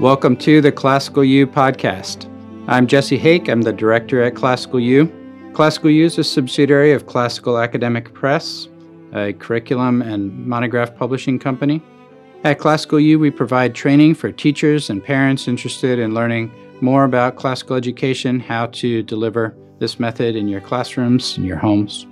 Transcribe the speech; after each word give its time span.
Welcome 0.00 0.36
to 0.36 0.60
the 0.60 0.70
Classical 0.70 1.24
U 1.24 1.44
podcast. 1.44 2.32
I'm 2.68 2.86
Jesse 2.86 3.18
Hake. 3.18 3.48
I'm 3.48 3.62
the 3.62 3.72
director 3.72 4.22
at 4.22 4.36
Classical 4.36 4.78
U. 4.78 5.12
Classical 5.54 5.90
U 5.90 6.04
is 6.04 6.16
a 6.18 6.22
subsidiary 6.22 6.92
of 6.92 7.06
Classical 7.06 7.58
Academic 7.58 8.14
Press, 8.14 8.68
a 9.12 9.32
curriculum 9.32 10.00
and 10.00 10.46
monograph 10.46 10.94
publishing 10.94 11.40
company. 11.40 11.82
At 12.44 12.60
Classical 12.60 13.00
U, 13.00 13.18
we 13.18 13.32
provide 13.32 13.74
training 13.74 14.14
for 14.14 14.30
teachers 14.30 14.88
and 14.88 15.02
parents 15.02 15.48
interested 15.48 15.98
in 15.98 16.14
learning 16.14 16.52
more 16.80 17.02
about 17.02 17.34
classical 17.34 17.74
education, 17.74 18.38
how 18.38 18.66
to 18.66 19.02
deliver 19.02 19.56
this 19.80 19.98
method 19.98 20.36
in 20.36 20.46
your 20.46 20.60
classrooms, 20.60 21.36
in 21.36 21.42
your 21.42 21.56
homes. 21.56 22.06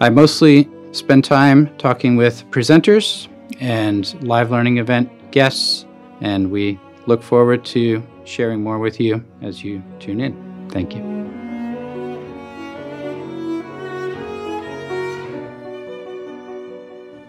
I 0.00 0.08
mostly 0.08 0.70
spend 0.92 1.22
time 1.22 1.68
talking 1.76 2.16
with 2.16 2.50
presenters 2.50 3.28
and 3.60 4.26
live 4.26 4.50
learning 4.50 4.78
event 4.78 5.10
guests, 5.32 5.84
and 6.22 6.50
we 6.50 6.80
look 7.06 7.22
forward 7.22 7.64
to 7.66 8.02
sharing 8.24 8.62
more 8.62 8.78
with 8.78 9.00
you 9.00 9.24
as 9.42 9.62
you 9.62 9.82
tune 9.98 10.20
in. 10.20 10.68
Thank 10.70 10.94
you. 10.94 11.02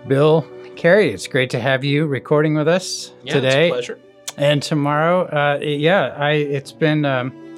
Bill 0.07 0.47
Carey, 0.75 1.11
it's 1.11 1.27
great 1.27 1.49
to 1.49 1.59
have 1.59 1.83
you 1.83 2.05
recording 2.05 2.55
with 2.55 2.67
us 2.67 3.13
Yeah, 3.23 3.33
today. 3.33 3.67
It's 3.67 3.71
a 3.71 3.75
pleasure. 3.75 3.99
And 4.37 4.61
tomorrow, 4.61 5.25
uh, 5.25 5.59
yeah, 5.61 6.15
I 6.15 6.33
it's 6.33 6.71
been 6.71 7.03
um, 7.03 7.57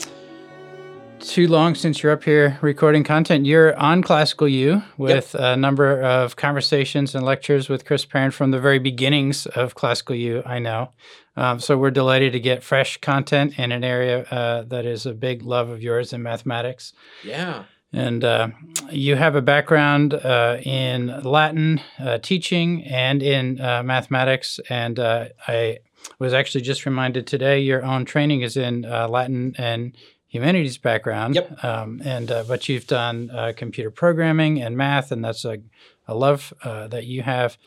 too 1.19 1.47
long 1.47 1.75
since 1.75 2.01
you're 2.01 2.13
up 2.13 2.23
here 2.23 2.57
recording 2.61 3.03
content. 3.03 3.45
You're 3.45 3.77
on 3.77 4.01
Classical 4.01 4.47
U 4.47 4.81
with 4.97 5.35
a 5.35 5.57
number 5.57 6.01
of 6.01 6.37
conversations 6.37 7.13
and 7.13 7.25
lectures 7.25 7.67
with 7.67 7.85
Chris 7.85 8.05
Perrin 8.05 8.31
from 8.31 8.51
the 8.51 8.59
very 8.59 8.79
beginnings 8.79 9.45
of 9.45 9.75
Classical 9.75 10.15
U. 10.15 10.41
I 10.45 10.59
know, 10.59 10.91
um, 11.39 11.59
so 11.59 11.77
we're 11.77 11.91
delighted 11.91 12.33
to 12.33 12.39
get 12.39 12.63
fresh 12.63 12.97
content 12.97 13.57
in 13.57 13.71
an 13.71 13.83
area 13.83 14.25
uh, 14.25 14.63
that 14.63 14.85
is 14.85 15.05
a 15.05 15.13
big 15.13 15.43
love 15.43 15.69
of 15.69 15.81
yours 15.81 16.13
in 16.13 16.21
mathematics. 16.21 16.93
Yeah. 17.23 17.63
And 17.93 18.23
uh, 18.23 18.49
you 18.91 19.15
have 19.15 19.35
a 19.35 19.41
background 19.41 20.13
uh, 20.13 20.57
in 20.61 21.07
Latin 21.23 21.81
uh, 21.97 22.19
teaching 22.19 22.83
and 22.83 23.23
in 23.23 23.59
uh, 23.59 23.81
mathematics. 23.83 24.59
And 24.69 24.99
uh, 24.99 25.29
I 25.47 25.79
was 26.19 26.33
actually 26.33 26.61
just 26.61 26.85
reminded 26.85 27.25
today 27.25 27.61
your 27.61 27.83
own 27.83 28.05
training 28.05 28.41
is 28.41 28.57
in 28.57 28.85
uh, 28.85 29.07
Latin 29.07 29.55
and 29.57 29.95
humanities 30.27 30.77
background. 30.77 31.35
Yep. 31.35 31.63
Um, 31.63 32.01
and 32.05 32.31
uh, 32.31 32.43
but 32.47 32.69
you've 32.69 32.87
done 32.87 33.31
uh, 33.31 33.53
computer 33.55 33.91
programming 33.91 34.61
and 34.61 34.77
math, 34.77 35.11
and 35.11 35.23
that's 35.25 35.43
a, 35.45 35.59
a 36.07 36.13
love 36.15 36.53
uh, 36.63 36.87
that 36.89 37.05
you 37.05 37.23
have. 37.23 37.57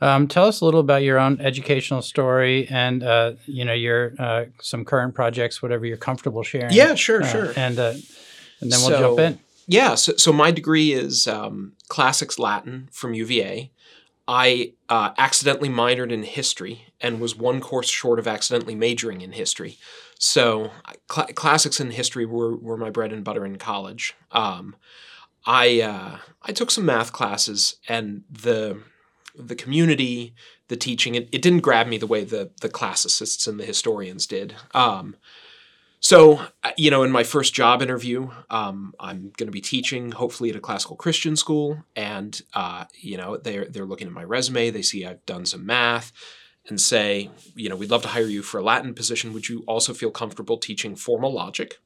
Um, 0.00 0.28
tell 0.28 0.46
us 0.46 0.60
a 0.60 0.64
little 0.64 0.80
about 0.80 1.02
your 1.02 1.18
own 1.18 1.40
educational 1.40 2.02
story 2.02 2.68
and 2.70 3.02
uh, 3.02 3.32
you 3.46 3.64
know 3.64 3.72
your 3.72 4.14
uh, 4.18 4.44
some 4.60 4.84
current 4.84 5.14
projects, 5.14 5.60
whatever 5.62 5.86
you're 5.86 5.96
comfortable 5.96 6.42
sharing. 6.42 6.72
Yeah, 6.72 6.94
sure, 6.94 7.22
Uh, 7.22 7.26
sure. 7.26 7.52
And 7.56 7.78
uh, 7.78 7.94
and 8.60 8.70
then 8.72 8.80
we'll 8.80 8.90
So- 8.90 8.98
jump 9.00 9.18
in. 9.18 9.38
Yeah. 9.70 9.96
So, 9.96 10.14
so 10.16 10.32
my 10.32 10.50
degree 10.50 10.92
is 10.92 11.28
um, 11.28 11.72
classics 11.88 12.38
Latin 12.38 12.88
from 12.90 13.12
UVA. 13.12 13.70
I 14.26 14.72
uh, 14.88 15.10
accidentally 15.18 15.68
minored 15.68 16.10
in 16.10 16.22
history 16.22 16.86
and 17.02 17.20
was 17.20 17.36
one 17.36 17.60
course 17.60 17.88
short 17.88 18.18
of 18.18 18.26
accidentally 18.26 18.74
majoring 18.74 19.20
in 19.20 19.32
history. 19.32 19.76
So 20.18 20.70
cl- 21.12 21.26
classics 21.28 21.80
and 21.80 21.92
history 21.92 22.24
were, 22.24 22.56
were 22.56 22.76
my 22.78 22.88
bread 22.90 23.12
and 23.12 23.22
butter 23.24 23.44
in 23.44 23.56
college. 23.58 24.14
Um, 24.32 24.74
I 25.44 25.80
uh, 25.82 26.18
I 26.42 26.52
took 26.52 26.70
some 26.70 26.86
math 26.86 27.12
classes 27.12 27.76
and 27.88 28.22
the 28.30 28.80
the 29.38 29.54
community, 29.54 30.34
the 30.68 30.76
teaching, 30.76 31.14
it, 31.14 31.28
it 31.32 31.42
didn't 31.42 31.60
grab 31.60 31.86
me 31.86 31.98
the 31.98 32.06
way 32.06 32.24
the 32.24 32.50
the 32.60 32.68
classicists 32.68 33.46
and 33.46 33.58
the 33.58 33.64
historians 33.64 34.26
did. 34.26 34.54
Um, 34.74 35.16
so, 36.00 36.40
uh, 36.62 36.70
you 36.76 36.90
know, 36.90 37.02
in 37.02 37.10
my 37.10 37.24
first 37.24 37.54
job 37.54 37.82
interview, 37.82 38.30
um, 38.50 38.94
I'm 39.00 39.32
going 39.36 39.48
to 39.48 39.52
be 39.52 39.60
teaching, 39.60 40.12
hopefully, 40.12 40.50
at 40.50 40.56
a 40.56 40.60
classical 40.60 40.96
Christian 40.96 41.34
school, 41.34 41.84
and 41.96 42.40
uh, 42.54 42.84
you 42.94 43.16
know, 43.16 43.36
they're 43.36 43.64
they're 43.64 43.86
looking 43.86 44.06
at 44.06 44.12
my 44.12 44.24
resume, 44.24 44.70
they 44.70 44.82
see 44.82 45.04
I've 45.04 45.24
done 45.26 45.44
some 45.44 45.66
math, 45.66 46.12
and 46.68 46.80
say, 46.80 47.30
you 47.54 47.68
know, 47.68 47.76
we'd 47.76 47.90
love 47.90 48.02
to 48.02 48.08
hire 48.08 48.26
you 48.26 48.42
for 48.42 48.58
a 48.58 48.62
Latin 48.62 48.94
position. 48.94 49.32
Would 49.32 49.48
you 49.48 49.64
also 49.66 49.92
feel 49.92 50.10
comfortable 50.10 50.58
teaching 50.58 50.94
formal 50.94 51.32
logic? 51.32 51.80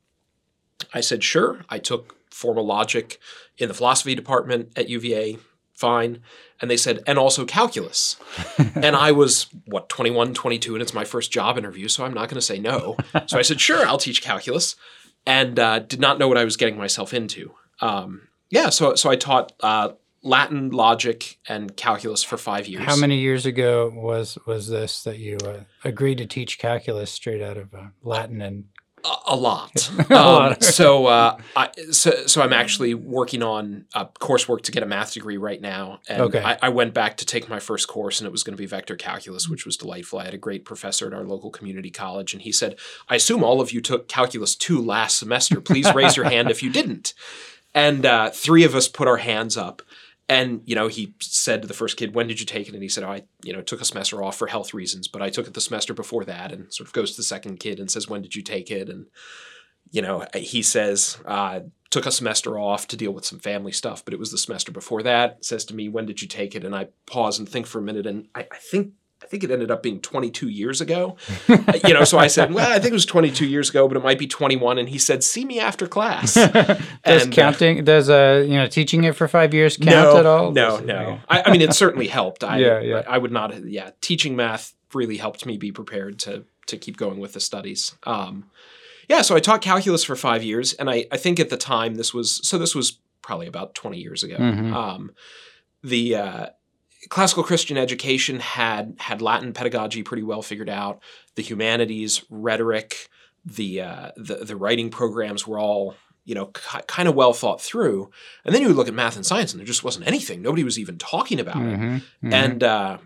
I 0.92 1.00
said, 1.00 1.22
sure. 1.22 1.64
I 1.68 1.78
took 1.78 2.16
formal 2.30 2.66
logic 2.66 3.18
in 3.58 3.68
the 3.68 3.74
philosophy 3.74 4.14
department 4.14 4.72
at 4.76 4.88
UVA. 4.88 5.38
Fine. 5.82 6.22
And 6.60 6.70
they 6.70 6.76
said, 6.76 7.03
and 7.09 7.19
also 7.19 7.44
calculus. 7.44 8.15
and 8.76 8.94
I 8.94 9.10
was, 9.10 9.48
what, 9.65 9.88
21, 9.88 10.32
22, 10.32 10.76
and 10.76 10.81
it's 10.81 10.94
my 10.94 11.04
first 11.04 11.32
job 11.32 11.59
interview, 11.59 11.88
so 11.88 12.04
I'm 12.04 12.15
not 12.15 12.28
going 12.28 12.37
to 12.37 12.41
say 12.41 12.60
no. 12.60 12.97
So 13.26 13.37
I 13.37 13.43
said, 13.43 13.60
sure, 13.69 13.84
I'll 13.84 13.98
teach 13.98 14.22
calculus, 14.22 14.76
and 15.26 15.59
uh, 15.59 15.81
did 15.81 15.98
not 15.98 16.21
know 16.21 16.28
what 16.28 16.38
I 16.38 16.44
was 16.44 16.56
getting 16.56 16.78
myself 16.78 17.12
into. 17.12 17.53
Um, 17.81 18.28
yeah, 18.48 18.69
so, 18.69 18.94
so 18.94 19.10
I 19.10 19.16
taught 19.16 19.53
uh, 19.59 19.88
Latin, 20.22 20.71
logic, 20.71 21.41
and 21.48 21.76
calculus 21.76 22.22
for 22.22 22.37
five 22.37 22.69
years. 22.69 22.84
How 22.84 22.94
many 22.94 23.19
years 23.19 23.44
ago 23.44 23.91
was 23.92 24.38
was 24.47 24.69
this 24.69 25.03
that 25.03 25.19
you 25.19 25.38
uh, 25.44 25.65
agreed 25.82 26.19
to 26.19 26.26
teach 26.26 26.60
calculus 26.60 27.10
straight 27.10 27.42
out 27.42 27.56
of 27.56 27.75
uh, 27.75 27.87
Latin 28.04 28.41
and 28.41 28.66
A, 29.04 29.32
a 29.34 29.36
lot. 29.36 29.90
A 30.10 30.14
Um, 30.14 30.34
lot. 30.34 30.62
so, 30.78 31.06
uh, 31.06 31.36
I, 31.56 31.70
so, 31.90 32.10
so 32.26 32.42
I'm 32.42 32.52
actually 32.52 32.94
working 32.94 33.42
on 33.42 33.86
uh, 33.94 34.06
coursework 34.20 34.62
to 34.62 34.72
get 34.72 34.82
a 34.82 34.86
math 34.86 35.14
degree 35.14 35.36
right 35.36 35.60
now. 35.60 36.00
And 36.08 36.22
Okay. 36.22 36.42
I, 36.42 36.58
I 36.62 36.68
went 36.68 36.94
back 36.94 37.16
to 37.18 37.26
take 37.26 37.48
my 37.48 37.58
first 37.58 37.88
course, 37.88 38.20
and 38.20 38.26
it 38.26 38.30
was 38.32 38.42
going 38.42 38.54
to 38.56 38.60
be 38.60 38.66
vector 38.66 38.96
calculus, 38.96 39.48
which 39.48 39.64
was 39.66 39.76
delightful. 39.76 40.18
I 40.18 40.24
had 40.26 40.34
a 40.34 40.38
great 40.38 40.64
professor 40.64 41.06
at 41.06 41.14
our 41.14 41.24
local 41.24 41.50
community 41.50 41.91
college, 41.91 42.32
and 42.32 42.42
he 42.42 42.52
said, 42.52 42.76
"I 43.08 43.16
assume 43.16 43.42
all 43.42 43.60
of 43.60 43.72
you 43.72 43.80
took 43.80 44.08
calculus 44.08 44.54
two 44.54 44.80
last 44.80 45.18
semester. 45.18 45.60
Please 45.60 45.92
raise 45.94 46.16
your 46.16 46.26
hand 46.26 46.50
if 46.50 46.62
you 46.62 46.70
didn't." 46.70 47.14
And 47.74 48.04
uh, 48.04 48.30
three 48.30 48.64
of 48.64 48.74
us 48.74 48.86
put 48.88 49.08
our 49.08 49.16
hands 49.16 49.56
up. 49.56 49.80
And 50.28 50.62
you 50.65 50.75
know, 50.75 50.88
he 50.88 51.15
said 51.21 51.62
to 51.62 51.69
the 51.69 51.75
first 51.75 51.97
kid, 51.97 52.15
"When 52.15 52.27
did 52.27 52.41
you 52.41 52.47
take 52.47 52.69
it?" 52.69 52.75
And 52.75 52.83
he 52.83 52.88
said, 52.88 53.05
oh, 53.05 53.10
"I, 53.10 53.22
you 53.43 53.53
know, 53.53 53.60
took 53.60 53.81
a 53.81 53.84
semester 53.84 54.22
off 54.22 54.37
for 54.37 54.47
health 54.47 54.72
reasons, 54.72 55.09
but 55.09 55.22
I 55.22 55.31
took 55.31 55.47
it 55.47 55.55
the 55.55 55.60
semester 55.60 55.94
before 55.94 56.25
that." 56.25 56.53
And 56.53 56.72
sort 56.72 56.88
of 56.88 56.93
goes 56.93 57.12
to 57.12 57.16
the 57.16 57.22
second 57.22 57.59
kid 57.59 57.78
and 57.81 57.91
says, 57.91 58.09
"When 58.09 58.22
did 58.22 58.34
you 58.34 58.43
take 58.43 58.71
it?" 58.71 58.88
And 58.88 59.06
you 59.91 60.00
know, 60.00 60.25
he 60.34 60.62
says, 60.62 61.19
uh, 61.27 61.60
"Took 61.91 62.06
a 62.06 62.12
semester 62.12 62.59
off 62.59 62.87
to 62.88 62.97
deal 62.97 63.12
with 63.12 63.27
some 63.27 63.41
family 63.41 63.72
stuff, 63.72 64.05
but 64.05 64.15
it 64.15 64.21
was 64.21 64.31
the 64.31 64.38
semester 64.38 64.72
before 64.72 65.03
that." 65.03 65.44
Says 65.44 65.65
to 65.66 65.75
me, 65.75 65.88
"When 65.88 66.06
did 66.06 66.22
you 66.22 66.28
take 66.28 66.54
it?" 66.54 66.65
And 66.65 66.75
I 66.75 66.89
pause 67.06 67.39
and 67.39 67.49
think 67.49 67.66
for 67.66 67.78
a 67.78 67.83
minute, 67.83 68.06
and 68.06 68.28
I, 68.34 68.47
I 68.50 68.56
think. 68.56 68.93
I 69.22 69.27
think 69.27 69.44
it 69.44 69.50
ended 69.50 69.71
up 69.71 69.83
being 69.83 70.00
22 70.00 70.49
years 70.49 70.81
ago. 70.81 71.16
you 71.49 71.94
know, 71.94 72.05
so 72.05 72.19
I 72.19 72.27
said, 72.27 72.53
"Well, 72.53 72.71
I 72.71 72.78
think 72.78 72.91
it 72.91 72.93
was 72.93 73.06
22 73.06 73.47
years 73.47 73.71
ago, 73.71 73.87
but 73.88 73.97
it 73.97 74.03
might 74.03 74.19
be 74.19 74.27
21." 74.27 74.78
And 74.78 74.88
he 74.88 74.99
said, 74.99 75.22
"See 75.22 75.44
me 75.44 75.60
after 75.60 75.87
class." 75.87 76.34
does 76.34 76.78
And, 77.05 77.33
uh, 77.33 77.34
counting 77.34 77.84
does 77.84 78.10
uh 78.10 78.44
you 78.47 78.56
know 78.56 78.66
teaching 78.66 79.05
it 79.05 79.15
for 79.15 79.28
five 79.28 79.55
years 79.55 79.77
count 79.77 79.91
no, 79.91 80.16
at 80.19 80.27
all? 80.27 80.53
No, 80.53 80.78
Does- 80.78 80.87
no. 80.87 81.21
I, 81.28 81.43
I 81.47 81.50
mean, 81.50 81.62
it 81.62 81.72
certainly 81.75 82.09
helped. 82.09 82.44
I, 82.44 82.59
Yeah, 82.59 82.81
yeah. 82.81 83.03
I 83.06 83.19
would 83.19 83.33
not. 83.33 83.65
Yeah, 83.65 83.91
teaching 84.00 84.37
math 84.37 84.75
really 84.94 85.16
helped 85.16 85.47
me 85.47 85.56
be 85.56 85.72
prepared 85.72 86.19
to 86.21 86.44
to 86.66 86.77
keep 86.77 86.97
going 86.97 87.19
with 87.19 87.33
the 87.33 87.41
studies. 87.41 87.94
Um, 88.04 88.50
yeah, 89.09 89.22
so 89.22 89.34
I 89.34 89.41
taught 89.41 89.62
calculus 89.62 90.04
for 90.04 90.16
five 90.16 90.43
years, 90.43 90.72
and 90.75 90.91
I 90.91 91.06
I 91.10 91.16
think 91.16 91.41
at 91.41 91.50
the 91.50 91.56
time 91.56 91.94
this 91.94 92.12
was 92.15 92.47
so 92.47 92.59
this 92.59 92.75
was 92.75 92.99
probably 93.21 93.47
about 93.47 93.75
twenty 93.75 93.99
years 93.99 94.22
ago. 94.22 94.37
Mhm. 94.37 94.72
Um, 94.72 95.12
the 95.83 96.16
uh, 96.16 96.47
classical 97.08 97.42
Christian 97.42 97.76
education 97.76 98.40
had 98.40 98.94
had 98.98 99.22
Latin 99.22 99.52
pedagogy 99.52 100.02
pretty 100.02 100.22
well 100.22 100.42
figured 100.42 100.68
out. 100.68 101.02
The 101.34 101.42
humanities, 101.42 102.24
rhetoric, 102.30 103.08
the 103.44 103.80
uh, 103.80 104.10
the 104.16 104.36
the 104.36 104.56
writing 104.56 104.90
programs 104.90 105.46
were 105.46 105.58
all 105.58 105.94
you 106.24 106.34
know 106.34 106.46
ki 106.46 106.78
kind 106.86 107.08
of 107.08 107.14
well 107.14 107.32
thought 107.32 107.60
through. 107.60 108.10
And 108.44 108.54
then 108.54 108.62
you 108.62 108.68
would 108.68 108.76
look 108.76 108.88
at 108.88 108.94
math 108.94 109.16
and 109.16 109.26
science, 109.26 109.52
and 109.52 109.60
there 109.60 109.66
just 109.66 109.84
wasn't 109.84 110.06
anything. 110.06 110.42
Nobody 110.42 110.64
was 110.64 110.78
even 110.78 110.98
talking 110.98 111.41
about 111.41 111.56
it. 111.56 111.78
Mhm, 111.78 112.03
mhm. 112.24 112.32
And 112.32 112.62
uh, 112.62 112.98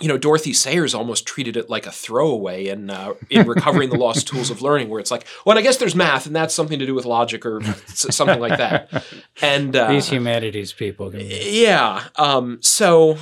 you 0.00 0.08
know, 0.08 0.18
Dorothy 0.18 0.52
Sayers 0.52 0.94
almost 0.94 1.26
treated 1.26 1.56
it 1.56 1.68
like 1.68 1.86
a 1.86 1.90
throwaway 1.92 2.66
in 2.68 2.90
uh, 2.90 3.14
in 3.30 3.46
recovering 3.46 3.90
the 3.90 3.96
lost 4.04 4.26
tools 4.28 4.50
of 4.50 4.62
learning, 4.62 4.88
where 4.88 5.00
it's 5.00 5.10
like, 5.10 5.26
well, 5.44 5.58
I 5.58 5.62
guess 5.62 5.76
there's 5.78 5.94
math, 5.94 6.26
and 6.26 6.34
that's 6.36 6.54
something 6.54 6.78
to 6.78 6.86
do 6.86 6.94
with 6.94 7.04
logic 7.04 7.44
or 7.46 7.62
s- 7.62 8.14
something 8.14 8.40
like 8.40 8.58
that. 8.58 9.04
And 9.42 9.74
uh, 9.76 9.88
these 9.90 10.08
humanities 10.08 10.72
people. 10.72 11.14
Yeah. 11.14 12.04
Um, 12.16 12.58
so 12.62 13.18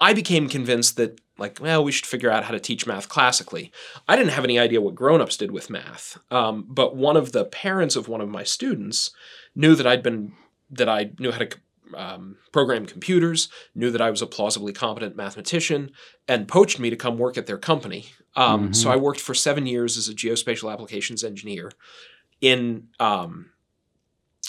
I- 0.00 0.12
became 0.14 0.48
convinced 0.48 0.96
that, 0.96 1.20
like, 1.38 1.58
well, 1.60 1.82
we 1.84 1.92
should 1.92 2.06
figure 2.06 2.30
out 2.30 2.44
how 2.44 2.52
to 2.52 2.60
teach 2.60 2.86
math 2.86 3.08
classically. 3.08 3.72
I 4.08 4.16
didn't 4.16 4.32
have 4.32 4.44
any 4.44 4.58
idea 4.58 4.80
what 4.80 4.94
grown-ups 4.94 5.36
did 5.36 5.50
with 5.52 5.70
math, 5.70 6.18
um, 6.30 6.64
but 6.68 6.96
one 6.96 7.16
of 7.16 7.32
the 7.32 7.44
parents 7.44 7.96
of 7.96 8.08
one 8.08 8.20
of 8.20 8.28
my 8.28 8.44
students 8.44 9.10
knew 9.54 9.74
that 9.74 9.86
I'd 9.86 10.02
been 10.02 10.32
that 10.70 10.88
I 10.88 11.10
knew 11.18 11.30
how 11.32 11.38
to 11.38 11.48
um, 11.96 12.36
program 12.52 12.86
computers, 12.86 13.48
knew 13.74 13.90
that 13.90 14.00
I 14.00 14.10
was 14.10 14.22
a 14.22 14.26
plausibly 14.26 14.72
competent 14.72 15.16
mathematician, 15.16 15.90
and 16.28 16.48
poached 16.48 16.78
me 16.78 16.90
to 16.90 16.96
come 16.96 17.18
work 17.18 17.36
at 17.36 17.46
their 17.46 17.58
company. 17.58 18.06
Um, 18.36 18.72
So 18.74 18.90
I 18.90 18.96
worked 18.96 19.20
for 19.20 19.34
seven 19.34 19.66
years 19.66 19.96
as 19.96 20.08
a 20.08 20.14
geospatial 20.14 20.72
applications 20.72 21.22
engineer 21.24 21.72
in 22.40 22.88
um, 22.98 23.50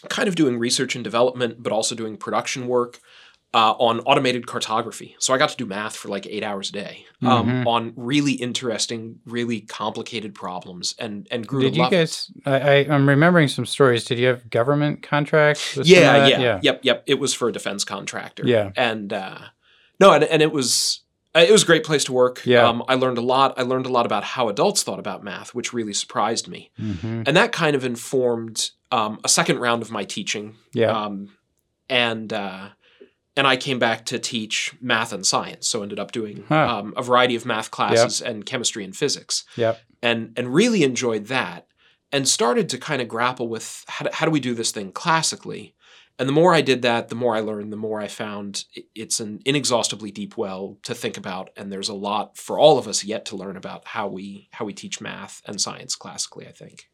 kind 0.10 0.28
of 0.28 0.36
doing 0.36 0.58
research 0.58 0.96
and 0.96 1.04
development, 1.04 1.62
but 1.62 1.72
also 1.72 1.96
doing 1.96 2.18
production 2.18 2.68
work 2.68 3.00
uh, 3.54 3.74
on 3.78 4.00
automated 4.02 4.48
cartography. 4.48 5.16
So 5.20 5.34
I 5.34 5.38
got 5.38 5.50
to 5.50 5.56
do 5.58 5.66
math 5.68 5.96
for 5.96 6.08
like 6.08 6.26
eight 6.26 6.44
hours 6.44 6.70
a 6.70 6.74
day 6.74 7.06
um, 7.22 7.48
Mhm. 7.48 7.68
on 7.68 7.94
really 7.96 8.32
interesting, 8.34 9.20
really 9.26 9.62
complicated 9.62 10.34
problems, 10.34 10.96
and 10.98 11.28
and 11.30 11.46
grew 11.46 11.62
Did 11.62 11.76
you 11.76 11.86
it. 11.86 11.92
guys? 11.92 12.32
I, 12.46 12.60
I, 12.60 12.74
I'm 12.90 13.08
remembering 13.08 13.48
some 13.48 13.66
stories. 13.66 14.06
Did 14.06 14.18
you 14.20 14.28
have 14.28 14.50
government 14.50 15.04
contracts? 15.04 15.78
Yeah, 15.78 16.26
yeah, 16.26 16.40
yeah, 16.40 16.60
yep, 16.64 16.80
yep. 16.84 17.04
It 17.06 17.20
was 17.20 17.34
for 17.34 17.48
a 17.50 17.52
defense 17.52 17.84
contractor. 17.84 18.44
Yeah. 18.46 18.72
and 18.76 19.14
uh, 19.14 19.38
no, 20.00 20.14
and, 20.14 20.24
and 20.24 20.42
it 20.42 20.52
was 20.52 21.02
uh, 21.36 21.46
it 21.48 21.52
was 21.52 21.62
a 21.64 21.66
great 21.68 21.84
place 21.84 22.04
to 22.06 22.14
work. 22.14 22.42
Yeah. 22.46 22.68
um, 22.68 22.84
I 22.88 22.96
learned 22.96 23.18
a 23.20 23.22
lot. 23.22 23.54
I 23.58 23.62
learned 23.62 23.86
a 23.86 23.90
lot 23.92 24.06
about 24.08 24.24
how 24.24 24.50
adults 24.50 24.82
thought 24.84 25.00
about 25.00 25.24
math, 25.24 25.54
which 25.54 25.74
really 25.74 25.94
surprised 25.94 26.48
me, 26.48 26.72
hmm 26.78 27.22
and 27.28 27.38
that 27.38 27.52
kind 27.52 27.76
of 27.76 27.86
informed 27.86 28.72
um, 28.92 29.20
a 29.24 29.30
second 29.30 29.60
round 29.60 29.82
of 29.84 29.92
my 29.92 30.04
teaching. 30.06 30.56
yeah. 30.74 30.92
Um, 30.92 31.30
and 31.90 32.32
uh, 32.34 32.70
and 33.36 33.48
I 33.48 33.58
came 33.58 33.80
back 33.80 34.06
to 34.06 34.20
teach 34.20 34.74
math 34.82 35.12
and 35.14 35.26
science, 35.26 35.68
so 35.68 35.82
ended 35.84 36.00
up 36.00 36.12
doing 36.12 36.44
Huh. 36.48 36.78
um, 36.80 36.94
a 36.96 37.02
variety 37.04 37.36
of 37.36 37.46
math 37.46 37.72
classes 37.72 38.22
and 38.22 38.46
chemistry 38.46 38.84
and 38.84 38.96
physics 38.96 39.44
Yep. 39.56 39.80
and 40.02 40.34
and 40.38 40.54
really 40.54 40.84
enjoyed 40.84 41.28
that 41.28 41.68
and 42.12 42.28
started 42.28 42.70
to 42.70 42.78
kind 42.78 43.02
of 43.02 43.08
grapple 43.08 43.48
with 43.48 43.84
how 43.88 44.06
do, 44.06 44.12
how 44.14 44.26
do 44.26 44.32
we 44.32 44.40
do 44.40 44.54
this 44.54 44.72
thing 44.72 44.92
classically 44.92 45.74
and 46.20 46.30
the 46.30 46.34
more 46.34 46.54
i 46.54 46.62
did 46.62 46.84
that 46.84 47.10
the 47.10 47.16
more 47.16 47.36
i 47.36 47.40
learned 47.40 47.74
the 47.74 47.78
more 47.78 48.00
i 48.00 48.08
found 48.08 48.66
it's 48.94 49.20
an 49.20 49.40
inexhaustibly 49.46 50.12
deep 50.12 50.38
well 50.38 50.78
to 50.84 50.94
think 50.94 51.18
about 51.18 51.50
and 51.58 51.72
there's 51.72 51.90
a 51.90 51.94
lot 51.96 52.38
for 52.38 52.60
all 52.60 52.78
of 52.78 52.88
us 52.88 53.04
yet 53.04 53.26
to 53.26 53.36
learn 53.36 53.58
about 53.58 53.88
how 53.88 54.08
we 54.08 54.48
how 54.52 54.64
we 54.64 54.74
teach 54.74 55.02
math 55.02 55.42
and 55.48 55.60
science 55.60 55.96
classically 55.96 56.48
i 56.48 56.52
think 56.52 56.88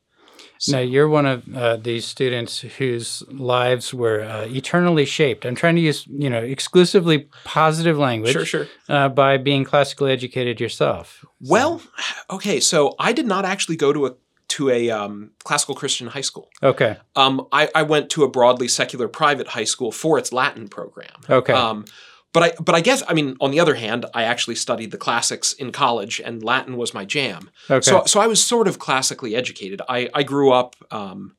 So- 0.59 0.73
Now 0.73 0.79
you're 0.83 1.07
one 1.09 1.25
of 1.25 1.55
uh, 1.55 1.77
these 1.77 2.05
students 2.05 2.59
whose 2.59 3.23
lives 3.29 3.93
were 3.93 4.21
uh, 4.21 4.45
eternally 4.49 5.05
shaped. 5.05 5.45
I'm 5.45 5.55
trying 5.55 5.75
to 5.75 5.81
use, 5.81 6.05
you 6.07 6.29
know, 6.29 6.43
exclusively 6.43 7.27
positive 7.45 7.97
language 7.97 8.33
sure 8.33 8.45
sure 8.45 8.67
uh, 8.89 9.07
by 9.09 9.37
being 9.37 9.63
classically 9.63 10.11
educated 10.11 10.59
yourself. 10.59 11.19
So- 11.21 11.29
well 11.49 11.81
okay 12.29 12.59
so 12.59 12.93
i 12.99 13.13
did 13.13 13.25
not 13.25 13.45
actually 13.45 13.77
go 13.77 13.93
to 13.93 14.05
a 14.07 14.11
to 14.49 14.69
a 14.69 14.89
um, 14.89 15.31
classical 15.43 15.75
christian 15.75 16.07
high 16.07 16.21
school 16.29 16.49
okay, 16.63 16.97
um, 17.15 17.47
I, 17.51 17.69
I 17.75 17.83
went 17.83 18.09
to 18.11 18.23
a 18.23 18.29
broadly 18.29 18.67
secular 18.67 19.07
private 19.07 19.47
high 19.49 19.63
school 19.73 19.91
for 19.91 20.17
its 20.17 20.33
Latin 20.33 20.67
program. 20.67 21.15
Okay. 21.29 21.53
Um, 21.53 21.85
but 22.33 22.43
I 22.43 22.53
but 22.61 22.75
I 22.75 22.81
guess 22.81 23.01
I 23.07 23.13
mean 23.13 23.35
on 23.41 23.51
the 23.51 23.59
other 23.59 23.75
hand, 23.75 24.05
I 24.13 24.23
actually 24.23 24.55
studied 24.55 24.91
the 24.91 24.97
classics 24.97 25.53
in 25.53 25.71
college, 25.71 26.19
and 26.23 26.43
Latin 26.43 26.77
was 26.77 26.93
my 26.93 27.05
jam. 27.05 27.49
okay, 27.69 27.81
So 27.81 28.03
so 28.05 28.19
I 28.19 28.27
was 28.27 28.43
sort 28.43 28.67
of 28.67 28.77
classically 28.79 29.35
educated. 29.35 29.81
I 29.89 30.09
I 30.13 30.23
grew 30.23 30.51
up 30.51 30.75
um, 30.91 31.35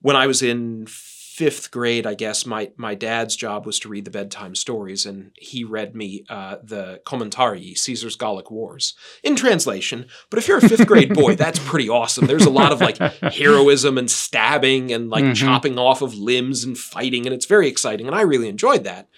when 0.00 0.16
I 0.16 0.26
was 0.26 0.42
in 0.42 0.86
fifth 0.88 1.70
grade. 1.70 2.04
I 2.06 2.14
guess 2.14 2.44
my 2.44 2.70
my 2.76 2.94
dad's 2.96 3.36
job 3.36 3.64
was 3.64 3.78
to 3.80 3.88
read 3.88 4.04
the 4.04 4.10
bedtime 4.10 4.54
stories, 4.56 5.06
and 5.06 5.30
he 5.38 5.62
read 5.64 5.94
me 5.94 6.24
uh, 6.28 6.56
the 6.62 7.00
Commentarii, 7.06 7.78
Caesar's 7.78 8.16
Gallic 8.16 8.50
Wars, 8.50 8.94
in 9.22 9.36
translation. 9.36 10.06
But 10.30 10.40
if 10.40 10.48
you're 10.48 10.58
a 10.58 10.68
fifth 10.68 10.86
grade 10.86 11.14
boy, 11.14 11.36
that's 11.44 11.60
pretty 11.60 11.88
awesome. 11.88 12.26
There's 12.26 12.44
a 12.44 12.50
lot 12.50 12.72
of 12.72 12.80
like 12.80 12.98
heroism 13.22 13.96
and 13.98 14.10
stabbing 14.10 14.92
and 14.92 15.08
like 15.10 15.24
Mhm. 15.24 15.36
chopping 15.36 15.78
off 15.78 16.02
of 16.02 16.14
limbs 16.16 16.64
and 16.64 16.76
fighting, 16.76 17.24
and 17.24 17.32
it's 17.34 17.46
very 17.46 17.68
exciting. 17.68 18.06
And 18.08 18.16
I 18.16 18.22
really 18.22 18.48
enjoyed 18.48 18.82
that. 18.84 19.08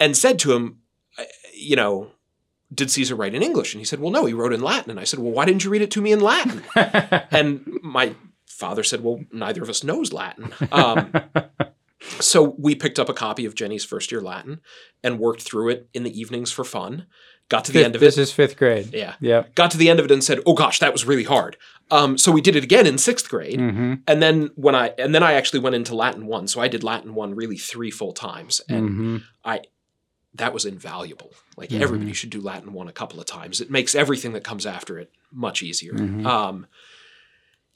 And 0.00 0.16
said 0.16 0.38
to 0.40 0.52
him, 0.54 0.78
you 1.54 1.76
know, 1.76 2.10
did 2.74 2.90
Caesar 2.90 3.14
write 3.14 3.34
in 3.34 3.42
English? 3.42 3.74
And 3.74 3.80
he 3.80 3.84
said, 3.84 4.00
well, 4.00 4.10
no, 4.10 4.24
he 4.26 4.32
wrote 4.32 4.52
in 4.52 4.62
Latin. 4.62 4.90
And 4.90 4.98
I 4.98 5.04
said, 5.04 5.20
well, 5.20 5.32
why 5.32 5.44
didn't 5.44 5.62
you 5.64 5.70
read 5.70 5.82
it 5.82 5.90
to 5.92 6.00
me 6.00 6.10
in 6.12 6.20
Latin? 6.20 6.62
and 7.30 7.78
my 7.82 8.14
father 8.46 8.82
said, 8.82 9.02
well, 9.02 9.20
neither 9.32 9.62
of 9.62 9.68
us 9.68 9.84
knows 9.84 10.12
Latin. 10.12 10.52
Um, 10.72 11.12
so 12.20 12.54
we 12.58 12.74
picked 12.74 12.98
up 12.98 13.08
a 13.08 13.14
copy 13.14 13.44
of 13.44 13.54
Jenney's 13.54 13.84
first 13.84 14.10
year 14.10 14.20
Latin 14.20 14.60
and 15.02 15.18
worked 15.18 15.42
through 15.42 15.68
it 15.70 15.88
in 15.92 16.02
the 16.02 16.18
evenings 16.18 16.50
for 16.50 16.64
fun. 16.64 17.06
Got 17.50 17.64
to 17.64 17.72
the 17.72 17.80
Fifth- 17.80 17.84
end 17.86 17.96
of 17.96 18.02
it. 18.02 18.06
this 18.06 18.18
is 18.18 18.32
fifth 18.32 18.56
grade. 18.56 18.90
Yeah. 18.94 19.14
Yep. 19.20 19.54
Got 19.56 19.72
to 19.72 19.76
the 19.76 19.90
end 19.90 19.98
of 19.98 20.04
it 20.06 20.12
and 20.12 20.22
said, 20.22 20.38
"Oh 20.46 20.54
gosh, 20.54 20.78
that 20.78 20.92
was 20.92 21.04
really 21.04 21.24
hard." 21.24 21.56
Um, 21.90 22.16
so 22.16 22.30
we 22.30 22.40
did 22.40 22.54
it 22.54 22.62
again 22.62 22.86
in 22.86 22.96
sixth 22.96 23.28
grade, 23.28 23.58
hmm 23.58 23.94
and 24.06 24.22
then 24.22 24.50
when 24.54 24.76
I 24.76 24.90
and 24.98 25.12
then 25.12 25.24
I 25.24 25.32
actually 25.32 25.58
went 25.58 25.74
into 25.74 25.96
Latin 25.96 26.26
one. 26.26 26.46
So 26.46 26.60
I 26.60 26.68
did 26.68 26.84
Latin 26.84 27.12
one 27.12 27.34
really 27.34 27.56
three 27.56 27.90
full 27.90 28.12
times, 28.12 28.60
and 28.68 28.88
hmm 28.88 29.16
that 30.34 30.52
was 30.54 30.64
invaluable. 30.64 31.32
Like 31.56 31.70
Mhm. 31.70 31.80
everybody 31.80 32.12
should 32.12 32.30
do 32.30 32.40
Latin 32.40 32.72
one 32.72 32.88
a 32.88 32.92
couple 32.92 33.18
of 33.18 33.26
times. 33.26 33.60
It 33.60 33.70
makes 33.70 33.94
everything 33.94 34.32
that 34.34 34.44
comes 34.44 34.64
after 34.66 34.98
it 34.98 35.10
much 35.32 35.62
easier. 35.62 35.92
Mhm. 35.94 36.24
Um, 36.26 36.66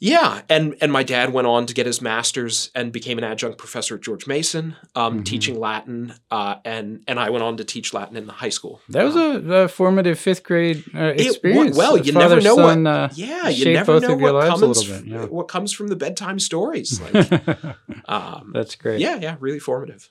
yeah, 0.01 0.43
and 0.51 0.75
and 0.81 0.91
my 0.93 1.03
dad 1.05 1.33
went 1.33 1.47
on 1.47 1.67
to 1.67 1.73
get 1.75 1.87
his 1.87 2.03
master's 2.03 2.71
and 2.75 2.93
became 2.93 3.17
an 3.17 3.25
adjunct 3.25 3.59
professor 3.59 3.95
at 3.95 4.03
George 4.03 4.27
Mason, 4.27 4.77
um, 4.97 5.21
Mhm. 5.21 5.25
teaching 5.25 5.59
Latin, 5.61 6.15
uh, 6.31 6.57
and 6.65 7.03
and 7.07 7.19
I 7.21 7.31
went 7.31 7.45
on 7.45 7.57
to 7.59 7.65
teach 7.65 7.95
Latin 7.95 8.17
in 8.17 8.27
the 8.27 8.33
high 8.33 8.49
school. 8.51 8.81
That 8.89 9.05
was 9.05 9.15
Um, 9.17 9.51
a, 9.51 9.55
a 9.65 9.69
formative 9.69 10.19
fifth 10.19 10.43
grade 10.43 10.85
uh, 10.95 11.13
It 11.17 11.27
experience. 11.27 11.77
well, 11.77 11.97
you 11.97 12.13
never 12.13 12.41
know 12.41 12.57
what- 12.57 12.87
uh, 12.87 13.09
yeah, 13.15 13.49
you 13.49 13.73
never 13.73 14.01
know 14.01 14.17
what 14.17 14.49
comes 14.59 14.85
bit, 14.85 15.07
yeah. 15.07 15.25
what 15.27 15.49
comes 15.49 15.73
from 15.73 15.89
the 15.89 15.97
bedtime 15.97 16.39
stories. 16.41 17.01
Like, 17.01 17.15
um, 18.09 18.51
That's 18.53 18.75
great. 18.75 19.01
yeah, 19.01 19.19
yeah, 19.21 19.37
really 19.41 19.61
formative. 19.61 20.11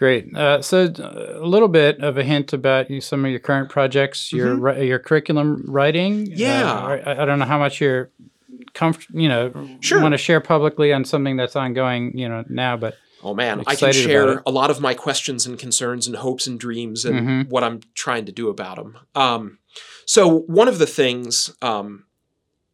Great. 0.00 0.34
Uh, 0.34 0.62
so, 0.62 0.84
uh, 0.98 1.40
a 1.42 1.46
little 1.46 1.68
bit 1.68 2.00
of 2.00 2.16
a 2.16 2.24
hint 2.24 2.54
about 2.54 2.90
you, 2.90 3.02
some 3.02 3.22
of 3.26 3.30
your 3.30 3.38
current 3.38 3.68
projects, 3.68 4.32
your 4.32 4.54
ri- 4.56 4.86
your 4.88 4.98
curriculum 4.98 5.62
writing. 5.68 6.24
Mm-hmm. 6.24 6.32
Yeah. 6.38 6.72
Uh, 6.72 7.02
I, 7.04 7.22
I 7.22 7.24
don't 7.26 7.38
know 7.38 7.44
how 7.44 7.58
much 7.58 7.82
you're 7.82 8.10
comfort, 8.72 9.04
you 9.12 9.28
know, 9.28 9.52
Sure. 9.80 10.00
want 10.00 10.12
to 10.12 10.18
share 10.18 10.40
publicly 10.40 10.90
on 10.90 11.04
something 11.04 11.36
that's 11.36 11.54
ongoing, 11.54 12.16
you 12.16 12.26
know, 12.30 12.44
now. 12.48 12.78
But 12.78 12.96
Oh 13.22 13.34
man, 13.34 13.62
I 13.66 13.74
can 13.74 13.92
share 13.92 14.42
a 14.46 14.50
lot 14.50 14.70
of 14.70 14.80
my 14.80 14.94
questions 14.94 15.44
and 15.44 15.58
concerns 15.58 16.06
and 16.06 16.16
hopes 16.16 16.46
and 16.46 16.58
dreams 16.58 17.04
and 17.04 17.28
Mhm. 17.28 17.50
what 17.50 17.62
I'm 17.62 17.80
trying 17.92 18.24
to 18.24 18.32
do 18.32 18.48
about 18.48 18.76
them. 18.76 18.96
Um, 19.14 19.58
so 20.06 20.26
one 20.46 20.66
of 20.68 20.78
the 20.78 20.86
things, 20.86 21.54
um, 21.60 22.06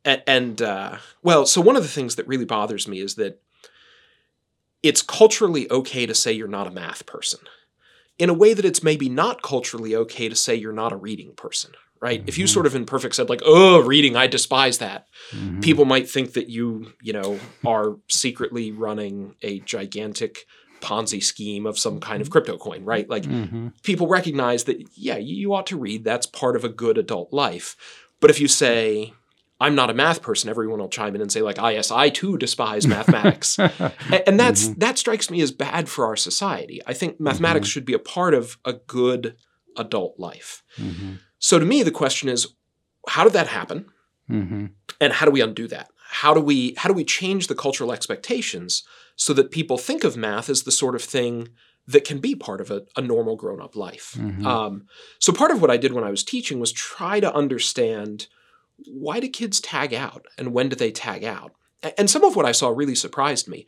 and, 0.04 0.22
and 0.28 0.62
uh, 0.62 0.98
well, 1.24 1.44
so 1.44 1.60
one 1.60 1.74
of 1.74 1.82
the 1.82 1.88
things 1.88 2.14
that 2.14 2.28
really 2.28 2.44
bothers 2.44 2.86
me 2.86 3.00
is 3.00 3.16
that 3.16 3.42
it's 4.82 5.02
culturally 5.02 5.70
okay 5.70 6.06
to 6.06 6.14
say 6.14 6.32
you're 6.32 6.48
not 6.48 6.66
a 6.66 6.70
math 6.70 7.06
person, 7.06 7.40
in 8.18 8.28
a 8.30 8.34
way 8.34 8.54
that 8.54 8.64
it's 8.64 8.82
maybe 8.82 9.08
not 9.08 9.42
culturally 9.42 9.94
okay 9.94 10.28
to 10.28 10.36
say 10.36 10.54
you're 10.54 10.72
not 10.72 10.92
a 10.92 10.96
reading 10.96 11.32
person. 11.36 11.72
Right? 11.98 12.22
If 12.26 12.36
you 12.36 12.44
Mhm. 12.44 12.50
sort 12.50 12.66
of 12.66 12.74
in 12.74 12.84
perfect 12.84 13.14
said 13.14 13.30
like, 13.30 13.40
"Oh, 13.42 13.78
reading, 13.80 14.16
I 14.16 14.26
despise 14.26 14.76
that," 14.78 15.06
Mhm. 15.32 15.62
people 15.62 15.86
might 15.86 16.10
think 16.10 16.34
that 16.34 16.50
you, 16.50 16.92
you 17.00 17.14
know, 17.14 17.40
are 17.64 17.96
secretly 18.08 18.70
running 18.70 19.34
a 19.40 19.60
gigantic 19.60 20.44
Ponzi 20.82 21.24
scheme 21.24 21.64
of 21.64 21.78
some 21.78 21.98
kind 21.98 22.20
of 22.20 22.28
crypto 22.28 22.58
coin, 22.58 22.84
right? 22.84 23.08
Like 23.08 23.24
Mhm. 23.24 23.72
people 23.82 24.08
recognize 24.08 24.64
that, 24.64 24.76
yeah, 24.94 25.16
you 25.16 25.54
ought 25.54 25.66
to 25.68 25.78
read. 25.78 26.04
That's 26.04 26.26
part 26.26 26.54
of 26.54 26.64
a 26.64 26.68
good 26.68 26.98
adult 26.98 27.32
life. 27.32 27.76
But 28.20 28.28
if 28.30 28.40
you 28.40 28.46
say, 28.46 29.14
I'm 29.58 29.74
not 29.74 29.88
a 29.90 29.94
math 29.94 30.20
person, 30.20 30.50
everyone 30.50 30.80
will 30.80 30.88
chime 30.90 31.14
in 31.14 31.22
and 31.22 31.32
say, 31.32 31.40
like, 31.40 31.58
ah, 31.58 31.68
yes, 31.68 31.90
I 31.90 32.10
too 32.10 32.36
despise 32.36 32.86
mathematics. 32.86 33.58
And 34.26 34.38
that's 34.38 34.68
that 34.76 34.98
strikes 34.98 35.30
me 35.30 35.40
as 35.40 35.50
bad 35.50 35.88
for 35.88 36.04
our 36.06 36.16
society. 36.16 36.80
I 36.86 36.92
think 36.92 37.18
mathematics 37.20 37.68
should 37.68 37.84
be 37.86 37.94
a 37.94 37.98
part 37.98 38.34
of 38.34 38.58
a 38.64 38.74
good 38.74 39.36
adult 39.76 40.18
life. 40.18 40.62
Mhm. 40.78 41.18
So 41.38 41.58
to 41.58 41.64
me, 41.64 41.82
the 41.82 41.90
question 42.02 42.28
is, 42.28 42.48
how 43.08 43.24
did 43.24 43.32
that 43.34 43.48
happen? 43.48 43.86
Mhm. 44.30 44.70
and 45.00 45.12
how 45.12 45.24
do 45.24 45.30
we 45.30 45.40
undo 45.40 45.68
that 45.68 45.88
how 46.22 46.34
do 46.34 46.40
we 46.40 46.74
how 46.76 46.88
do 46.88 46.94
we 46.94 47.04
change 47.04 47.46
the 47.46 47.54
cultural 47.54 47.92
expectations 47.92 48.82
so 49.14 49.32
that 49.32 49.52
people 49.52 49.78
think 49.78 50.02
of 50.02 50.16
math 50.16 50.48
as 50.50 50.64
the 50.64 50.72
sort 50.72 50.96
of 50.96 51.02
thing 51.02 51.48
that 51.86 52.04
can 52.04 52.18
be 52.18 52.34
part 52.34 52.60
of 52.60 52.68
a, 52.72 52.82
a 52.96 53.00
normal 53.00 53.36
grown-up 53.36 53.76
life 53.76 54.16
Mhm. 54.18 54.44
um, 54.44 54.86
so 55.20 55.32
part 55.32 55.52
of 55.52 55.60
what 55.60 55.70
i 55.70 55.76
did 55.76 55.92
when 55.92 56.02
i 56.02 56.10
was 56.10 56.24
teaching 56.24 56.58
was 56.58 56.72
try 56.72 57.20
to 57.20 57.32
understand 57.42 58.26
why 58.86 59.20
do 59.20 59.28
kids 59.28 59.60
tag 59.60 59.94
out 59.94 60.26
and 60.38 60.52
when 60.52 60.68
do 60.68 60.76
they 60.76 60.90
tag 60.90 61.24
out? 61.24 61.52
And 61.98 62.10
some 62.10 62.24
of 62.24 62.36
what 62.36 62.46
i 62.46 62.52
saw 62.52 62.68
really 62.68 62.94
surprised 62.94 63.48
me. 63.48 63.66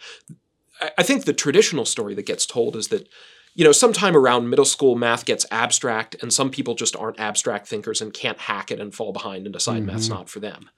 I- 0.99 1.03
think 1.03 1.25
the 1.25 1.33
traditional 1.33 1.85
story 1.85 2.15
that 2.15 2.27
gets 2.27 2.47
told 2.47 2.77
is 2.77 2.89
that 2.89 3.09
you 3.55 3.65
know 3.65 3.73
sometime 3.73 4.17
around 4.17 4.49
middle 4.51 4.65
school 4.65 4.95
math 4.97 5.25
gets 5.25 5.47
abstract 5.51 6.15
and 6.23 6.33
some 6.33 6.51
people 6.51 6.75
just 6.75 6.95
aren't 6.97 7.19
abstract 7.21 7.67
thinkers 7.67 8.01
and 8.01 8.13
can't 8.13 8.39
hack 8.39 8.71
it 8.71 8.81
and 8.81 8.95
fall 8.95 9.13
behind 9.13 9.47
and 9.47 9.53
decide 9.53 9.85
math's 9.85 10.07
Mhm. 10.09 10.11
not 10.11 10.29
for 10.31 10.41
them. 10.41 10.71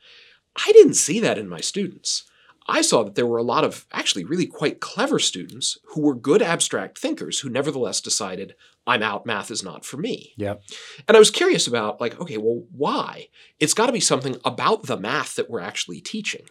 I 0.57 0.73
didn't 0.73 0.95
see 0.95 1.21
that 1.21 1.39
in 1.39 1.49
my 1.49 1.61
students 1.61 2.25
i 2.71 2.81
saw 2.83 3.03
that 3.05 3.15
there 3.17 3.27
were 3.27 3.39
a 3.39 3.43
lot 3.55 3.65
of 3.65 3.87
actually 3.93 4.25
really 4.25 4.47
quite 4.47 4.81
clever 4.81 5.19
students 5.19 5.79
who 5.91 6.01
were 6.01 6.15
good 6.15 6.43
abstract 6.43 6.99
thinkers 6.99 7.41
who 7.41 7.49
nevertheless 7.51 8.01
decided 8.01 8.55
i'm 8.87 9.03
out 9.03 9.27
math 9.27 9.51
is 9.51 9.63
not 9.63 9.85
for 9.85 9.97
me 9.99 10.33
Yep. 10.37 10.63
and 11.07 11.17
I 11.17 11.21
was 11.21 11.31
curious 11.31 11.67
about, 11.67 12.01
like, 12.01 12.19
okay, 12.21 12.37
well, 12.39 12.63
why? 12.85 13.29
It's 13.59 13.75
got 13.75 13.87
to 13.87 13.93
be 13.93 14.01
something 14.01 14.37
about 14.45 14.85
the 14.87 14.97
math 14.97 15.35
that 15.37 15.51
we're 15.51 15.61
actually 15.61 16.01
teaching. 16.01 16.45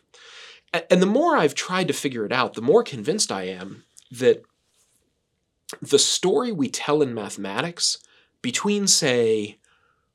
And 0.92 1.02
the 1.02 1.08
more 1.20 1.36
I've 1.36 1.56
tried 1.56 1.88
to 1.88 1.94
figure 1.94 2.26
it 2.26 2.32
out, 2.32 2.54
the 2.54 2.62
more 2.62 2.84
convinced 2.84 3.32
I 3.32 3.44
am 3.44 3.84
that 4.12 4.44
the 5.82 6.00
story 6.00 6.52
we 6.52 6.70
tell 6.70 7.02
in 7.02 7.14
mathematics 7.14 7.98
between, 8.42 8.88
say, 8.88 9.58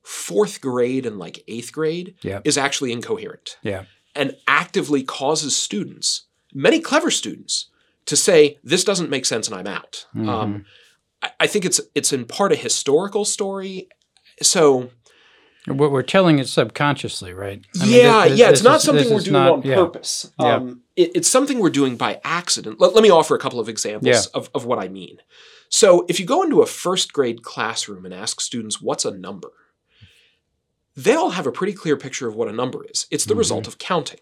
fourth 0.02 0.60
grade 0.60 1.06
and 1.06 1.18
like 1.18 1.42
eighth 1.48 1.72
grade 1.72 2.14
Yep. 2.22 2.42
is 2.46 2.58
actually 2.58 2.92
incoherent 2.92 3.56
Yeah. 3.62 3.84
And 4.14 4.36
actively 4.46 5.02
causes 5.02 5.56
students, 5.56 6.24
many 6.52 6.80
clever 6.80 7.10
students, 7.10 7.66
to 8.06 8.16
say, 8.16 8.58
this 8.62 8.84
doesn't 8.84 9.10
make 9.10 9.24
sense 9.26 9.48
and 9.48 9.56
I'm 9.56 9.66
out. 9.66 10.06
Mhm. 10.14 10.28
Um, 10.28 10.64
I- 11.22 11.30
I 11.40 11.46
think 11.46 11.64
it's 11.64 11.80
it's 11.94 12.12
in 12.12 12.24
part 12.26 12.52
a 12.52 12.56
historical 12.56 13.24
story. 13.24 13.88
So 14.42 14.90
What 15.66 15.90
we're 15.90 16.02
telling 16.02 16.38
it 16.38 16.48
subconsciously, 16.48 17.32
right? 17.32 17.64
I 17.80 17.86
mean, 17.86 17.94
yeah, 17.94 18.24
thi- 18.24 18.28
thi- 18.30 18.34
yeah, 18.36 18.50
it's 18.50 18.62
not 18.62 18.76
is- 18.76 18.82
something 18.82 19.08
we're 19.12 19.20
doing 19.20 19.32
not- 19.32 19.50
on 19.52 19.62
yeah. 19.62 19.76
purpose. 19.76 20.30
Yeah. 20.38 20.56
Um, 20.56 20.82
it- 20.96 21.12
it's 21.14 21.28
something 21.28 21.58
we're 21.58 21.70
doing 21.70 21.96
by 21.96 22.20
accident. 22.22 22.78
Let, 22.80 22.94
let 22.94 23.02
me 23.02 23.08
offer 23.10 23.34
a 23.34 23.38
couple 23.38 23.58
of 23.58 23.68
examples 23.70 24.06
Yeah. 24.06 24.20
of, 24.34 24.50
of 24.54 24.66
what 24.66 24.78
I 24.78 24.88
mean. 24.88 25.18
So, 25.70 26.04
if 26.08 26.20
you 26.20 26.26
go 26.26 26.42
into 26.42 26.60
a 26.60 26.66
first 26.66 27.12
grade 27.14 27.42
classroom 27.42 28.04
and 28.04 28.12
ask 28.12 28.40
students 28.42 28.82
what's 28.82 29.06
a 29.06 29.10
number, 29.10 29.50
they 30.96 31.14
all 31.14 31.30
have 31.30 31.46
a 31.46 31.52
pretty 31.52 31.72
clear 31.72 31.96
picture 31.96 32.28
of 32.28 32.34
what 32.36 32.48
a 32.48 32.52
number 32.52 32.84
is. 32.84 33.06
It's 33.10 33.24
the 33.24 33.34
Mhm. 33.34 33.38
result 33.38 33.66
of 33.66 33.78
counting. 33.78 34.20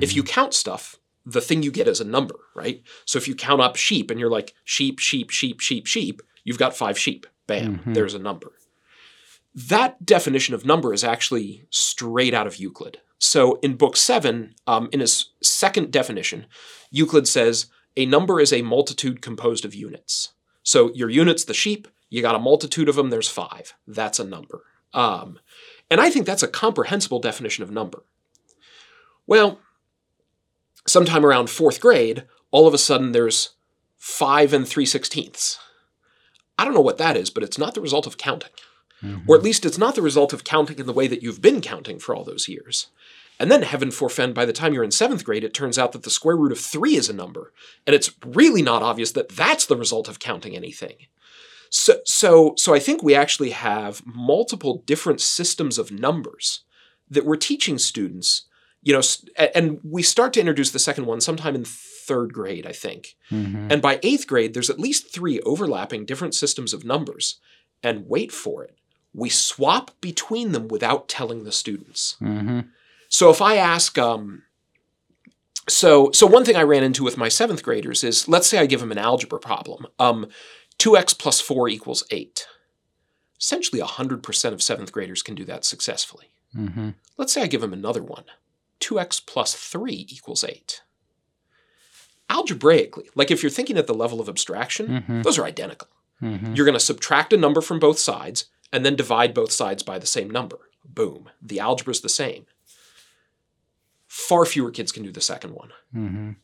If 0.00 0.14
you 0.14 0.22
count 0.22 0.52
stuff, 0.52 0.96
the 1.24 1.40
thing 1.40 1.62
you 1.62 1.70
get 1.70 1.88
is 1.88 2.00
a 2.00 2.04
number, 2.04 2.34
right? 2.54 2.82
So 3.06 3.16
if 3.18 3.26
you 3.28 3.34
count 3.34 3.60
up 3.62 3.76
sheep 3.76 4.10
and 4.10 4.20
you're 4.20 4.28
like 4.28 4.54
sheep, 4.64 4.98
sheep, 4.98 5.30
sheep, 5.30 5.60
sheep, 5.60 5.86
sheep, 5.86 6.20
you've 6.44 6.58
got 6.58 6.76
five 6.76 6.98
sheep. 6.98 7.26
Bam, 7.46 7.78
Mhm. 7.78 7.94
there's 7.94 8.12
a 8.14 8.18
number. 8.18 8.52
That 9.54 10.04
definition 10.04 10.54
of 10.54 10.64
number 10.64 10.92
is 10.92 11.02
actually 11.04 11.64
straight 11.70 12.34
out 12.34 12.46
of 12.46 12.56
Euclid. 12.56 13.00
So 13.18 13.58
in 13.62 13.76
book 13.76 13.96
seven, 13.96 14.54
um, 14.66 14.88
in 14.92 15.00
his 15.00 15.30
second 15.42 15.90
definition, 15.90 16.46
Euclid 16.90 17.26
says 17.26 17.66
a 17.96 18.06
number 18.06 18.40
is 18.40 18.52
a 18.52 18.62
multitude 18.62 19.22
composed 19.22 19.64
of 19.64 19.74
units. 19.74 20.32
So 20.62 20.92
your 20.94 21.08
unit's 21.10 21.44
the 21.44 21.54
sheep, 21.54 21.88
you 22.10 22.22
got 22.22 22.36
a 22.36 22.38
multitude 22.38 22.88
of 22.88 22.96
them, 22.96 23.10
there's 23.10 23.28
five. 23.28 23.74
That's 23.86 24.18
a 24.20 24.24
number. 24.24 24.64
Um, 24.94 25.38
and 25.90 26.00
I 26.00 26.10
think 26.10 26.26
that's 26.26 26.42
a 26.42 26.48
comprehensible 26.48 27.20
definition 27.20 27.62
of 27.62 27.70
number. 27.70 28.04
Well, 29.26 29.60
sometime 30.86 31.24
around 31.24 31.50
fourth 31.50 31.80
grade, 31.80 32.24
all 32.50 32.66
of 32.66 32.74
a 32.74 32.78
sudden 32.78 33.12
there's 33.12 33.50
five 33.96 34.52
and 34.52 34.66
three 34.66 34.86
sixteenths. 34.86 35.58
I 36.58 36.64
don't 36.64 36.74
know 36.74 36.80
what 36.80 36.98
that 36.98 37.16
is, 37.16 37.30
but 37.30 37.42
it's 37.42 37.58
not 37.58 37.74
the 37.74 37.80
result 37.80 38.06
of 38.06 38.18
counting. 38.18 38.50
Mhm. 39.02 39.28
Or 39.28 39.36
at 39.36 39.42
least 39.42 39.64
it's 39.64 39.78
not 39.78 39.94
the 39.94 40.02
result 40.02 40.32
of 40.32 40.44
counting 40.44 40.78
in 40.78 40.86
the 40.86 40.92
way 40.92 41.06
that 41.06 41.22
you've 41.22 41.40
been 41.40 41.60
counting 41.60 41.98
for 42.00 42.14
all 42.14 42.24
those 42.24 42.48
years. 42.48 42.88
And 43.38 43.50
then, 43.50 43.62
heaven 43.62 43.92
forfend, 43.92 44.34
by 44.34 44.44
the 44.44 44.52
time 44.52 44.74
you're 44.74 44.82
in 44.82 44.90
seventh 44.90 45.24
grade, 45.24 45.44
it 45.44 45.54
turns 45.54 45.78
out 45.78 45.92
that 45.92 46.02
the 46.02 46.10
square 46.10 46.36
root 46.36 46.50
of 46.50 46.58
three 46.58 46.96
is 46.96 47.08
a 47.08 47.12
number. 47.12 47.52
And 47.86 47.94
it's 47.94 48.10
really 48.26 48.62
not 48.62 48.82
obvious 48.82 49.12
that 49.12 49.28
that's 49.28 49.66
the 49.66 49.76
result 49.76 50.08
of 50.08 50.18
counting 50.18 50.56
anything. 50.56 51.06
So, 51.70 52.00
so, 52.04 52.54
so 52.56 52.74
I 52.74 52.78
think 52.78 53.02
we 53.02 53.14
actually 53.14 53.50
have 53.50 54.02
multiple 54.06 54.82
different 54.86 55.20
systems 55.20 55.78
of 55.78 55.90
numbers 55.90 56.60
that 57.10 57.24
we're 57.24 57.36
teaching 57.36 57.78
students. 57.78 58.42
You 58.82 58.94
know, 58.94 59.02
and 59.54 59.80
we 59.82 60.02
start 60.02 60.32
to 60.34 60.40
introduce 60.40 60.70
the 60.70 60.78
second 60.78 61.06
one 61.06 61.20
sometime 61.20 61.54
in 61.56 61.64
third 61.64 62.32
grade, 62.32 62.64
I 62.64 62.72
think. 62.72 63.16
Mhm. 63.30 63.70
And 63.72 63.82
by 63.82 63.98
eighth 64.02 64.26
grade, 64.26 64.54
there's 64.54 64.70
at 64.70 64.78
least 64.78 65.12
three 65.12 65.40
overlapping 65.40 66.06
different 66.06 66.34
systems 66.34 66.72
of 66.72 66.84
numbers. 66.84 67.36
And 67.82 68.08
wait 68.08 68.32
for 68.32 68.62
it, 68.64 68.78
we 69.12 69.28
swap 69.28 70.00
between 70.00 70.52
them 70.52 70.68
without 70.68 71.08
telling 71.08 71.44
the 71.44 71.52
students. 71.52 72.16
Mhm. 72.22 72.68
So 73.08 73.30
if 73.30 73.42
I 73.42 73.56
ask, 73.56 73.98
um, 73.98 74.44
so 75.68 76.10
so 76.12 76.26
one 76.26 76.44
thing 76.44 76.56
I 76.56 76.62
ran 76.62 76.84
into 76.84 77.04
with 77.04 77.18
my 77.18 77.28
seventh 77.28 77.62
graders 77.62 78.04
is, 78.04 78.28
let's 78.28 78.46
say 78.46 78.58
I 78.58 78.66
give 78.66 78.80
them 78.80 78.92
an 78.92 78.98
algebra 78.98 79.40
problem. 79.40 79.86
Um, 79.98 80.28
two 80.78 80.96
x 80.96 81.12
plus 81.12 81.40
four 81.40 81.68
equals 81.68 82.04
eight. 82.10 82.46
Essentially, 83.40 83.80
hundred 83.80 84.22
percent 84.22 84.54
of 84.54 84.62
seventh 84.62 84.90
graders 84.92 85.22
can 85.22 85.34
do 85.34 85.44
that 85.44 85.64
successfully. 85.64 86.30
Mhm. 86.56 86.94
Let's 87.16 87.32
say 87.32 87.42
I 87.42 87.46
give 87.46 87.60
them 87.60 87.72
another 87.72 88.02
one. 88.02 88.24
2x 88.80 89.20
plus 89.26 89.54
3 89.54 90.06
equals 90.08 90.44
8. 90.44 90.82
Algebraically, 92.30 93.08
like 93.14 93.30
if 93.30 93.42
you're 93.42 93.50
thinking 93.50 93.76
at 93.76 93.86
the 93.86 93.94
level 93.94 94.20
of 94.20 94.28
abstraction, 94.28 95.02
Mhm. 95.06 95.22
those 95.24 95.38
are 95.38 95.44
identical. 95.44 95.88
Mhm. 96.22 96.56
You're 96.56 96.64
going 96.66 96.78
to 96.78 96.80
subtract 96.84 97.32
a 97.32 97.36
number 97.36 97.60
from 97.60 97.78
both 97.80 97.98
sides 97.98 98.46
and 98.72 98.84
then 98.86 98.94
divide 98.96 99.34
both 99.34 99.50
sides 99.50 99.82
by 99.82 99.98
the 99.98 100.06
same 100.06 100.30
number. 100.30 100.70
Boom. 100.84 101.30
The 101.42 101.58
algebra's 101.58 102.00
the 102.02 102.08
same. 102.08 102.46
Far 104.06 104.44
fewer 104.46 104.70
kids 104.70 104.92
can 104.92 105.02
do 105.02 105.10
the 105.12 105.20
second 105.20 105.54
one 105.54 105.72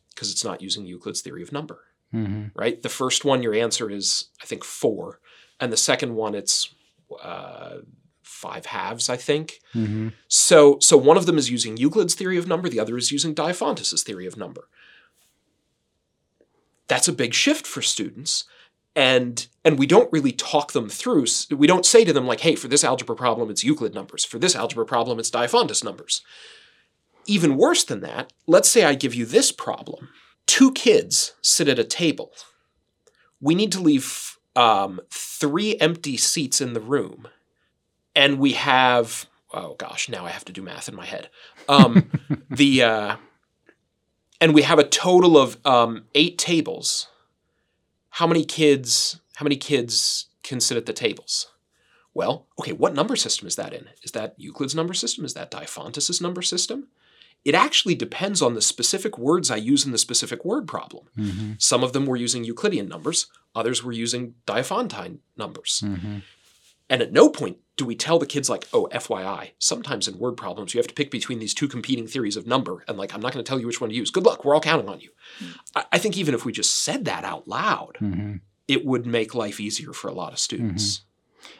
because 0.09 0.31
it's 0.31 0.43
not 0.43 0.61
using 0.61 0.85
Euclid's 0.85 1.21
theory 1.21 1.41
of 1.43 1.51
number, 1.51 1.85
Mhm. 2.15 2.51
right? 2.55 2.81
The 2.81 2.89
first 2.89 3.25
one, 3.25 3.43
your 3.43 3.53
answer 3.53 3.89
is, 3.91 4.25
I 4.41 4.45
think, 4.45 4.63
4. 4.63 5.19
And 5.59 5.71
the 5.71 5.77
second 5.77 6.15
one, 6.15 6.33
it's 6.35 6.73
uh, 7.21 7.77
5 8.23 8.65
halves, 8.65 9.09
I 9.09 9.17
think. 9.17 9.59
Mhm. 9.73 10.13
So, 10.27 10.77
so 10.79 10.97
one 10.97 11.17
of 11.17 11.25
them 11.25 11.37
is 11.37 11.49
using 11.51 11.77
Euclid's 11.77 12.15
theory 12.15 12.37
of 12.37 12.47
number, 12.47 12.69
the 12.69 12.79
other 12.79 12.97
is 12.97 13.11
using 13.11 13.35
Diophantus's 13.35 14.03
theory 14.03 14.25
of 14.25 14.37
number. 14.37 14.67
That's 16.87 17.07
a 17.07 17.13
big 17.13 17.33
shift 17.33 17.65
for 17.65 17.81
students, 17.81 18.43
and 18.95 19.47
and 19.63 19.79
we 19.79 19.87
don't 19.87 20.11
really 20.11 20.31
talk 20.31 20.73
them 20.73 20.87
through. 20.89 21.25
We 21.49 21.65
don't 21.67 21.85
say 21.85 22.05
to 22.05 22.13
them 22.13 22.27
like, 22.27 22.41
"Hey, 22.41 22.55
for 22.55 22.67
this 22.67 22.83
algebra 22.83 23.15
problem, 23.15 23.49
it's 23.49 23.63
Euclid 23.63 23.95
numbers. 23.95 24.23
For 24.23 24.37
this 24.37 24.55
algebra 24.55 24.85
problem, 24.85 25.17
it's 25.19 25.31
Diophantus 25.31 25.83
numbers." 25.83 26.21
Even 27.25 27.57
worse 27.57 27.83
than 27.83 28.01
that, 28.01 28.31
let's 28.45 28.69
say 28.69 28.83
I 28.83 28.93
give 28.93 29.15
you 29.15 29.25
this 29.25 29.51
problem: 29.51 30.09
two 30.47 30.71
kids 30.71 31.33
sit 31.41 31.67
at 31.67 31.79
a 31.79 31.83
table. 31.83 32.31
We 33.39 33.55
need 33.55 33.71
to 33.73 33.81
leave 33.81 34.37
um, 34.55 35.01
three 35.09 35.75
empty 35.77 36.17
seats 36.17 36.61
in 36.61 36.73
the 36.73 36.79
room, 36.79 37.27
and 38.15 38.39
we 38.39 38.53
have 38.53 39.27
oh 39.55 39.75
gosh, 39.75 40.09
now 40.09 40.25
I 40.25 40.29
have 40.29 40.45
to 40.45 40.53
do 40.53 40.61
math 40.61 40.87
in 40.87 40.95
my 40.95 41.05
head. 41.05 41.29
Um, 41.67 42.11
the 42.49 42.83
uh, 42.83 43.15
and 44.39 44.53
we 44.53 44.61
have 44.63 44.79
a 44.79 44.83
total 44.83 45.37
of 45.37 45.57
um, 45.65 46.05
eight 46.13 46.37
tables. 46.37 47.07
How 48.11 48.27
many 48.27 48.45
kids? 48.45 49.19
How 49.35 49.43
many 49.43 49.57
kids 49.57 50.27
can 50.43 50.59
sit 50.59 50.77
at 50.77 50.85
the 50.85 50.93
tables? 50.93 51.47
Well, 52.13 52.47
okay, 52.59 52.71
what 52.71 52.93
number 52.93 53.17
system 53.17 53.47
is 53.47 53.57
that 53.57 53.73
in? 53.73 53.89
Is 54.03 54.11
that 54.11 54.35
Euclid's 54.37 54.75
number 54.75 54.93
system? 54.93 55.25
Is 55.25 55.33
that 55.33 55.51
Diophantus's 55.51 56.21
number 56.21 56.41
system? 56.41 56.87
It 57.45 57.53
actually 57.55 57.95
depends 57.95 58.41
on 58.41 58.55
the 58.55 58.61
specific 58.61 59.17
words 59.17 59.51
I 59.51 59.55
use 59.57 59.85
in 59.85 59.91
the 59.91 59.97
specific 59.99 60.43
word 60.43 60.67
problem. 60.67 61.05
Mhm. 61.17 61.61
Some 61.61 61.83
of 61.83 61.93
them 61.93 62.05
were 62.07 62.17
using 62.17 62.43
Euclidean 62.43 62.89
numbers, 62.89 63.27
others 63.53 63.83
were 63.83 63.91
using 63.91 64.33
Diophantine 64.47 65.19
numbers. 65.37 65.81
Mhm. 65.85 66.23
And 66.89 67.01
at 67.01 67.13
no 67.13 67.29
point 67.29 67.57
do 67.77 67.85
we 67.85 67.95
tell 67.95 68.17
the 68.19 68.25
kids, 68.25 68.49
like, 68.49 68.67
oh, 68.73 68.87
FYI, 68.91 69.51
sometimes 69.59 70.07
in 70.07 70.17
word 70.17 70.37
problems, 70.37 70.73
you 70.73 70.79
have 70.79 70.87
to 70.87 70.93
pick 70.93 71.11
between 71.11 71.39
these 71.39 71.53
two 71.53 71.67
competing 71.67 72.07
theories 72.07 72.37
of 72.37 72.47
number. 72.47 72.83
And, 72.87 72.97
like, 72.97 73.13
I'm 73.13 73.19
not 73.21 73.33
going 73.33 73.43
to 73.43 73.47
tell 73.47 73.59
you 73.59 73.67
which 73.67 73.81
one 73.81 73.89
to 73.89 73.95
use. 73.95 74.11
Good 74.11 74.23
luck. 74.25 74.45
We're 74.45 74.55
all 74.55 74.61
counting 74.61 74.87
on 74.89 74.99
you. 75.01 75.09
I, 75.75 75.83
I 75.91 75.97
think 75.97 76.17
even 76.17 76.33
if 76.33 76.45
we 76.45 76.51
just 76.53 76.73
said 76.83 77.05
that 77.05 77.23
out 77.25 77.47
loud, 77.47 77.97
Mhm. 78.01 78.39
it 78.67 78.85
would 78.85 79.05
make 79.05 79.35
life 79.35 79.59
easier 79.59 79.93
for 79.93 80.07
a 80.07 80.13
lot 80.13 80.31
of 80.33 80.39
students. 80.39 81.01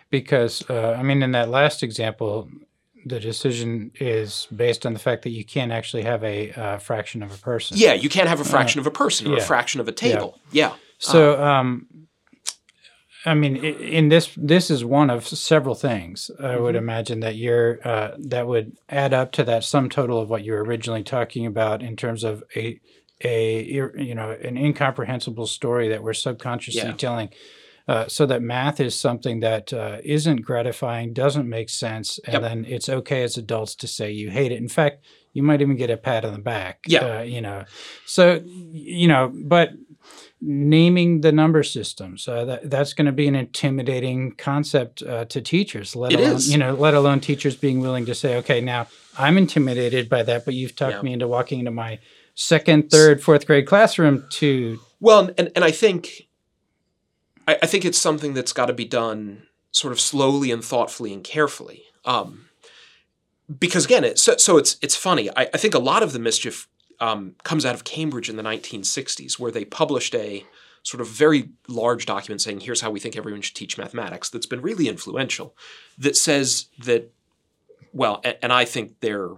Because 0.10 0.64
uh, 0.70 0.96
I 0.98 1.04
mean, 1.04 1.22
in 1.22 1.32
that 1.34 1.50
last 1.50 1.84
example, 1.84 2.50
the 3.06 3.20
decision 3.20 3.92
is 4.00 4.48
based 4.56 4.86
on 4.86 4.94
the 4.94 5.00
fact 5.00 5.22
that 5.24 5.30
you 5.30 5.46
can't 5.46 5.72
actually 5.72 6.04
have 6.04 6.24
a 6.24 6.52
uh, 6.54 6.78
fraction 6.80 7.22
of 7.22 7.32
a 7.34 7.38
person. 7.38 7.78
Yeah, 7.78 7.94
you 7.94 8.10
can't 8.10 8.28
have 8.28 8.40
a 8.40 8.46
fraction 8.46 8.80
of 8.80 8.88
a 8.88 8.92
person 8.92 9.28
or 9.32 9.38
a 9.38 9.42
fraction 9.42 9.80
of 9.80 9.88
a 9.88 9.92
table. 9.92 10.40
Yeah. 10.52 10.74
So, 10.98 11.42
um, 11.44 11.88
I 13.28 13.34
mean, 13.34 13.56
in 13.58 14.10
this, 14.10 14.32
this 14.38 14.70
is 14.70 14.84
one 14.86 15.10
of 15.10 15.28
several 15.28 15.76
things. 15.76 16.30
I 16.40 16.58
would 16.58 16.76
Mhm. 16.76 16.80
imagine 16.80 17.20
that 17.22 17.36
you're 17.36 17.80
uh, 17.88 18.16
that 18.20 18.48
would 18.48 18.78
add 18.90 19.14
up 19.14 19.32
to 19.34 19.44
that 19.44 19.64
sum 19.64 19.90
total 19.90 20.20
of 20.20 20.30
what 20.30 20.44
you 20.44 20.54
were 20.54 20.64
originally 20.64 21.04
talking 21.04 21.46
about 21.46 21.82
in 21.82 21.96
terms 21.96 22.24
of 22.24 22.44
a 22.56 22.80
a 23.24 23.64
you 23.64 24.14
know 24.14 24.32
an 24.32 24.58
incomprehensible 24.58 25.48
story 25.48 25.88
that 25.90 26.04
we're 26.04 26.14
subconsciously 26.14 26.82
Yeah. 26.90 26.96
telling. 26.98 27.30
Uh, 27.88 28.08
so 28.08 28.26
that 28.26 28.42
math 28.42 28.80
is 28.80 29.00
something 29.00 29.42
that 29.42 29.72
uh, 29.72 29.98
isn't 30.04 30.42
gratifying, 30.42 31.14
doesn't 31.14 31.48
make 31.48 31.70
sense, 31.70 32.20
and 32.26 32.34
Yep. 32.34 32.42
then 32.42 32.66
it's 32.68 32.90
okay 32.90 33.22
as 33.24 33.38
adults 33.38 33.76
to 33.76 33.88
say 33.88 34.12
you 34.12 34.32
hate 34.32 34.52
it. 34.52 34.58
In 34.58 34.68
fact, 34.70 35.06
you 35.34 35.44
might 35.44 35.62
even 35.62 35.76
get 35.76 35.90
a 35.92 35.98
pat 35.98 36.26
on 36.26 36.34
the 36.34 36.40
back. 36.40 36.80
Yeah. 36.88 37.20
uh, 37.20 37.22
you 37.22 37.42
know. 37.42 37.66
So 38.08 38.42
you 38.46 39.08
know, 39.08 39.32
but 39.36 39.70
naming 40.42 41.22
the 41.22 41.32
number 41.32 41.64
systems 41.64 42.28
uh, 42.28 42.46
that, 42.46 42.70
that's 42.70 42.94
going 42.94 43.06
to 43.06 43.12
be 43.12 43.28
an 43.28 43.36
intimidating 43.36 44.32
concept 44.36 45.02
uh, 45.02 45.26
to 45.26 45.42
teachers 45.42 45.96
let 45.96 46.12
It 46.14 46.20
alone 46.20 46.36
is. 46.36 46.52
you 46.52 46.58
know 46.58 46.74
let 46.74 46.94
alone 46.94 47.20
teachers 47.20 47.56
being 47.56 47.80
willing 47.80 48.06
to 48.06 48.14
say 48.14 48.36
okay 48.38 48.62
now 48.62 48.88
i'm 49.18 49.38
intimidated 49.38 50.08
by 50.10 50.22
that 50.24 50.46
but 50.46 50.54
you've 50.54 50.76
talked 50.76 50.98
Yeah. 50.98 51.02
me 51.02 51.14
into 51.14 51.28
walking 51.28 51.60
into 51.60 51.72
my 51.72 52.00
second 52.36 52.92
third 52.92 53.24
fourth 53.24 53.48
grade 53.48 53.66
classroom 53.66 54.26
to 54.32 54.80
Well, 55.00 55.32
and, 55.38 55.52
and 55.56 55.64
I 55.64 55.72
think 55.72 56.25
I, 57.48 57.58
I 57.64 57.66
think 57.66 57.86
it's 57.86 57.98
something 57.98 58.34
that's 58.34 58.54
got 58.54 58.68
to 58.68 58.74
be 58.74 58.86
done 58.86 59.44
sort 59.72 59.92
of 59.92 60.00
slowly 60.00 60.52
and 60.52 60.64
thoughtfully 60.64 61.14
and 61.14 61.24
carefully. 61.24 61.84
Um, 62.06 62.46
because 63.60 63.86
again, 63.86 64.04
it, 64.04 64.20
so, 64.20 64.38
so 64.38 64.58
it's 64.58 64.78
it's 64.82 64.96
funny. 64.96 65.30
I, 65.30 65.50
I 65.54 65.58
think 65.58 65.76
a 65.76 65.80
lot 65.80 66.04
of 66.04 66.14
the 66.14 66.20
mischief 66.20 66.68
um, 67.00 67.36
comes 67.44 67.66
out 67.66 67.76
of 67.76 67.84
Cambridge 67.84 68.30
in 68.30 68.38
the 68.38 68.44
1960s, 68.44 69.38
where 69.38 69.52
they 69.52 69.66
published 69.66 70.16
a 70.16 70.46
sort 70.84 71.02
of 71.02 71.08
very 71.08 71.50
large 71.68 72.06
document 72.06 72.42
saying, 72.42 72.62
"Here's 72.62 72.82
how 72.82 72.90
we 72.90 73.00
think 73.00 73.16
everyone 73.16 73.42
should 73.42 73.56
teach 73.56 73.78
mathematics." 73.78 74.30
That's 74.30 74.46
been 74.46 74.62
really 74.62 74.88
influential. 74.88 75.56
That 75.98 76.16
says 76.16 76.68
that, 76.80 77.12
well, 77.94 78.22
and, 78.24 78.38
and 78.42 78.54
I 78.54 78.66
think 78.66 79.00
they're 79.02 79.36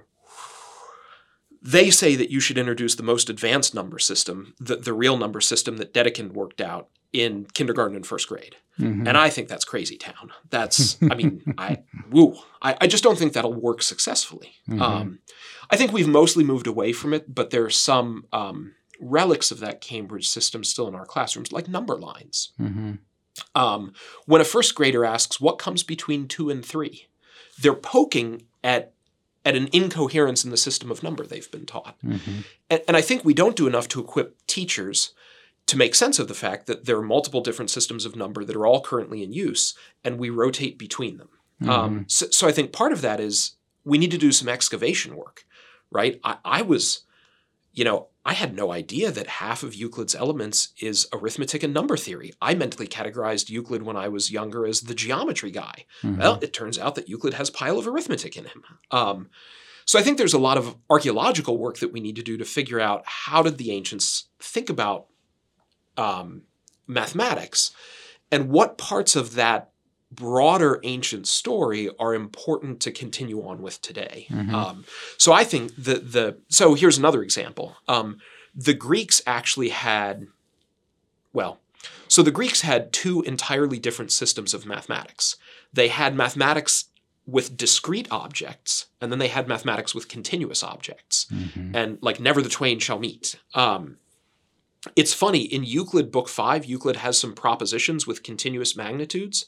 they 1.62 1.90
say 1.90 2.16
that 2.16 2.30
you 2.30 2.40
should 2.40 2.58
introduce 2.58 2.96
the 2.96 3.04
most 3.04 3.30
advanced 3.30 3.76
number 3.76 4.00
system, 4.00 4.54
the, 4.60 4.78
the 4.78 4.94
real 4.94 5.18
number 5.18 5.42
system 5.42 5.78
that 5.78 5.94
Dedekind 5.94 6.32
worked 6.32 6.62
out, 6.62 6.88
in 7.14 7.46
kindergarten 7.54 7.96
and 7.96 8.06
first 8.06 8.28
grade. 8.28 8.56
Mhm. 8.80 9.08
And 9.08 9.18
I 9.18 9.30
think 9.30 9.48
that's 9.48 9.66
crazy 9.66 9.98
town. 9.98 10.32
That's, 10.50 10.98
I 11.10 11.16
mean, 11.16 11.42
I, 11.58 11.80
woo. 12.12 12.36
I, 12.62 12.78
I 12.82 12.88
just 12.88 13.04
don't 13.04 13.18
think 13.18 13.34
that'll 13.34 13.54
work 13.54 13.82
successfully. 13.82 14.52
Mhm. 14.70 14.82
Um, 14.82 15.20
I 15.72 15.78
think 15.78 15.92
we've 15.92 16.08
mostly 16.08 16.44
moved 16.44 16.68
away 16.68 16.94
from 16.94 17.14
it, 17.14 17.34
but 17.34 17.50
there 17.50 17.64
are 17.66 17.70
some 17.72 18.26
um, 18.32 18.74
relics 19.00 19.52
of 19.52 19.60
that 19.62 19.82
Cambridge 19.82 20.28
system 20.30 20.64
still 20.64 20.88
in 20.88 20.96
our 20.96 21.06
classrooms, 21.06 21.52
like 21.52 21.68
number 21.68 21.98
lines. 21.98 22.52
Mhm. 22.60 23.00
Um, 23.56 23.94
when 24.26 24.42
a 24.42 24.46
first 24.46 24.76
grader 24.76 25.06
asks, 25.06 25.40
what 25.42 25.60
comes 25.60 25.84
between 25.84 26.28
two 26.28 26.50
and 26.50 26.64
three? 26.66 27.08
They're 27.60 27.74
poking 27.74 28.44
at, 28.64 28.94
at 29.46 29.56
an 29.56 29.70
incoherence 29.72 30.44
in 30.46 30.52
the 30.52 30.58
system 30.58 30.92
of 30.92 31.02
number 31.04 31.26
they've 31.26 31.50
been 31.52 31.66
taught. 31.66 31.96
Mhm. 32.04 32.46
And, 32.70 32.82
and 32.88 32.98
I 32.98 33.02
think 33.02 33.24
we 33.26 33.34
don't 33.34 33.56
do 33.56 33.66
enough 33.68 33.88
to 33.90 34.00
equip 34.00 34.38
teachers 34.48 35.14
to 35.68 35.78
make 35.78 35.96
sense 35.96 36.18
of 36.18 36.28
the 36.28 36.34
fact 36.34 36.66
that 36.68 36.86
there 36.86 36.98
are 36.98 37.02
multiple 37.04 37.42
different 37.42 37.70
systems 37.70 38.06
of 38.06 38.16
number 38.16 38.44
that 38.44 38.56
are 38.56 38.66
all 38.66 38.82
currently 38.82 39.22
in 39.24 39.34
use, 39.34 39.76
and 40.04 40.18
we 40.18 40.30
rotate 40.30 40.78
between 40.80 41.18
them. 41.18 41.30
Um, 41.68 42.06
so, 42.08 42.28
so 42.30 42.48
I 42.48 42.52
think 42.52 42.72
part 42.72 42.92
of 42.92 43.02
that 43.02 43.20
is 43.20 43.54
we 43.84 43.98
need 43.98 44.12
to 44.12 44.18
do 44.18 44.32
some 44.32 44.48
excavation 44.48 45.16
work, 45.16 45.44
right? 45.92 46.20
I, 46.24 46.38
I 46.46 46.62
was, 46.62 47.02
you 47.74 47.84
know, 47.84 48.08
I 48.26 48.34
had 48.34 48.56
no 48.56 48.72
idea 48.72 49.10
that 49.12 49.28
half 49.28 49.64
of 49.64 49.74
Euclid's 49.74 50.14
elements 50.14 50.70
is 50.80 51.08
arithmetic 51.14 51.64
and 51.64 51.74
number 51.74 51.98
theory. 51.98 52.34
I 52.42 52.54
mentally 52.54 52.88
categorized 52.88 53.50
Euclid 53.50 53.84
when 53.84 53.96
I 53.98 54.08
was 54.10 54.32
younger 54.32 54.68
as 54.68 54.82
the 54.82 54.94
geometry 54.94 55.50
guy. 55.50 55.86
Mhm. 56.04 56.20
Well, 56.20 56.40
it 56.42 56.54
turns 56.54 56.78
out 56.78 56.96
that 56.96 57.10
Euclid 57.10 57.34
has 57.36 57.50
a 57.50 57.54
pile 57.54 57.80
of 57.80 57.88
arithmetic 57.88 58.38
in 58.38 58.46
him. 58.46 58.64
Um, 58.92 59.30
so 59.86 59.98
I 59.98 60.04
think 60.04 60.18
there's 60.18 60.34
a 60.34 60.40
lot 60.40 60.58
of 60.58 60.76
archaeological 60.90 61.58
work 61.58 61.78
that 61.80 61.94
we 61.94 62.02
need 62.02 62.18
to 62.18 62.24
do 62.24 62.38
to 62.38 62.46
figure 62.46 62.80
out 62.80 63.04
how 63.06 63.42
did 63.42 63.58
the 63.58 63.72
ancients 63.72 64.26
think 64.40 64.70
about 64.70 65.08
um, 65.98 66.44
mathematics 66.88 67.72
and 68.32 68.50
what 68.50 68.78
parts 68.78 69.16
of 69.16 69.36
that 69.36 69.70
broader 70.12 70.80
ancient 70.84 71.28
story 71.28 71.90
are 72.00 72.14
important 72.14 72.80
to 72.82 72.92
continue 72.92 73.42
on 73.46 73.62
with 73.62 73.82
today. 73.82 74.26
Mhm. 74.30 74.54
Um, 74.54 74.86
so 75.18 75.34
I 75.34 75.44
think 75.44 75.76
the 75.76 75.96
the 75.96 76.38
so 76.48 76.76
here's 76.76 76.98
another 76.98 77.22
example. 77.24 77.76
Um, 77.88 78.20
the 78.56 78.74
Greeks 78.74 79.22
actually 79.28 79.70
had, 79.70 80.28
well, 81.34 81.60
so 82.08 82.24
the 82.24 82.32
Greeks 82.32 82.62
had 82.62 82.92
two 82.94 83.22
entirely 83.24 83.80
different 83.80 84.12
systems 84.12 84.54
of 84.54 84.66
mathematics. 84.66 85.36
They 85.74 85.90
had 85.90 86.16
mathematics 86.16 86.86
with 87.26 87.58
discrete 87.58 88.08
objects, 88.10 88.86
and 89.02 89.12
then 89.12 89.20
they 89.20 89.28
had 89.28 89.48
mathematics 89.50 89.94
with 89.94 90.08
continuous 90.08 90.64
objects 90.64 91.28
Mhm. 91.32 91.76
and 91.76 91.98
like 92.02 92.20
never 92.22 92.42
the 92.42 92.50
twain 92.50 92.80
shall 92.80 92.98
meet. 93.00 93.36
Um, 93.54 93.98
it's 94.96 95.14
funny 95.14 95.42
in 95.42 95.64
Euclid 95.64 96.12
Book 96.12 96.30
Five, 96.30 96.66
Euclid 96.66 96.98
has 96.98 97.18
some 97.18 97.34
propositions 97.34 98.06
with 98.06 98.24
continuous 98.24 98.76
magnitudes 98.76 99.46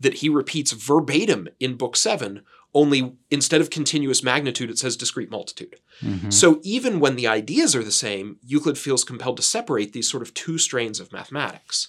that 0.00 0.14
he 0.14 0.28
repeats 0.28 0.72
verbatim 0.72 1.48
in 1.58 1.76
Book 1.76 1.96
Seven. 1.96 2.42
Only 2.74 3.14
instead 3.30 3.62
of 3.62 3.70
continuous 3.70 4.22
magnitude, 4.22 4.70
it 4.70 4.78
says 4.78 4.96
discrete 4.96 5.30
multitude. 5.30 5.76
Mhm. 6.02 6.32
So 6.32 6.60
even 6.62 7.00
when 7.00 7.16
the 7.16 7.26
ideas 7.26 7.74
are 7.74 7.82
the 7.82 7.90
same, 7.90 8.38
Euclid 8.44 8.76
feels 8.76 9.04
compelled 9.04 9.38
to 9.38 9.42
separate 9.42 9.92
these 9.92 10.08
sort 10.08 10.22
of 10.22 10.34
two 10.34 10.58
strains 10.58 11.00
of 11.00 11.10
mathematics. 11.10 11.88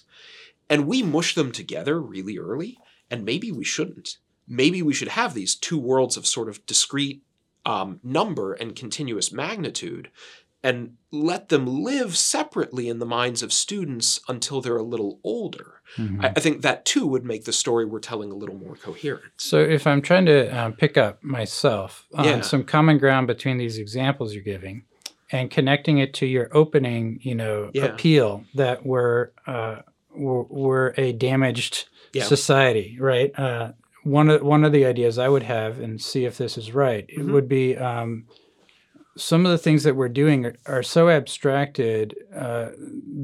And 0.70 0.86
we 0.86 1.02
mush 1.02 1.34
them 1.34 1.52
together 1.52 2.00
really 2.00 2.38
early, 2.38 2.78
and 3.10 3.24
maybe 3.24 3.52
we 3.52 3.64
shouldn't. 3.64 4.16
Maybe 4.48 4.82
we 4.82 4.94
should 4.94 5.08
have 5.08 5.34
these 5.34 5.54
two 5.54 5.78
worlds 5.78 6.16
of 6.16 6.26
sort 6.26 6.48
of 6.48 6.64
discrete 6.64 7.22
um, 7.66 8.00
number 8.02 8.54
and 8.54 8.74
continuous 8.74 9.30
magnitude 9.30 10.10
and 10.62 10.94
let 11.10 11.48
them 11.48 11.66
live 11.82 12.16
separately 12.16 12.88
in 12.88 12.98
the 12.98 13.06
minds 13.06 13.42
of 13.42 13.52
students 13.52 14.20
until 14.28 14.60
they're 14.60 14.76
a 14.76 14.82
little 14.82 15.18
older. 15.24 15.80
Mhm. 15.96 16.24
I, 16.24 16.28
I 16.36 16.40
think 16.40 16.62
that 16.62 16.84
too 16.84 17.06
would 17.06 17.24
make 17.24 17.44
the 17.44 17.52
story 17.52 17.84
we're 17.84 17.98
telling 17.98 18.30
a 18.30 18.34
little 18.36 18.54
more 18.56 18.76
coherent. 18.76 19.24
So, 19.38 19.58
if 19.58 19.86
I'm 19.86 20.02
trying 20.02 20.26
to 20.26 20.46
um, 20.56 20.72
pick 20.74 20.96
up 20.96 21.22
myself 21.24 22.06
on 22.14 22.24
Yeah. 22.24 22.40
some 22.42 22.62
common 22.64 22.98
ground 22.98 23.26
between 23.26 23.58
these 23.58 23.78
examples 23.78 24.34
you're 24.34 24.44
giving, 24.44 24.84
and 25.32 25.50
connecting 25.50 25.98
it 25.98 26.12
to 26.14 26.26
your 26.26 26.48
opening, 26.52 27.20
you 27.22 27.34
know, 27.34 27.70
Yeah. 27.72 27.84
appeal 27.86 28.44
that 28.54 28.84
we're 28.84 29.30
uh, 29.46 29.76
we're, 30.14 30.42
we're 30.42 30.94
a 30.96 31.12
damaged 31.12 31.88
Yeah. 32.12 32.24
society, 32.24 32.96
right? 33.00 33.36
Uh, 33.38 33.72
one 34.02 34.28
of 34.28 34.42
one 34.42 34.64
of 34.64 34.72
the 34.72 34.84
ideas 34.84 35.18
I 35.18 35.28
would 35.28 35.44
have, 35.44 35.78
and 35.80 36.00
see 36.00 36.24
if 36.24 36.36
this 36.36 36.58
is 36.58 36.72
right, 36.74 37.04
it 37.08 37.18
Mhm. 37.20 37.32
would 37.32 37.48
be 37.48 37.76
um, 37.76 38.26
some 39.20 39.44
of 39.46 39.52
the 39.52 39.58
things 39.58 39.82
that 39.84 39.94
we're 39.96 40.08
doing 40.08 40.46
are, 40.46 40.54
are 40.66 40.82
so 40.82 41.08
abstracted. 41.08 42.14
Uh, 42.34 42.70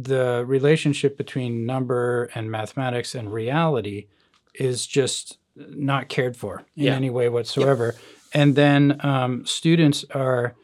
the 0.03 0.45
relationship 0.47 1.17
between 1.17 1.67
number 1.67 2.31
and 2.35 2.51
mathematics 2.51 3.15
and 3.15 3.33
reality 3.33 4.07
is 4.55 4.87
just 4.87 5.39
not 5.57 6.09
cared 6.09 6.37
for 6.37 6.61
in 6.77 6.85
Yeah. 6.85 6.95
any 6.95 7.11
way 7.11 7.29
whatsoever. 7.29 7.95
And 8.35 8.55
then 8.55 9.01
um, 9.03 9.47
students 9.47 10.05
are 10.15 10.55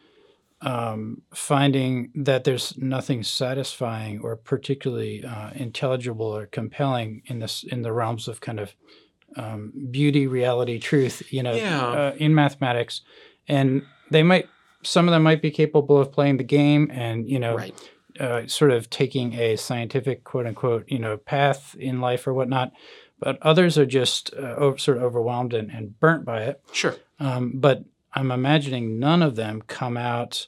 um, 0.61 1.23
finding 1.35 2.13
that 2.15 2.45
there's 2.45 2.77
nothing 2.79 3.23
satisfying 3.25 4.21
or 4.21 4.37
particularly 4.37 5.25
uh, 5.25 5.51
intelligible 5.55 6.27
or 6.27 6.47
compelling 6.47 7.23
in 7.27 7.41
this 7.41 7.65
in 7.65 7.83
the 7.83 7.93
realms 7.93 8.29
of 8.29 8.41
kind 8.41 8.61
of 8.61 8.75
um, 9.37 9.73
beauty, 9.91 10.27
reality, 10.27 10.79
truth. 10.79 11.23
You 11.33 11.43
know, 11.43 11.55
Yeah. 11.55 11.83
uh, 11.87 12.15
in 12.19 12.35
mathematics, 12.35 13.01
and 13.49 13.83
they 14.11 14.23
might 14.23 14.47
some 14.83 15.09
of 15.09 15.13
them 15.13 15.23
might 15.23 15.43
be 15.43 15.51
capable 15.51 15.99
of 15.99 16.13
playing 16.13 16.37
the 16.39 16.45
game 16.45 16.91
and 16.93 17.29
you 17.29 17.39
know 17.39 17.57
Right. 17.57 17.91
uh, 18.21 18.47
sort 18.47 18.71
of 18.73 18.91
taking 18.91 19.35
a 19.35 19.57
scientific 19.57 20.25
quote 20.25 20.47
unquote 20.47 20.85
you 20.89 20.99
know 20.99 21.17
path 21.17 21.75
in 21.79 22.01
life 22.01 22.27
or 22.27 22.35
whatnot 22.35 22.73
but 23.19 23.39
others 23.43 23.79
are 23.79 23.87
just 23.87 24.35
uh, 24.35 24.55
over, 24.57 24.77
sort 24.79 24.97
of 24.97 25.05
overwhelmed 25.05 25.55
and, 25.55 25.71
and 25.71 25.99
burnt 26.01 26.25
by 26.25 26.43
it 26.43 26.61
Sure. 26.73 26.97
um, 27.21 27.53
but 27.55 27.85
i'm 28.15 28.31
imagining 28.31 28.99
none 28.99 29.23
of 29.23 29.37
them 29.37 29.63
come 29.67 29.97
out 29.97 30.47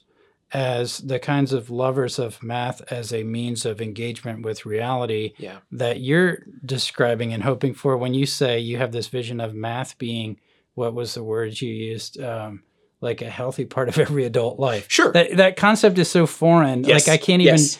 as 0.53 0.99
the 0.99 1.19
kinds 1.19 1.51
of 1.51 1.69
lovers 1.69 2.19
of 2.19 2.41
math 2.43 2.81
as 2.91 3.11
a 3.11 3.23
means 3.23 3.65
of 3.65 3.81
engagement 3.81 4.43
with 4.43 4.65
reality 4.65 5.33
Yeah. 5.37 5.57
that 5.71 5.99
you're 6.01 6.43
describing 6.63 7.33
and 7.33 7.43
hoping 7.43 7.73
for 7.73 7.97
when 7.97 8.13
you 8.13 8.25
say 8.25 8.59
you 8.59 8.77
have 8.77 8.91
this 8.91 9.07
vision 9.07 9.39
of 9.41 9.53
math 9.53 9.97
being 9.97 10.39
what 10.75 10.93
was 10.93 11.13
the 11.15 11.23
words 11.23 11.61
you 11.61 11.73
used 11.73 12.21
um, 12.21 12.61
like 13.05 13.21
a 13.21 13.29
healthy 13.29 13.63
part 13.63 13.87
of 13.87 13.97
every 14.05 14.25
adult 14.25 14.59
life 14.59 14.87
Sure. 14.89 15.13
that 15.13 15.37
that 15.37 15.55
concept 15.55 15.97
is 15.97 16.11
so 16.11 16.27
foreign 16.27 16.83
Yes. 16.83 17.07
like 17.07 17.13
i 17.13 17.17
can't 17.17 17.41
even 17.41 17.55
Yes. 17.55 17.79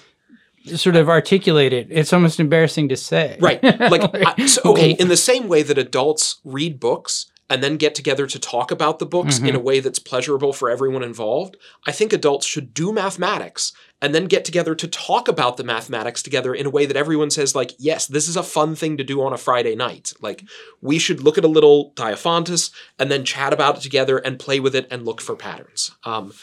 sort 0.81 0.95
of 0.95 1.09
articulate 1.09 1.73
it 1.73 1.87
it's 1.89 2.13
almost 2.13 2.39
embarrassing 2.39 2.87
to 2.89 2.95
say 2.95 3.37
Right. 3.41 3.61
Like, 3.79 4.09
I, 4.13 4.45
so, 4.45 4.61
okay, 4.71 4.91
in 4.91 5.09
the 5.09 5.17
same 5.17 5.47
way 5.49 5.61
that 5.63 5.77
adults 5.77 6.37
read 6.45 6.79
books 6.79 7.25
and 7.49 7.61
then 7.63 7.77
get 7.77 7.93
together 7.93 8.25
to 8.25 8.39
talk 8.39 8.71
about 8.71 8.97
the 8.97 9.05
books 9.05 9.37
in 9.37 9.45
mm-hmm. 9.45 9.55
a 9.57 9.59
way 9.59 9.79
that's 9.79 9.99
pleasurable 9.99 10.51
for 10.51 10.67
everyone 10.67 11.03
involved, 11.03 11.57
I 11.85 11.91
think 11.91 12.11
adults 12.11 12.47
should 12.47 12.73
do 12.73 12.91
mathematics 12.91 13.71
and 14.01 14.13
then 14.13 14.25
get 14.25 14.43
together 14.45 14.75
to 14.75 14.87
talk 14.87 15.27
about 15.27 15.57
the 15.57 15.63
mathematics 15.63 16.21
together 16.21 16.53
in 16.53 16.65
a 16.65 16.69
way 16.69 16.85
that 16.85 16.97
everyone 16.97 17.29
says, 17.31 17.55
like, 17.55 17.71
yes, 17.79 18.07
this 18.07 18.27
is 18.27 18.35
a 18.35 18.43
fun 18.43 18.75
thing 18.75 18.97
to 18.97 19.03
do 19.03 19.21
on 19.21 19.33
a 19.33 19.37
Friday 19.37 19.75
night. 19.75 20.13
Like, 20.21 20.43
we 20.81 20.99
should 20.99 21.21
look 21.23 21.37
at 21.37 21.45
a 21.45 21.47
little 21.49 21.91
Diophantus 21.95 22.71
and 22.99 23.09
then 23.09 23.23
chat 23.23 23.53
about 23.53 23.77
it 23.77 23.81
together 23.81 24.17
and 24.17 24.37
play 24.37 24.59
with 24.59 24.75
it 24.75 24.87
and 24.91 25.05
look 25.05 25.21
for 25.21 25.35
patterns. 25.35 25.91
Um, 26.03 26.33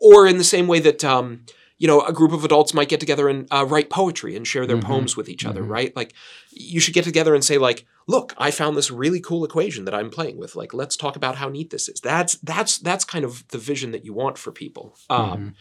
or 0.00 0.26
in 0.26 0.38
the 0.38 0.44
same 0.44 0.66
way 0.66 0.78
that, 0.80 1.04
um, 1.04 1.42
you 1.78 1.86
know, 1.86 2.00
a 2.02 2.12
group 2.12 2.32
of 2.32 2.44
adults 2.44 2.72
might 2.72 2.88
get 2.88 3.00
together 3.00 3.28
and 3.28 3.46
uh, 3.52 3.64
write 3.66 3.90
poetry 3.90 4.34
and 4.34 4.46
share 4.46 4.66
their 4.66 4.78
Mhm. 4.78 4.84
poems 4.84 5.16
with 5.16 5.28
each 5.28 5.44
other, 5.44 5.62
Mhm. 5.62 5.68
right? 5.70 5.96
Like, 5.96 6.14
you 6.50 6.80
should 6.80 6.94
get 6.94 7.04
together 7.04 7.34
and 7.34 7.44
say, 7.44 7.58
like, 7.58 7.84
look, 8.06 8.34
I 8.38 8.50
found 8.50 8.76
this 8.76 8.90
really 8.90 9.20
cool 9.20 9.44
equation 9.44 9.84
that 9.84 9.94
I'm 9.94 10.10
playing 10.10 10.38
with. 10.38 10.56
Like, 10.56 10.72
let's 10.72 10.96
talk 10.96 11.16
about 11.16 11.36
how 11.36 11.48
neat 11.50 11.70
this 11.70 11.88
is. 11.88 12.00
That's 12.00 12.36
that's 12.36 12.78
that's 12.78 13.04
kind 13.04 13.24
of 13.26 13.46
the 13.48 13.58
vision 13.58 13.90
that 13.90 14.04
you 14.06 14.14
want 14.14 14.38
for 14.38 14.52
people. 14.52 14.96
Um, 15.10 15.54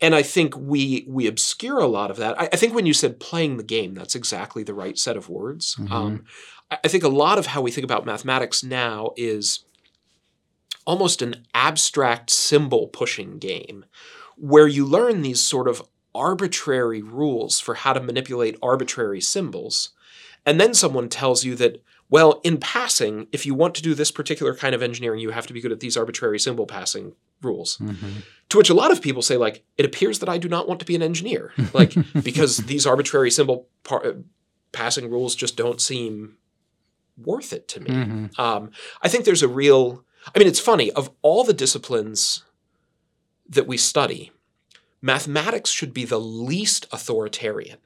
and 0.00 0.14
I 0.14 0.22
think 0.22 0.56
we 0.56 1.04
we 1.08 1.26
obscure 1.26 1.78
a 1.78 1.86
lot 1.86 2.10
of 2.10 2.16
that. 2.18 2.38
I, 2.40 2.44
I 2.52 2.56
think 2.56 2.74
when 2.74 2.86
you 2.86 2.92
said 2.92 3.20
playing 3.20 3.56
the 3.56 3.62
game, 3.64 3.94
that's 3.94 4.14
exactly 4.14 4.62
the 4.62 4.74
right 4.74 4.98
set 4.98 5.16
of 5.16 5.28
words. 5.28 5.76
Mhm. 5.76 5.90
Um, 5.90 6.24
I, 6.70 6.78
I 6.84 6.88
think 6.88 7.04
a 7.04 7.08
lot 7.08 7.38
of 7.38 7.46
how 7.46 7.62
we 7.62 7.70
think 7.70 7.84
about 7.84 8.06
mathematics 8.06 8.62
now 8.62 9.10
is 9.16 9.64
almost 10.86 11.22
an 11.22 11.46
abstract 11.54 12.30
symbol 12.30 12.88
pushing 12.88 13.38
game 13.38 13.84
where 14.36 14.68
you 14.68 14.84
learn 14.84 15.22
these 15.22 15.42
sort 15.42 15.68
of 15.68 15.82
arbitrary 16.14 17.02
rules 17.02 17.60
for 17.60 17.74
how 17.74 17.92
to 17.92 18.00
manipulate 18.00 18.56
arbitrary 18.62 19.20
symbols. 19.20 19.90
And 20.44 20.60
then 20.60 20.74
someone 20.74 21.08
tells 21.08 21.44
you 21.44 21.56
that, 21.56 21.82
well, 22.08 22.40
in 22.44 22.58
passing, 22.58 23.26
if 23.32 23.44
you 23.46 23.54
want 23.54 23.74
to 23.74 23.82
do 23.82 23.94
this 23.94 24.10
particular 24.12 24.54
kind 24.54 24.74
of 24.74 24.82
engineering, 24.82 25.18
you 25.20 25.30
have 25.30 25.46
to 25.48 25.52
be 25.52 25.60
good 25.60 25.72
at 25.72 25.80
these 25.80 25.96
arbitrary 25.96 26.38
symbol 26.38 26.66
passing 26.66 27.14
rules. 27.42 27.78
Mhm. 27.78 28.22
To 28.50 28.58
which 28.58 28.70
a 28.70 28.74
lot 28.74 28.92
of 28.92 29.02
people 29.02 29.22
say, 29.22 29.36
like, 29.36 29.64
it 29.76 29.84
appears 29.84 30.20
that 30.20 30.28
I 30.28 30.38
do 30.38 30.48
not 30.48 30.68
want 30.68 30.78
to 30.80 30.86
be 30.86 30.94
an 30.94 31.02
engineer, 31.02 31.52
like 31.72 31.94
because 32.22 32.58
these 32.58 32.86
arbitrary 32.86 33.30
symbol 33.30 33.66
par- 33.82 34.06
uh, 34.06 34.12
passing 34.72 35.10
rules 35.10 35.34
just 35.34 35.56
don't 35.56 35.80
seem 35.80 36.36
worth 37.18 37.52
it 37.52 37.66
to 37.68 37.80
me. 37.80 37.90
Mhm. 37.90 38.38
Um, 38.38 38.70
I 39.02 39.08
think 39.08 39.24
there's 39.24 39.42
a 39.42 39.48
real. 39.48 40.04
I 40.34 40.38
mean, 40.38 40.48
it's 40.48 40.60
funny. 40.60 40.90
Of 40.92 41.10
all 41.22 41.44
the 41.44 41.52
disciplines 41.52 42.44
that 43.48 43.66
we 43.66 43.76
study, 43.76 44.32
mathematics 45.00 45.70
should 45.70 45.94
be 45.94 46.04
the 46.04 46.20
least 46.20 46.86
authoritarian 46.92 47.78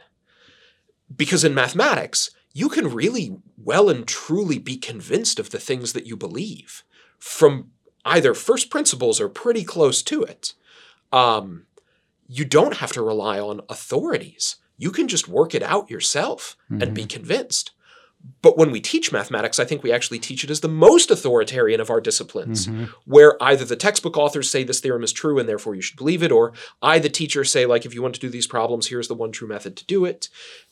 because 1.14 1.44
in 1.44 1.54
mathematics, 1.54 2.30
you 2.52 2.68
can 2.68 2.92
really 2.92 3.36
well 3.56 3.88
and 3.88 4.06
truly 4.06 4.58
be 4.58 4.76
convinced 4.76 5.38
of 5.38 5.50
the 5.50 5.60
things 5.60 5.92
that 5.92 6.06
you 6.06 6.16
believe 6.16 6.82
from 7.18 7.70
either 8.04 8.34
first 8.34 8.70
principles 8.70 9.20
or 9.20 9.28
pretty 9.28 9.64
close 9.64 10.02
to 10.02 10.22
it. 10.22 10.54
Um, 11.12 11.66
you 12.26 12.44
don't 12.44 12.76
have 12.78 12.92
to 12.92 13.02
rely 13.02 13.38
on 13.38 13.60
authorities. 13.68 14.56
You 14.78 14.90
can 14.90 15.08
just 15.08 15.28
work 15.28 15.54
it 15.54 15.62
out 15.62 15.90
yourself 15.90 16.56
mm-hmm. 16.70 16.82
and 16.82 16.94
be 16.94 17.04
convinced. 17.04 17.72
But 18.42 18.58
when 18.58 18.70
we 18.70 18.80
teach 18.80 19.12
mathematics, 19.12 19.58
I 19.58 19.64
think 19.64 19.82
we 19.82 19.92
actually 19.92 20.18
teach 20.18 20.44
it 20.44 20.50
as 20.50 20.60
the 20.60 20.68
most 20.68 21.10
authoritarian 21.10 21.80
of 21.80 21.88
our 21.88 22.00
disciplines, 22.00 22.66
mm-hmm. 22.66 22.84
where 23.06 23.42
either 23.42 23.64
the 23.64 23.76
textbook 23.76 24.16
authors 24.16 24.50
say 24.50 24.62
this 24.62 24.80
theorem 24.80 25.02
is 25.02 25.12
true 25.12 25.38
and 25.38 25.48
therefore 25.48 25.74
you 25.74 25.80
should 25.80 25.96
believe 25.96 26.22
it, 26.22 26.30
or 26.30 26.52
I, 26.82 26.98
the 26.98 27.08
teacher, 27.08 27.44
say, 27.44 27.64
like, 27.64 27.86
if 27.86 27.94
you 27.94 28.02
want 28.02 28.14
to 28.14 28.20
do 28.20 28.28
these 28.28 28.46
problems, 28.46 28.88
here's 28.88 29.08
the 29.08 29.14
one 29.14 29.32
true 29.32 29.48
method 29.48 29.74
to 29.76 29.86
do 29.86 30.04
it. 30.04 30.28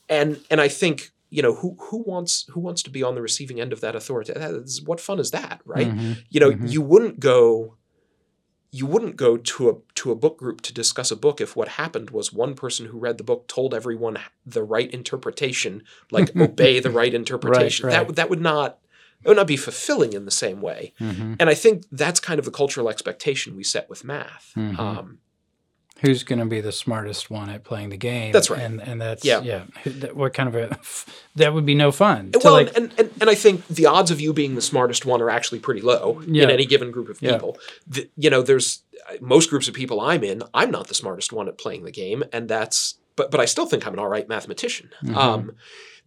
And 0.07 0.41
and 0.51 0.61
I 0.61 0.67
think 0.67 1.11
you 1.29 1.41
know 1.41 1.55
who 1.55 1.77
who 1.79 2.03
wants 2.03 2.45
who 2.49 2.59
wants 2.59 2.81
to 2.83 2.89
be 2.89 3.03
on 3.03 3.15
the 3.15 3.21
receiving 3.21 3.59
end 3.61 3.73
of 3.73 3.81
that 3.81 3.95
authority 3.95 4.33
is, 4.35 4.81
what 4.81 4.99
fun 4.99 5.19
is 5.19 5.31
that 5.31 5.61
right 5.65 5.87
mm-hmm. 5.87 6.13
you 6.29 6.39
know 6.39 6.51
mm-hmm. 6.51 6.67
you 6.67 6.81
wouldn't 6.81 7.19
go 7.19 7.75
you 8.71 8.85
wouldn't 8.85 9.15
go 9.15 9.37
to 9.37 9.69
a 9.69 9.73
to 9.95 10.11
a 10.11 10.15
book 10.15 10.37
group 10.37 10.61
to 10.61 10.73
discuss 10.73 11.11
a 11.11 11.15
book 11.15 11.41
if 11.41 11.55
what 11.55 11.67
happened 11.69 12.11
was 12.11 12.31
one 12.31 12.53
person 12.53 12.87
who 12.87 12.99
read 12.99 13.17
the 13.17 13.23
book 13.23 13.47
told 13.47 13.73
everyone 13.73 14.17
the 14.45 14.63
right 14.63 14.91
interpretation 14.91 15.83
like 16.11 16.35
obey 16.39 16.79
the 16.79 16.91
right 16.91 17.13
interpretation 17.13 17.87
right, 17.87 17.97
right. 17.97 18.07
that 18.07 18.15
that 18.15 18.29
would 18.29 18.41
not 18.41 18.79
it 19.23 19.27
would 19.27 19.37
not 19.37 19.47
be 19.47 19.57
fulfilling 19.57 20.13
in 20.13 20.25
the 20.25 20.31
same 20.31 20.61
way 20.61 20.93
mm-hmm. 20.99 21.33
and 21.39 21.49
i 21.49 21.53
think 21.53 21.83
that's 21.91 22.19
kind 22.19 22.39
of 22.39 22.45
the 22.45 22.51
cultural 22.51 22.89
expectation 22.89 23.55
we 23.55 23.63
set 23.63 23.89
with 23.89 24.03
math 24.03 24.53
mm-hmm. 24.55 24.79
um, 24.79 25.19
who's 26.01 26.23
going 26.23 26.39
to 26.39 26.45
be 26.45 26.61
the 26.61 26.71
smartest 26.71 27.29
one 27.29 27.49
at 27.49 27.63
playing 27.63 27.89
the 27.89 27.97
game. 27.97 28.31
That's 28.31 28.49
right. 28.49 28.61
And 28.61 28.81
and 28.81 29.01
that's 29.01 29.25
yeah. 29.25 29.41
yeah 29.41 29.63
what 30.13 30.33
kind 30.33 30.49
of 30.49 30.55
a 30.55 30.77
that 31.35 31.53
would 31.53 31.65
be 31.65 31.75
no 31.75 31.91
fun. 31.91 32.31
Well, 32.43 32.53
like, 32.53 32.75
and, 32.75 32.93
and 32.97 33.09
and 33.21 33.29
I 33.29 33.35
think 33.35 33.67
the 33.67 33.85
odds 33.85 34.11
of 34.11 34.21
you 34.21 34.33
being 34.33 34.55
the 34.55 34.61
smartest 34.61 35.05
one 35.05 35.21
are 35.21 35.29
actually 35.29 35.59
pretty 35.59 35.81
low 35.81 36.21
yeah. 36.27 36.43
in 36.43 36.49
any 36.49 36.65
given 36.65 36.91
group 36.91 37.09
of 37.09 37.19
people. 37.19 37.57
Yeah. 37.57 37.67
The, 37.87 38.09
you 38.17 38.29
know, 38.29 38.41
there's 38.41 38.83
uh, 39.09 39.15
most 39.21 39.49
groups 39.49 39.67
of 39.67 39.73
people 39.73 39.99
I'm 40.01 40.23
in. 40.23 40.43
I'm 40.53 40.71
not 40.71 40.87
the 40.87 40.95
smartest 40.95 41.33
one 41.33 41.47
at 41.47 41.57
playing 41.57 41.83
the 41.83 41.91
game, 41.91 42.23
and 42.31 42.49
that's 42.49 42.95
but 43.19 43.31
but 43.31 43.41
I 43.41 43.45
still 43.45 43.65
think 43.65 43.85
I'm 43.85 43.93
an 43.93 43.99
all 43.99 44.07
right 44.07 44.29
mathematician. 44.29 44.91
Mm-hmm. 45.03 45.17
Um, 45.17 45.51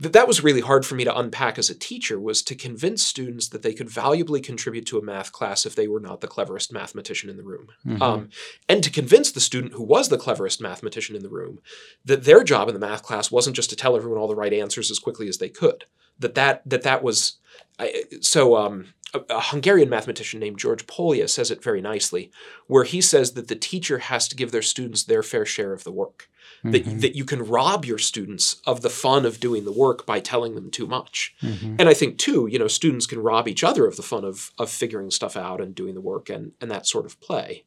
that 0.01 0.15
that 0.15 0.27
was 0.27 0.43
really 0.43 0.63
hard 0.63 0.87
for 0.87 0.95
me 0.95 1.05
to 1.05 1.17
unpack 1.17 1.59
as 1.59 1.69
a 1.69 1.75
teacher 1.75 2.19
was 2.19 2.43
to 2.43 2.55
convince 2.55 3.03
students 3.03 3.49
that 3.51 3.61
they 3.61 3.75
could 3.75 3.91
valuably 3.91 4.41
contribute 4.41 4.87
to 4.87 4.99
a 4.99 5.03
math 5.03 5.31
class 5.31 5.67
if 5.67 5.75
they 5.75 5.87
were 5.87 6.01
not 6.01 6.23
the 6.23 6.27
cleverest 6.27 6.73
mathematician 6.73 7.29
in 7.29 7.37
the 7.37 7.43
room 7.43 7.69
mm-hmm. 7.87 8.03
um, 8.03 8.31
and 8.67 8.83
to 8.83 8.91
convince 8.91 9.31
the 9.31 9.41
student 9.41 9.75
who 9.75 9.83
was 9.83 10.09
the 10.09 10.17
cleverest 10.17 10.61
mathematician 10.61 11.15
in 11.15 11.23
the 11.23 11.29
room 11.29 11.61
that 12.05 12.25
their 12.25 12.43
job 12.43 12.69
in 12.69 12.75
the 12.75 12.81
math 12.81 13.03
class 13.03 13.31
wasn't 13.31 13.55
just 13.55 13.69
to 13.69 13.77
tell 13.77 13.95
everyone 13.95 14.19
all 14.19 14.27
the 14.27 14.35
right 14.35 14.55
answers 14.55 14.91
as 14.91 14.99
quickly 14.99 15.29
as 15.29 15.37
they 15.37 15.51
could 15.51 15.85
that 16.19 16.35
that 16.35 16.63
that 16.65 16.83
that 16.83 17.03
was 17.03 17.37
I, 17.79 18.05
so 18.23 18.57
um, 18.57 18.95
a, 19.15 19.21
a, 19.31 19.41
Hungarian 19.41 19.89
mathematician 19.89 20.41
named 20.41 20.59
George 20.59 20.87
Polya 20.87 21.29
says 21.29 21.51
it 21.51 21.63
very 21.63 21.81
nicely, 21.81 22.31
where 22.67 22.85
he 22.85 23.01
says 23.01 23.33
that 23.33 23.49
the 23.49 23.57
teacher 23.57 23.99
has 23.99 24.29
to 24.29 24.37
give 24.37 24.53
their 24.53 24.63
students 24.63 25.05
their 25.05 25.23
fair 25.23 25.45
share 25.45 25.73
of 25.73 25.85
the 25.85 25.93
work 25.93 26.29
that, 26.65 26.85
mm-hmm. 26.85 26.99
that 27.01 27.17
you 27.17 27.25
can 27.25 27.43
rob 27.43 27.85
your 27.85 27.99
students 27.99 28.61
of 28.67 28.83
the 28.83 28.91
fun 28.91 29.27
of 29.27 29.41
doing 29.41 29.65
the 29.65 29.73
work 29.73 30.07
by 30.07 30.21
telling 30.21 30.55
them 30.55 30.71
too 30.71 30.87
much. 30.87 31.35
Mm-hmm. 31.43 31.77
And 31.79 31.89
I 31.89 31.95
think 31.95 32.19
too, 32.19 32.47
you 32.51 32.59
know, 32.59 32.69
students 32.69 33.07
can 33.07 33.21
rob 33.21 33.49
each 33.49 33.65
other 33.65 33.87
of 33.87 33.97
the 33.97 34.03
fun 34.03 34.25
of 34.25 34.53
of 34.59 34.71
figuring 34.71 35.11
stuff 35.11 35.37
out 35.37 35.61
and 35.61 35.75
doing 35.75 35.95
the 35.95 36.01
work 36.01 36.31
and 36.31 36.53
and 36.61 36.71
that 36.71 36.87
sort 36.87 37.07
of 37.07 37.21
play. 37.21 37.65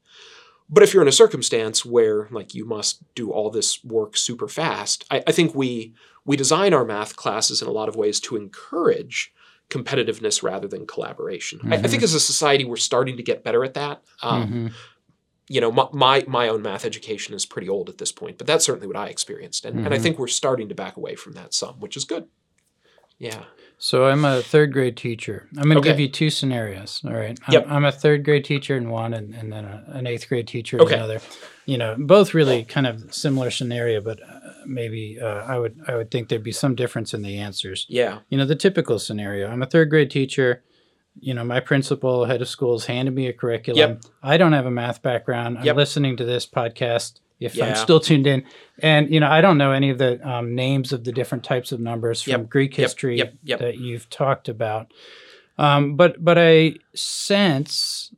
But 0.69 0.81
if 0.81 0.93
you're 0.93 1.03
in 1.03 1.09
a 1.09 1.13
circumstance 1.13 1.85
where 1.85 2.27
like 2.31 2.55
you 2.55 2.65
must 2.65 3.03
do 3.13 3.31
all 3.31 3.49
this 3.49 3.83
work 3.83 4.17
super 4.17 4.47
fast, 4.47 5.05
I, 5.11 5.23
I 5.27 5.31
think 5.31 5.53
we 5.53 5.93
we 6.23 6.37
design 6.37 6.73
our 6.73 6.85
math 6.85 7.15
classes 7.15 7.61
in 7.61 7.67
a 7.67 7.71
lot 7.71 7.89
of 7.89 7.95
ways 7.95 8.19
to 8.21 8.35
encourage 8.35 9.33
competitiveness 9.69 10.41
rather 10.41 10.67
than 10.67 10.87
collaboration. 10.87 11.59
Mm-hmm. 11.59 11.73
I, 11.73 11.75
I, 11.77 11.81
think 11.81 11.95
mm-hmm. 11.95 12.03
as 12.03 12.13
a 12.13 12.19
society 12.19 12.65
we're 12.65 12.75
starting 12.77 13.17
to 13.17 13.23
get 13.23 13.43
better 13.43 13.63
at 13.63 13.73
that. 13.73 14.03
Um, 14.21 14.47
mm-hmm 14.47 14.67
you 15.47 15.61
know, 15.61 15.71
my, 15.71 15.87
my, 15.93 16.25
my 16.27 16.47
own 16.47 16.61
math 16.61 16.85
education 16.85 17.35
is 17.35 17.45
pretty 17.45 17.69
old 17.69 17.89
at 17.89 17.97
this 17.97 18.11
point, 18.11 18.37
but 18.37 18.47
that's 18.47 18.65
certainly 18.65 18.87
what 18.87 18.95
I 18.95 19.07
experienced, 19.07 19.65
and 19.65 19.75
mm-hmm. 19.75 19.85
and 19.85 19.93
I 19.93 19.97
mm-hmm. 19.97 20.03
think 20.03 20.19
we're 20.19 20.27
starting 20.27 20.69
to 20.69 20.75
back 20.75 20.97
away 20.97 21.15
from 21.15 21.33
that 21.33 21.53
some, 21.53 21.79
which 21.79 21.95
is 21.95 22.05
good. 22.05 22.27
Yeah. 23.17 23.43
So 23.77 24.05
I'm 24.05 24.23
a 24.23 24.41
third 24.41 24.71
grade 24.71 24.95
teacher. 24.95 25.47
I'm 25.57 25.63
going 25.63 25.75
to 25.75 25.79
okay. 25.79 25.89
give 25.89 25.99
you 25.99 26.07
two 26.07 26.29
scenarios. 26.29 27.01
All 27.05 27.13
right. 27.13 27.37
I'm, 27.45 27.53
yep. 27.53 27.65
I'm 27.69 27.85
a 27.85 27.91
third 27.91 28.23
grade 28.23 28.45
teacher 28.45 28.77
in 28.77 28.89
one, 28.89 29.13
and, 29.13 29.33
and 29.35 29.51
then 29.51 29.65
a, 29.65 29.83
an 29.89 30.07
eighth 30.07 30.27
grade 30.29 30.47
teacher 30.47 30.77
in 30.77 30.83
okay. 30.83 30.95
another. 30.95 31.19
You 31.65 31.77
know, 31.77 31.95
both 31.97 32.33
really 32.33 32.63
kind 32.63 32.87
of 32.87 33.13
similar 33.13 33.51
scenario, 33.51 33.99
but 33.99 34.21
uh, 34.21 34.39
maybe 34.65 35.19
uh, 35.21 35.43
I 35.45 35.59
would 35.59 35.79
I 35.87 35.95
would 35.95 36.09
think 36.09 36.29
there'd 36.29 36.43
be 36.43 36.51
some 36.51 36.75
difference 36.75 37.13
in 37.13 37.21
the 37.21 37.37
answers. 37.37 37.85
Yeah. 37.89 38.19
You 38.29 38.37
know, 38.37 38.45
the 38.45 38.55
typical 38.55 38.97
scenario. 38.97 39.49
I'm 39.49 39.61
a 39.61 39.65
third 39.65 39.89
grade 39.89 40.09
teacher 40.09 40.63
you 41.19 41.33
know, 41.33 41.43
my 41.43 41.59
principal, 41.59 42.25
head 42.25 42.41
of 42.41 42.49
schools 42.49 42.85
handed 42.85 43.13
me 43.13 43.27
a 43.27 43.33
curriculum. 43.33 43.77
Yep. 43.77 44.01
I 44.21 44.37
don't 44.37 44.53
have 44.53 44.65
a 44.65 44.71
math 44.71 45.01
background. 45.01 45.57
I'm 45.57 45.65
yep. 45.65 45.75
listening 45.75 46.17
to 46.17 46.25
this 46.25 46.45
podcast 46.45 47.19
if 47.39 47.55
yeah. 47.55 47.67
I'm 47.67 47.75
still 47.75 47.99
tuned 47.99 48.27
in. 48.27 48.45
And, 48.79 49.11
you 49.13 49.19
know, 49.19 49.29
I 49.29 49.41
don't 49.41 49.57
know 49.57 49.71
any 49.71 49.89
of 49.89 49.97
the 49.97 50.25
um, 50.27 50.55
names 50.55 50.93
of 50.93 51.03
the 51.03 51.11
different 51.11 51.43
types 51.43 51.71
of 51.71 51.79
numbers 51.79 52.21
from 52.21 52.31
yep. 52.31 52.49
Greek 52.49 52.75
history 52.75 53.21
that 53.45 53.77
you've 53.77 54.09
talked 54.09 54.49
about. 54.49 54.91
Um, 55.57 55.95
but, 55.95 56.23
but 56.23 56.37
I 56.37 56.75
sense 56.93 58.11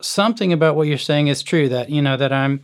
something 0.00 0.52
about 0.52 0.76
what 0.76 0.86
you're 0.86 0.98
saying 0.98 1.28
is 1.28 1.42
true 1.42 1.68
that, 1.70 1.88
you 1.88 2.02
know, 2.02 2.16
that 2.16 2.32
I'm, 2.32 2.62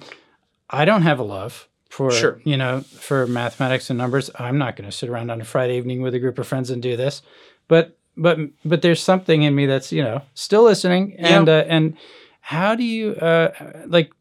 I 0.69 0.85
don't 0.85 1.03
have 1.03 1.19
a 1.19 1.25
love 1.25 1.69
for, 1.89 2.11
sure. 2.11 2.41
you 2.45 2.57
know, 2.57 2.81
for 2.81 3.27
mathematics 3.27 3.91
and 3.91 3.99
numbers. 3.99 4.31
I'm 4.39 4.59
not 4.59 4.77
going 4.77 4.89
to 4.91 4.97
sit 4.97 5.09
around 5.09 5.31
on 5.31 5.41
a 5.41 5.45
Friday 5.45 5.77
evening 5.79 6.03
with 6.03 6.15
a 6.15 6.19
group 6.19 6.39
of 6.39 6.47
friends 6.47 6.71
and 6.71 6.83
do 6.83 6.97
this. 6.97 7.23
But 7.67 7.97
but 8.21 8.39
but 8.65 8.83
there's 8.83 9.03
something 9.03 9.43
in 9.43 9.55
me 9.55 9.67
that's 9.67 9.91
you 9.91 10.03
know 10.03 10.23
still 10.35 10.65
listening 10.65 11.15
and 11.19 11.49
yeah. 11.49 11.55
uh, 11.55 11.65
and 11.69 11.97
how 12.41 12.75
do 12.75 12.85
you 12.85 13.15
uh, 13.15 13.53
like 13.87 14.13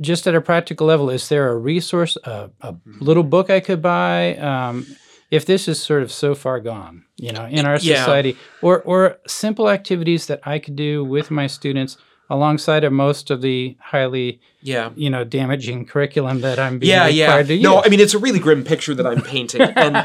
just 0.00 0.26
at 0.26 0.34
a 0.34 0.40
practical 0.40 0.86
level 0.86 1.10
is 1.10 1.28
there 1.28 1.50
a 1.50 1.56
resource 1.56 2.16
a, 2.24 2.50
a 2.62 2.74
little 3.00 3.22
book 3.22 3.50
i 3.50 3.60
could 3.60 3.82
buy 3.82 4.34
um, 4.36 4.86
if 5.30 5.44
this 5.44 5.68
is 5.68 5.80
sort 5.80 6.02
of 6.02 6.10
so 6.10 6.34
far 6.34 6.58
gone 6.60 7.04
you 7.16 7.30
know 7.30 7.44
in 7.44 7.66
our 7.66 7.78
society 7.78 8.30
yeah. 8.30 8.36
or 8.62 8.80
or 8.82 9.18
simple 9.26 9.68
activities 9.68 10.26
that 10.26 10.40
i 10.44 10.58
could 10.58 10.76
do 10.76 11.04
with 11.04 11.30
my 11.30 11.46
students 11.46 11.98
alongside 12.30 12.84
of 12.84 12.92
most 12.92 13.30
of 13.30 13.42
the 13.42 13.76
highly 13.80 14.40
yeah. 14.62 14.90
you 14.94 15.10
know 15.10 15.24
damaging 15.24 15.84
curriculum 15.84 16.42
that 16.42 16.58
I'm 16.58 16.78
being 16.78 16.90
yeah 16.90 17.08
yeah. 17.08 17.42
no 17.60 17.82
I 17.82 17.88
mean 17.88 17.98
it's 17.98 18.14
a 18.14 18.18
really 18.18 18.38
grim 18.38 18.62
picture 18.62 18.94
that 18.94 19.06
I'm 19.06 19.20
painting. 19.20 19.60
And 19.80 19.96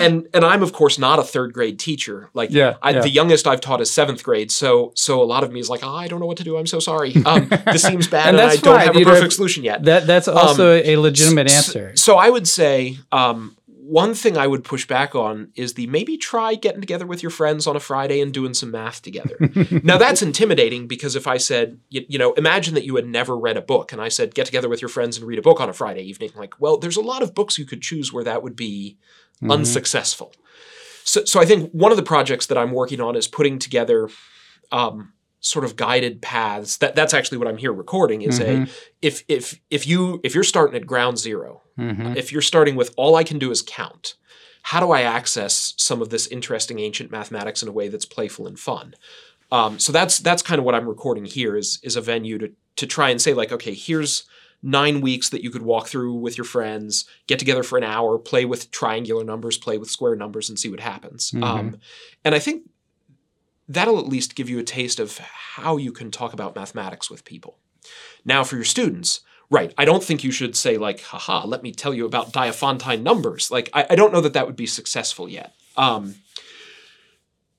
and 0.00 0.28
and 0.34 0.44
I'm 0.44 0.62
of 0.62 0.72
course 0.72 0.98
not 0.98 1.18
a 1.18 1.22
third 1.22 1.54
grade 1.54 1.78
teacher. 1.78 2.28
Like 2.34 2.50
yeah, 2.50 2.74
I, 2.82 2.90
yeah, 2.90 3.00
the 3.00 3.08
youngest 3.08 3.46
I've 3.46 3.60
taught 3.60 3.80
is 3.80 3.90
seventh 3.90 4.22
grade. 4.22 4.50
So 4.50 4.92
so 4.94 5.22
a 5.22 5.24
lot 5.24 5.42
of 5.42 5.50
me 5.50 5.58
is 5.58 5.70
like 5.70 5.80
oh, 5.82 5.94
I 5.94 6.06
don't 6.06 6.20
know 6.20 6.26
what 6.26 6.36
to 6.38 6.44
do. 6.44 6.58
I'm 6.58 6.66
so 6.66 6.78
sorry. 6.78 7.14
Um, 7.24 7.48
this 7.66 7.82
seems 7.90 8.08
bad 8.08 8.28
and, 8.28 8.38
and 8.38 8.50
I 8.50 8.56
don't 8.56 8.78
have 8.78 8.96
a 8.96 9.04
perfect 9.04 9.24
know, 9.24 9.28
solution 9.30 9.64
yet. 9.64 9.84
that 9.84 10.06
that's 10.06 10.28
also 10.28 10.76
um, 10.76 10.82
a 10.84 10.96
legitimate 10.96 11.50
answer. 11.50 11.92
so, 11.94 12.12
so 12.12 12.18
I 12.18 12.28
would 12.28 12.46
say 12.46 12.98
um, 13.10 13.56
one 13.84 14.14
thing 14.14 14.38
I 14.38 14.46
would 14.46 14.62
push 14.62 14.86
back 14.86 15.16
on 15.16 15.50
is 15.56 15.74
the 15.74 15.88
maybe 15.88 16.16
try 16.16 16.54
getting 16.54 16.80
together 16.80 17.04
with 17.04 17.20
your 17.20 17.30
friends 17.30 17.66
on 17.66 17.74
a 17.74 17.80
Friday 17.80 18.20
and 18.20 18.32
doing 18.32 18.54
some 18.54 18.70
math 18.70 19.02
together. 19.02 19.36
now 19.82 19.98
that's 19.98 20.22
intimidating 20.22 20.86
because 20.86 21.16
if 21.16 21.26
I 21.26 21.36
said, 21.36 21.80
you, 21.88 22.04
you, 22.08 22.16
know, 22.16 22.32
imagine 22.34 22.74
that 22.74 22.84
you 22.84 22.94
had 22.94 23.06
never 23.06 23.36
read 23.36 23.56
a 23.56 23.60
book 23.60 23.90
and 23.90 24.00
I 24.00 24.08
said, 24.08 24.36
get 24.36 24.46
together 24.46 24.68
with 24.68 24.80
your 24.80 24.88
friends 24.88 25.18
and 25.18 25.26
read 25.26 25.40
a 25.40 25.42
book 25.42 25.60
on 25.60 25.68
a 25.68 25.72
Friday 25.72 26.02
evening, 26.02 26.30
like, 26.36 26.60
well, 26.60 26.78
there's 26.78 26.96
a 26.96 27.02
lot 27.02 27.22
of 27.22 27.34
books 27.34 27.58
you 27.58 27.66
could 27.66 27.82
choose 27.82 28.12
where 28.12 28.22
that 28.22 28.44
would 28.44 28.54
be 28.54 28.98
mm-hmm. 29.38 29.50
unsuccessful. 29.50 30.32
So, 31.02 31.24
so 31.24 31.40
I 31.40 31.44
think 31.44 31.72
one 31.72 31.90
of 31.90 31.96
the 31.96 32.04
projects 32.04 32.46
that 32.46 32.56
I'm 32.56 32.70
working 32.70 33.00
on 33.00 33.16
is 33.16 33.26
putting 33.26 33.58
together 33.58 34.08
um, 34.70 35.12
sort 35.42 35.64
of 35.64 35.76
guided 35.76 36.22
paths. 36.22 36.78
That 36.78 36.94
that's 36.94 37.12
actually 37.12 37.38
what 37.38 37.48
I'm 37.48 37.58
here 37.58 37.72
recording 37.72 38.22
is 38.22 38.40
mm-hmm. 38.40 38.64
a 38.64 38.68
if 39.02 39.22
if 39.28 39.60
if 39.70 39.86
you 39.86 40.20
if 40.24 40.34
you're 40.34 40.44
starting 40.44 40.74
at 40.76 40.86
ground 40.86 41.18
0 41.18 41.60
mm-hmm. 41.78 42.16
if 42.16 42.32
you're 42.32 42.40
starting 42.40 42.76
with 42.76 42.94
all 42.96 43.16
I 43.16 43.24
can 43.24 43.38
do 43.38 43.50
is 43.50 43.60
count, 43.60 44.14
how 44.62 44.80
do 44.80 44.90
I 44.90 45.02
access 45.02 45.74
some 45.76 46.00
of 46.00 46.08
this 46.08 46.26
interesting 46.28 46.78
ancient 46.78 47.10
mathematics 47.10 47.62
in 47.62 47.68
a 47.68 47.72
way 47.72 47.88
that's 47.88 48.06
playful 48.06 48.46
and 48.46 48.58
fun? 48.58 48.94
Um, 49.50 49.78
so 49.78 49.92
that's 49.92 50.18
that's 50.20 50.42
kind 50.42 50.58
of 50.58 50.64
what 50.64 50.74
I'm 50.74 50.88
recording 50.88 51.26
here 51.26 51.56
is 51.56 51.78
is 51.82 51.96
a 51.96 52.00
venue 52.00 52.38
to 52.38 52.52
to 52.76 52.86
try 52.86 53.10
and 53.10 53.20
say 53.20 53.34
like 53.34 53.52
okay 53.52 53.74
here's 53.74 54.24
nine 54.62 55.00
weeks 55.00 55.30
that 55.30 55.42
you 55.42 55.50
could 55.50 55.62
walk 55.62 55.88
through 55.88 56.14
with 56.14 56.38
your 56.38 56.44
friends, 56.44 57.04
get 57.26 57.38
together 57.38 57.64
for 57.64 57.76
an 57.76 57.84
hour, 57.84 58.16
play 58.16 58.44
with 58.44 58.70
triangular 58.70 59.24
numbers, 59.24 59.58
play 59.58 59.76
with 59.76 59.90
square 59.90 60.14
numbers, 60.14 60.48
and 60.48 60.56
see 60.58 60.70
what 60.70 60.78
happens. 60.78 61.32
Mm-hmm. 61.32 61.42
Um, 61.42 61.76
and 62.24 62.34
I 62.34 62.38
think 62.38 62.62
that'll 63.68 63.98
at 63.98 64.08
least 64.08 64.34
give 64.34 64.48
you 64.50 64.58
a 64.58 64.64
taste 64.64 64.98
of 65.00 65.18
how 65.18 65.76
you 65.76 65.92
can 65.92 66.10
talk 66.10 66.32
about 66.32 66.54
mathematics 66.56 67.10
with 67.10 67.24
people. 67.24 67.58
Now, 68.24 68.44
for 68.44 68.56
your 68.56 68.64
students, 68.64 69.20
right, 69.50 69.72
I 69.78 69.84
don't 69.84 70.02
think 70.04 70.22
you 70.24 70.30
should 70.32 70.56
say, 70.56 70.76
like, 70.78 71.00
haha, 71.02 71.44
let 71.46 71.62
me 71.62 71.72
tell 71.72 71.94
you 71.94 72.04
about 72.06 72.32
Diophantine 72.32 73.02
numbers. 73.02 73.50
Like, 73.50 73.70
I, 73.72 73.86
I 73.90 73.94
don't 73.94 74.12
know 74.12 74.20
that 74.20 74.32
that 74.34 74.46
would 74.46 74.56
be 74.56 74.66
successful 74.66 75.28
yet. 75.28 75.54
Um, 75.76 76.16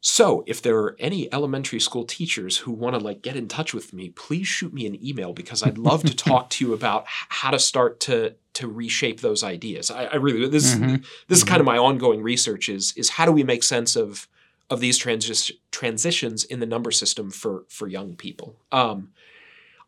so 0.05 0.43
if 0.45 0.61
there 0.61 0.77
are 0.79 0.97
any 0.99 1.33
elementary 1.33 1.79
school 1.79 2.03
teachers 2.03 2.57
who 2.57 2.71
want 2.73 2.93
to 2.93 2.99
like 3.03 3.21
get 3.21 3.37
in 3.37 3.47
touch 3.47 3.73
with 3.73 3.93
me, 3.93 4.09
please 4.09 4.45
shoot 4.47 4.73
me 4.73 4.85
an 4.85 5.03
email 5.05 5.31
because 5.31 5.63
I'd 5.63 5.77
love 5.77 6.03
to 6.03 6.13
talk 6.15 6.49
to 6.51 6.65
you 6.65 6.73
about 6.73 7.05
how 7.07 7.51
to 7.51 7.59
start 7.59 8.01
to 8.01 8.35
to 8.55 8.67
reshape 8.67 9.21
those 9.21 9.43
ideas. 9.43 9.89
I, 9.89 10.05
I 10.05 10.15
really 10.15 10.45
this 10.49 10.75
Mhm. 10.75 10.99
is 10.99 11.05
this 11.29 11.37
is 11.39 11.43
kind 11.45 11.61
of 11.61 11.65
my 11.65 11.77
ongoing 11.77 12.21
research 12.21 12.67
is 12.67 12.91
is 12.97 13.11
how 13.11 13.25
do 13.25 13.31
we 13.31 13.43
make 13.43 13.63
sense 13.63 13.95
of 13.95 14.27
of 14.73 14.79
these 14.81 14.99
transis- 14.99 15.51
transitions 15.71 16.43
in 16.43 16.59
the 16.59 16.65
number 16.65 16.91
system 16.91 17.31
for 17.31 17.65
for 17.69 17.87
young 17.87 18.15
people. 18.15 18.57
Um, 18.71 19.11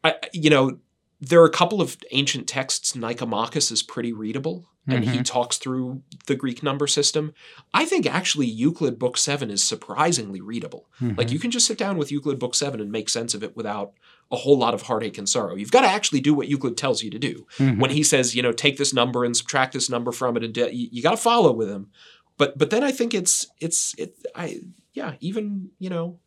I 0.03 0.15
you 0.33 0.49
know 0.49 0.77
there 1.21 1.41
are 1.41 1.45
a 1.45 1.51
couple 1.51 1.81
of 1.81 1.97
ancient 2.11 2.47
texts. 2.47 2.93
Nicomachus 2.95 3.71
is 3.71 3.81
pretty 3.81 4.13
readable, 4.13 4.65
and 4.87 5.03
he 5.05 5.23
talks 5.23 5.57
through 5.57 6.01
the 6.27 6.35
Greek 6.35 6.61
number 6.61 6.87
system. 6.87 7.33
I 7.73 7.85
think 7.85 8.05
actually 8.05 8.45
Euclid 8.47 8.99
Book 8.99 9.17
Seven 9.17 9.49
is 9.49 9.63
surprisingly 9.63 10.41
readable. 10.41 10.87
Like 11.17 11.31
you 11.31 11.39
can 11.39 11.51
just 11.51 11.65
sit 11.67 11.77
down 11.77 11.97
with 11.97 12.11
Euclid 12.11 12.37
Book 12.37 12.53
Seven 12.53 12.79
and 12.79 12.91
make 12.91 13.09
sense 13.09 13.33
of 13.33 13.43
it 13.43 13.55
without 13.55 13.93
a 14.31 14.35
whole 14.35 14.57
lot 14.57 14.73
of 14.73 14.83
heartache 14.83 15.17
and 15.17 15.29
sorrow. 15.29 15.55
You've 15.55 15.71
got 15.71 15.81
to 15.81 15.87
actually 15.87 16.19
do 16.19 16.33
what 16.33 16.47
Euclid 16.47 16.75
tells 16.77 17.01
you 17.03 17.09
to 17.11 17.19
do. 17.19 17.45
Mhm. 17.57 17.79
When 17.79 17.91
he 17.91 18.03
says, 18.03 18.35
you 18.35 18.41
know, 18.41 18.51
take 18.51 18.77
this 18.77 18.93
number 18.93 19.23
and 19.23 19.37
subtract 19.37 19.73
this 19.73 19.89
number 19.89 20.11
from 20.11 20.35
it, 20.35 20.43
and 20.43 20.53
do, 20.53 20.67
you, 20.71 20.89
you 20.91 21.01
got 21.03 21.11
to 21.11 21.17
follow 21.17 21.51
with 21.51 21.69
him. 21.69 21.91
But 22.37 22.57
but 22.57 22.69
then 22.69 22.83
I 22.83 22.91
think 22.91 23.13
it's 23.13 23.47
it's 23.59 23.93
it 23.97 24.15
I 24.35 24.59
yeah 24.93 25.13
even 25.19 25.69
you 25.79 25.89
know 25.89 26.19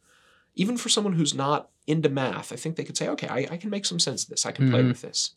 even 0.54 0.76
for 0.76 0.88
someone 0.88 1.12
who's 1.14 1.34
not 1.34 1.70
into 1.86 2.08
math, 2.08 2.52
I 2.52 2.56
think 2.56 2.76
they 2.76 2.84
could 2.84 2.96
say, 2.96 3.08
okay, 3.08 3.28
I, 3.28 3.46
I 3.52 3.56
can 3.56 3.70
make 3.70 3.86
some 3.86 3.98
sense 4.00 4.24
of 4.24 4.30
this. 4.30 4.44
I 4.44 4.52
can 4.52 4.70
play 4.70 4.82
Mhm. 4.82 4.88
with 4.88 5.00
this. 5.02 5.30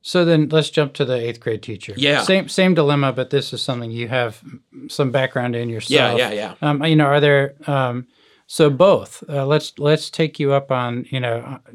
So 0.00 0.24
then 0.24 0.48
let's 0.48 0.70
jump 0.70 0.94
to 0.94 1.04
the 1.04 1.14
eighth 1.14 1.40
grade 1.40 1.62
teacher. 1.62 1.94
Yeah. 1.96 2.22
Same 2.22 2.48
same 2.48 2.74
dilemma, 2.74 3.12
but 3.12 3.30
this 3.30 3.52
is 3.52 3.62
something 3.62 3.90
you 3.90 4.08
have 4.08 4.42
some 4.88 5.10
background 5.10 5.54
in 5.56 5.68
yourself. 5.68 6.18
Yeah, 6.18 6.30
yeah, 6.30 6.54
yeah. 6.60 6.68
Um, 6.68 6.82
you 6.84 6.96
know, 6.96 7.06
are 7.06 7.20
there 7.20 7.54
um, 7.66 8.06
so 8.46 8.68
both? 8.70 9.22
Uh, 9.28 9.46
let's 9.46 9.78
let's 9.78 10.10
take 10.10 10.40
you 10.40 10.52
up 10.52 10.70
on 10.72 11.06
you 11.10 11.20
know, 11.20 11.36
uh, 11.38 11.72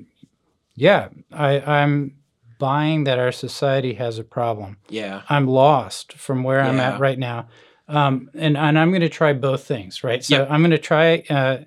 yeah, 0.76 1.10
I, 1.32 1.60
I'm 1.62 2.16
buying 2.60 3.06
that 3.06 3.18
our 3.20 3.32
society 3.32 3.94
has 3.94 4.20
a 4.20 4.24
problem. 4.24 4.78
Yeah. 4.90 5.22
I'm 5.30 5.48
lost 5.48 6.14
from 6.14 6.44
where 6.44 6.60
I'm 6.62 6.80
at 6.80 7.00
right 7.00 7.20
now, 7.20 7.48
um, 7.88 8.30
and 8.34 8.58
and 8.58 8.78
I'm 8.78 8.90
going 8.92 9.02
to 9.02 9.10
try 9.10 9.34
both 9.34 9.64
things, 9.66 10.04
right? 10.04 10.24
So 10.24 10.38
Yep. 10.40 10.48
I'm 10.52 10.62
going 10.62 10.72
to 10.72 10.78
try 10.78 11.24
uh, 11.30 11.60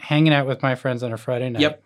hanging 0.00 0.32
out 0.32 0.46
with 0.46 0.62
my 0.62 0.74
friends 0.74 1.02
on 1.02 1.12
a 1.12 1.16
Friday 1.16 1.50
night. 1.50 1.62
Yep. 1.62 1.82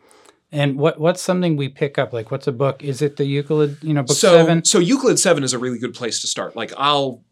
And 0.55 0.79
what 0.79 1.01
what's 1.01 1.23
something 1.23 1.57
we 1.57 1.69
pick 1.69 1.99
up? 1.99 2.13
Like, 2.13 2.31
what's 2.31 2.47
a 2.47 2.53
book? 2.53 2.83
Is 2.85 3.01
it 3.03 3.17
the 3.17 3.25
Euclid? 3.25 3.79
You 3.83 3.95
know, 3.95 4.03
book 4.03 4.17
so, 4.17 4.33
seven. 4.37 4.65
So 4.65 4.79
Euclid 4.79 5.19
7 5.19 5.43
is 5.45 5.53
a 5.55 5.59
really 5.59 5.79
good 5.79 5.95
place 5.95 6.21
to 6.21 6.27
start. 6.27 6.55
Like 6.57 6.73
I'll 6.77 7.23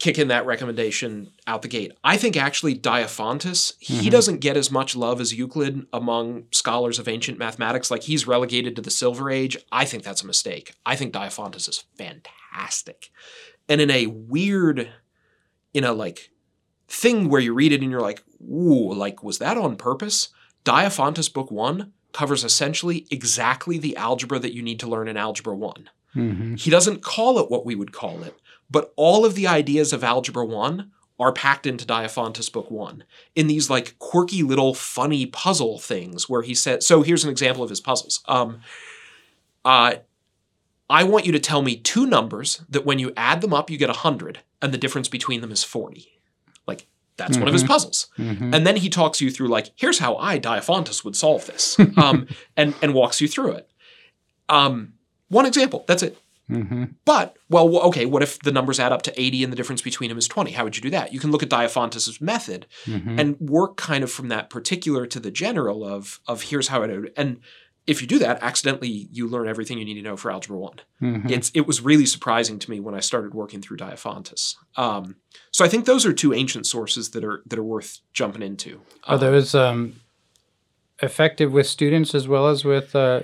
kick 0.00 0.18
in 0.18 0.28
that 0.28 0.46
recommendation 0.46 1.30
out 1.46 1.60
the 1.62 1.68
gate. 1.68 1.92
I 2.02 2.16
think 2.16 2.34
actually 2.36 2.74
Diophantus, 2.74 3.74
he 3.78 4.08
Mhm. 4.08 4.10
doesn't 4.10 4.38
get 4.38 4.56
as 4.56 4.70
much 4.70 4.96
love 4.96 5.20
as 5.20 5.34
Euclid 5.34 5.86
among 5.92 6.44
scholars 6.52 6.98
of 6.98 7.06
ancient 7.06 7.38
mathematics. 7.38 7.90
Like 7.90 8.04
he's 8.04 8.26
relegated 8.26 8.74
to 8.76 8.82
the 8.82 8.90
Silver 8.90 9.30
Age. 9.30 9.58
I 9.70 9.84
think 9.84 10.02
that's 10.02 10.22
a 10.22 10.26
mistake. 10.26 10.72
I 10.86 10.96
think 10.96 11.12
Diophantus 11.12 11.68
is 11.68 11.84
fantastic. 11.98 13.10
And 13.68 13.80
in 13.80 13.90
a 13.90 14.06
weird, 14.06 14.88
in 15.74 15.84
a 15.84 15.92
like 15.92 16.30
thing 16.88 17.28
where 17.28 17.40
you 17.40 17.54
read 17.54 17.72
it 17.72 17.82
and 17.82 17.90
you're 17.90 18.00
like, 18.00 18.22
ooh, 18.42 18.92
like 18.92 19.22
was 19.22 19.38
that 19.38 19.56
on 19.56 19.76
purpose? 19.76 20.28
Diophantus 20.64 21.32
book 21.32 21.50
one 21.50 21.92
covers 22.12 22.44
essentially 22.44 23.06
exactly 23.10 23.78
the 23.78 23.96
algebra 23.96 24.38
that 24.38 24.54
you 24.54 24.62
need 24.62 24.80
to 24.80 24.88
learn 24.88 25.08
in 25.08 25.16
algebra 25.16 25.54
one. 25.54 25.88
Mm-hmm. 26.14 26.56
He 26.56 26.70
doesn't 26.70 27.02
call 27.02 27.38
it 27.38 27.50
what 27.50 27.64
we 27.64 27.74
would 27.74 27.92
call 27.92 28.22
it, 28.22 28.34
but 28.70 28.92
all 28.96 29.24
of 29.24 29.34
the 29.34 29.46
ideas 29.46 29.92
of 29.92 30.04
Algebra 30.04 30.44
1 30.44 30.90
are 31.18 31.32
packed 31.32 31.66
into 31.66 31.84
Diophantus 31.84 32.50
Book 32.50 32.70
1 32.70 33.04
in 33.34 33.46
these 33.46 33.68
like 33.68 33.98
quirky 33.98 34.42
little 34.42 34.74
funny 34.74 35.26
puzzle 35.26 35.78
things 35.78 36.28
where 36.28 36.42
he 36.42 36.54
said, 36.54 36.82
so 36.82 37.02
here's 37.02 37.24
an 37.24 37.30
example 37.30 37.62
of 37.62 37.70
his 37.70 37.80
puzzles. 37.80 38.22
Um, 38.26 38.60
uh, 39.64 39.96
I 40.90 41.04
want 41.04 41.24
you 41.24 41.32
to 41.32 41.38
tell 41.38 41.62
me 41.62 41.76
two 41.76 42.04
numbers 42.06 42.62
that 42.68 42.84
when 42.84 42.98
you 42.98 43.12
add 43.16 43.40
them 43.40 43.54
up, 43.54 43.70
you 43.70 43.78
get 43.78 43.88
100, 43.88 44.40
and 44.60 44.72
the 44.74 44.78
difference 44.78 45.08
between 45.08 45.40
them 45.40 45.50
is 45.52 45.64
40. 45.64 46.20
Like, 46.66 46.86
that's 47.16 47.38
one 47.38 47.46
of 47.48 47.54
his 47.54 47.64
Mhm. 47.64 47.68
puzzles. 47.68 48.08
Mm-hmm. 48.18 48.52
And 48.54 48.66
then 48.66 48.76
he 48.76 48.88
talks 48.90 49.20
you 49.20 49.30
through 49.30 49.48
like, 49.48 49.70
here's 49.76 49.98
how 50.00 50.16
I, 50.16 50.38
Diophantus, 50.38 51.04
would 51.04 51.16
solve 51.16 51.46
this, 51.46 51.78
um, 51.96 52.26
and 52.56 52.74
and 52.82 52.92
walks 52.94 53.20
you 53.20 53.28
through 53.28 53.52
it. 53.52 53.70
Um, 54.48 54.94
one 55.28 55.46
example. 55.46 55.84
That's 55.86 56.02
it. 56.02 56.18
Mm-hmm. 56.50 56.84
But 57.04 57.36
well, 57.48 57.68
okay. 57.82 58.06
What 58.06 58.24
if 58.24 58.40
the 58.40 58.50
numbers 58.50 58.80
add 58.80 58.90
up 58.90 59.02
to 59.02 59.20
eighty 59.20 59.44
and 59.44 59.52
the 59.52 59.56
difference 59.56 59.82
between 59.82 60.08
them 60.08 60.18
is 60.18 60.26
twenty? 60.26 60.50
How 60.50 60.64
would 60.64 60.74
you 60.76 60.82
do 60.82 60.90
that? 60.90 61.12
You 61.12 61.20
can 61.20 61.30
look 61.30 61.44
at 61.44 61.48
Diophantus's 61.48 62.20
method 62.20 62.66
Mm-hmm. 62.86 63.18
and 63.20 63.38
work 63.38 63.76
kind 63.76 64.02
of 64.02 64.10
from 64.10 64.28
that 64.28 64.50
particular 64.50 65.06
to 65.06 65.20
the 65.20 65.30
general 65.30 65.84
of 65.84 66.18
of 66.26 66.42
here's 66.44 66.68
how 66.68 66.82
it 66.82 66.90
would. 66.90 67.12
And 67.16 67.38
if 67.90 68.00
you 68.00 68.06
do 68.06 68.20
that, 68.20 68.38
accidentally 68.40 69.08
you 69.10 69.26
learn 69.26 69.48
everything 69.48 69.76
you 69.78 69.84
need 69.84 69.94
to 69.94 70.02
know 70.02 70.16
for 70.16 70.30
algebra 70.30 70.56
one. 70.56 70.80
Mm-hmm. 71.02 71.28
It's 71.28 71.50
it 71.54 71.66
was 71.66 71.80
really 71.80 72.06
surprising 72.06 72.60
to 72.60 72.70
me 72.70 72.78
when 72.78 72.94
I 72.94 73.00
started 73.00 73.34
working 73.34 73.60
through 73.60 73.78
Diophantus. 73.78 74.54
Um, 74.76 75.16
so 75.50 75.64
I 75.64 75.68
think 75.68 75.86
those 75.86 76.06
are 76.06 76.12
two 76.12 76.32
ancient 76.32 76.66
sources 76.66 77.10
that 77.10 77.24
are 77.24 77.42
that 77.46 77.58
are 77.58 77.64
worth 77.64 77.98
jumping 78.12 78.42
into. 78.42 78.80
Are 79.04 79.16
Um, 79.16 79.20
those 79.20 79.54
um, 79.56 80.00
effective 81.02 81.52
with 81.52 81.66
students 81.66 82.14
as 82.14 82.28
well 82.28 82.46
as 82.46 82.64
with 82.64 82.94
uh, 82.94 83.22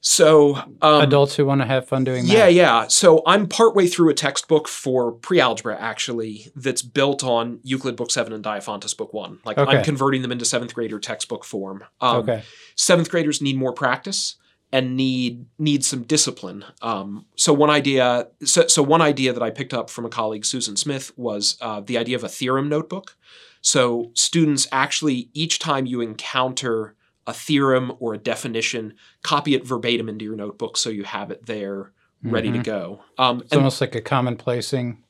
so 0.00 0.56
um, 0.80 1.02
adults 1.02 1.36
who 1.36 1.44
want 1.44 1.60
to 1.60 1.66
have 1.66 1.86
fun 1.86 2.04
doing 2.04 2.26
that. 2.26 2.32
Yeah, 2.32 2.44
math? 2.46 2.52
yeah. 2.54 2.86
So 2.88 3.22
I'm 3.26 3.46
partway 3.46 3.86
through 3.86 4.08
a 4.08 4.14
textbook 4.14 4.66
for 4.66 5.12
pre-algebra 5.12 5.78
actually 5.78 6.50
that's 6.56 6.82
built 6.82 7.22
on 7.22 7.60
Euclid 7.62 7.96
Book 7.96 8.10
7 8.10 8.32
and 8.32 8.42
Diophantus 8.42 8.96
Book 8.96 9.12
1. 9.12 9.40
Like 9.44 9.58
Okay. 9.58 9.76
I'm 9.76 9.84
converting 9.84 10.22
them 10.22 10.32
into 10.32 10.44
7th 10.44 10.72
grader 10.72 10.98
textbook 10.98 11.44
form. 11.44 11.84
Um, 12.00 12.16
okay. 12.18 12.42
7th 12.76 13.10
graders 13.10 13.42
need 13.42 13.56
more 13.56 13.74
practice 13.74 14.36
and 14.72 14.96
need 14.96 15.46
need 15.58 15.84
some 15.84 16.04
discipline. 16.04 16.64
Um, 16.80 17.26
so 17.36 17.52
one 17.52 17.70
idea 17.70 18.28
so, 18.44 18.68
so 18.68 18.82
one 18.82 19.02
idea 19.02 19.32
that 19.32 19.42
I 19.42 19.50
picked 19.50 19.74
up 19.74 19.90
from 19.90 20.06
a 20.06 20.08
colleague 20.08 20.46
Susan 20.46 20.76
Smith 20.76 21.12
was 21.18 21.58
uh, 21.60 21.80
the 21.80 21.98
idea 21.98 22.16
of 22.16 22.24
a 22.24 22.28
theorem 22.28 22.68
notebook. 22.68 23.16
So 23.60 24.12
students 24.14 24.66
actually 24.72 25.28
each 25.34 25.58
time 25.58 25.84
you 25.84 26.00
encounter 26.00 26.96
a 27.30 27.32
theorem 27.32 27.92
or 28.00 28.14
a 28.14 28.18
definition, 28.18 28.94
copy 29.22 29.54
it 29.54 29.66
verbatim 29.66 30.08
into 30.08 30.24
your 30.24 30.36
notebook 30.36 30.76
so 30.76 30.90
you 30.90 31.04
have 31.04 31.30
it 31.30 31.46
there 31.46 31.92
ready 32.22 32.50
to 32.52 32.58
Mhm. 32.58 32.64
go. 32.64 33.00
Um, 33.18 33.40
It's 33.40 33.52
and 33.52 33.58
almost 33.60 33.80
like 33.80 33.94
a 33.94 34.00
commonplacing. 34.00 35.02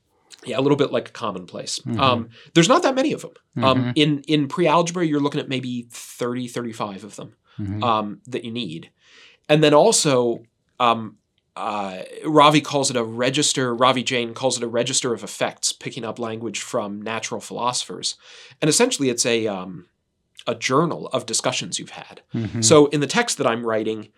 yeah, 0.45 0.59
a 0.59 0.63
little 0.63 0.77
bit 0.77 0.93
like 0.93 1.09
a 1.09 1.13
commonplace. 1.13 1.79
Mhm. 1.81 1.99
Um, 2.01 2.29
there's 2.55 2.69
not 2.69 2.83
that 2.85 2.95
many 2.95 3.13
of 3.13 3.23
them. 3.23 3.33
Um, 3.65 3.79
Mhm. 3.85 3.93
in 3.97 4.11
in 4.29 4.49
pre-algebra, 4.49 5.05
you're 5.07 5.21
looking 5.21 5.41
at 5.41 5.49
maybe 5.49 5.87
30, 5.91 6.47
35 6.47 7.03
of 7.05 7.17
them 7.17 7.35
Mhm. 7.59 7.83
um, 7.83 8.21
that 8.27 8.45
you 8.45 8.51
need. 8.53 8.91
And 9.49 9.63
then 9.65 9.75
also, 9.75 10.45
um, 10.79 11.17
uh, 11.57 12.03
Ravi 12.25 12.61
calls 12.61 12.91
it 12.91 12.97
a 12.97 13.03
register, 13.05 13.75
Ravi 13.75 14.03
Jain 14.05 14.33
calls 14.35 14.57
it 14.57 14.63
a 14.63 14.69
register 14.69 15.13
of 15.13 15.25
effects, 15.25 15.73
picking 15.73 16.05
up 16.05 16.19
language 16.19 16.61
from 16.61 17.03
natural 17.03 17.41
philosophers. 17.41 18.15
And 18.63 18.69
essentially, 18.69 19.09
it's 19.11 19.27
a, 19.27 19.47
um, 19.49 19.87
a 20.47 20.55
journal 20.55 21.09
of 21.09 21.27
discussions 21.27 21.79
you've 21.79 21.91
had. 21.91 22.23
Mhm. 22.35 22.65
So 22.65 22.87
in 22.87 23.01
the 23.01 23.07
text 23.07 23.39
that 23.39 23.47
I'm 23.47 23.67
writing, 23.67 24.09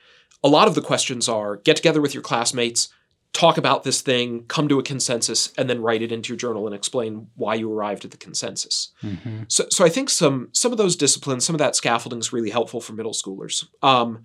a 0.44 0.48
lot 0.48 0.68
of 0.68 0.74
the 0.74 0.82
questions 0.82 1.28
are 1.28 1.56
get 1.56 1.76
together 1.76 2.00
with 2.00 2.14
your 2.14 2.22
classmates, 2.22 2.88
talk 3.32 3.56
about 3.56 3.82
this 3.82 4.02
thing, 4.02 4.44
come 4.46 4.68
to 4.68 4.78
a 4.78 4.82
consensus, 4.82 5.52
and 5.56 5.68
then 5.70 5.80
write 5.80 6.02
it 6.02 6.12
into 6.12 6.28
your 6.32 6.36
journal 6.36 6.66
and 6.66 6.74
explain 6.74 7.28
why 7.34 7.54
you 7.54 7.72
arrived 7.72 8.04
at 8.04 8.10
the 8.10 8.16
consensus. 8.16 8.90
Mhm. 9.02 9.46
So, 9.48 9.66
so 9.70 9.84
I 9.84 9.88
think 9.88 10.10
some 10.10 10.48
some 10.52 10.70
of 10.72 10.78
those 10.78 10.96
disciplines, 10.96 11.44
some 11.44 11.54
of 11.54 11.58
that 11.58 11.74
scaffolding 11.76 12.18
is 12.18 12.32
really 12.32 12.50
helpful 12.50 12.80
for 12.80 12.92
middle 12.92 13.12
schoolers. 13.14 13.64
Um, 13.82 14.24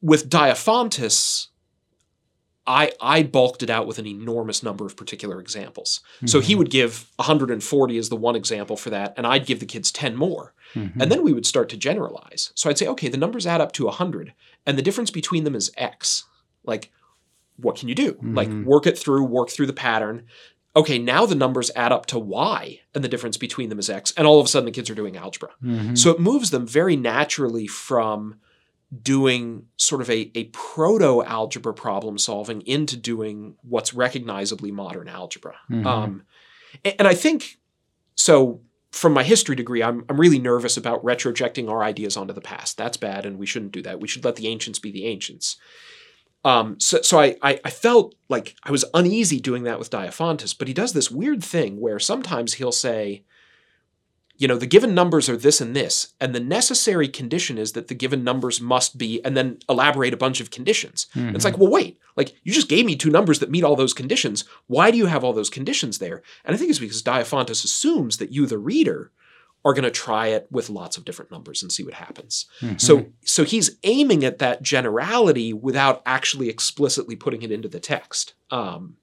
with 0.00 0.28
Diophantus, 0.30 1.48
I 2.66 2.92
I 3.00 3.22
bulked 3.24 3.62
it 3.62 3.70
out 3.70 3.86
with 3.86 3.98
an 3.98 4.06
enormous 4.06 4.62
number 4.62 4.86
of 4.86 4.96
particular 4.96 5.40
examples. 5.40 6.00
So 6.26 6.40
he 6.40 6.54
Mhm. 6.54 6.58
would 6.58 6.70
give 6.70 7.06
140 7.18 7.98
as 7.98 8.08
the 8.08 8.16
one 8.16 8.36
example 8.36 8.76
for 8.76 8.90
that, 8.90 9.14
and 9.16 9.26
I'd 9.26 9.46
give 9.46 9.58
the 9.60 9.66
kids 9.66 9.90
10 9.90 10.14
more. 10.16 10.54
Mhm. 10.74 10.92
And 11.00 11.10
then 11.10 11.22
we 11.24 11.32
would 11.32 11.46
start 11.46 11.68
to 11.70 11.76
generalize. 11.76 12.52
So 12.54 12.70
I'd 12.70 12.78
say, 12.78 12.86
okay, 12.86 13.08
the 13.08 13.16
numbers 13.16 13.46
add 13.46 13.60
up 13.60 13.72
to 13.72 13.88
100, 13.88 14.32
and 14.64 14.78
the 14.78 14.82
difference 14.82 15.10
between 15.10 15.44
them 15.44 15.54
is 15.56 15.72
X. 15.76 16.24
Like, 16.64 16.90
what 17.56 17.76
can 17.76 17.88
you 17.88 17.94
do? 17.94 18.16
Like, 18.22 18.48
Mhm. 18.48 18.64
work 18.64 18.86
it 18.86 18.96
through, 18.98 19.24
work 19.24 19.50
through 19.50 19.66
the 19.66 19.72
pattern. 19.72 20.24
Okay, 20.74 20.98
now 20.98 21.26
the 21.26 21.34
numbers 21.34 21.70
add 21.76 21.92
up 21.92 22.06
to 22.06 22.18
Y, 22.18 22.80
and 22.94 23.02
the 23.04 23.08
difference 23.08 23.36
between 23.36 23.68
them 23.68 23.78
is 23.78 23.90
X. 23.90 24.12
And 24.16 24.26
all 24.26 24.38
of 24.40 24.46
a 24.46 24.48
sudden, 24.48 24.64
the 24.66 24.70
kids 24.72 24.88
are 24.88 24.94
doing 24.94 25.16
algebra. 25.16 25.50
Mhm. 25.62 25.98
So 25.98 26.10
it 26.10 26.18
moves 26.20 26.50
them 26.50 26.66
very 26.66 26.96
naturally 26.96 27.66
from 27.66 28.36
doing 29.00 29.66
sort 29.76 30.00
of 30.02 30.10
a, 30.10 30.30
a 30.34 30.44
proto 30.52 31.22
algebra 31.24 31.72
problem 31.72 32.18
solving 32.18 32.60
into 32.62 32.96
doing 32.96 33.54
what's 33.62 33.94
recognizably 33.94 34.70
modern 34.70 35.08
algebra. 35.08 35.54
Mhm. 35.70 35.86
Um, 35.86 36.22
a- 36.84 36.98
and 37.00 37.08
I 37.08 37.14
think 37.14 37.58
so. 38.14 38.60
From 38.90 39.14
my 39.14 39.22
history 39.22 39.56
degree, 39.56 39.82
I'm 39.82 40.04
I'm 40.10 40.20
really 40.20 40.38
nervous 40.38 40.76
about 40.76 41.02
retrojecting 41.02 41.70
our 41.70 41.82
ideas 41.82 42.14
onto 42.18 42.34
the 42.34 42.42
past. 42.42 42.76
That's 42.76 42.98
bad, 42.98 43.24
and 43.24 43.38
we 43.38 43.46
shouldn't 43.46 43.72
do 43.72 43.80
that. 43.82 44.00
We 44.00 44.08
should 44.08 44.22
let 44.24 44.36
the 44.36 44.48
ancients 44.48 44.78
be 44.78 44.90
the 44.92 45.06
ancients. 45.06 45.56
Um, 46.44 46.78
so 46.78 47.00
so 47.00 47.18
I, 47.18 47.36
I 47.40 47.58
I 47.64 47.70
felt 47.70 48.14
like 48.28 48.54
I 48.64 48.70
was 48.70 48.84
uneasy 48.92 49.40
doing 49.40 49.62
that 49.62 49.78
with 49.78 49.88
Diophantus, 49.90 50.54
but 50.58 50.68
he 50.68 50.74
does 50.74 50.92
this 50.92 51.10
weird 51.10 51.42
thing 51.42 51.80
where 51.80 51.98
sometimes 51.98 52.54
he'll 52.54 52.70
say, 52.72 53.24
you 54.42 54.48
know, 54.48 54.56
the 54.56 54.66
given 54.66 54.92
numbers 54.92 55.28
are 55.28 55.36
this 55.36 55.60
and 55.60 55.76
this, 55.76 56.14
and 56.20 56.34
the 56.34 56.40
necessary 56.40 57.06
condition 57.06 57.58
is 57.58 57.72
that 57.72 57.86
the 57.86 57.94
given 57.94 58.24
numbers 58.24 58.60
must 58.60 58.98
be, 58.98 59.24
and 59.24 59.36
then 59.36 59.58
elaborate 59.68 60.12
a 60.12 60.16
bunch 60.16 60.40
of 60.40 60.50
conditions. 60.50 61.06
Mhm. 61.14 61.36
It's 61.36 61.44
like, 61.44 61.58
well, 61.58 61.70
wait, 61.70 61.98
like 62.16 62.34
you 62.42 62.52
just 62.52 62.68
gave 62.68 62.84
me 62.84 62.96
two 62.96 63.08
numbers 63.10 63.38
that 63.38 63.52
meet 63.52 63.62
all 63.62 63.76
those 63.76 63.94
conditions. 63.94 64.42
Why 64.66 64.90
do 64.90 64.98
you 64.98 65.06
have 65.06 65.22
all 65.22 65.32
those 65.32 65.48
conditions 65.48 65.98
there? 65.98 66.22
And 66.44 66.52
I 66.54 66.58
think 66.58 66.70
it's 66.70 66.80
because 66.80 67.04
Diophantus 67.04 67.64
assumes 67.64 68.16
that 68.16 68.32
you, 68.32 68.46
the 68.46 68.58
reader, 68.58 69.12
are 69.64 69.74
going 69.74 69.84
to 69.84 69.92
try 69.92 70.26
it 70.26 70.48
with 70.50 70.68
lots 70.68 70.96
of 70.96 71.04
different 71.04 71.30
numbers 71.30 71.62
and 71.62 71.70
see 71.70 71.84
what 71.84 71.94
happens. 71.94 72.46
Mhm. 72.62 72.80
So, 72.80 73.12
so 73.24 73.44
he's 73.44 73.76
aiming 73.84 74.24
at 74.24 74.40
that 74.40 74.62
generality 74.62 75.52
without 75.52 76.02
actually 76.04 76.48
explicitly 76.48 77.14
putting 77.14 77.42
it 77.42 77.52
into 77.52 77.68
the 77.68 77.78
text. 77.78 78.34
Um, 78.50 78.96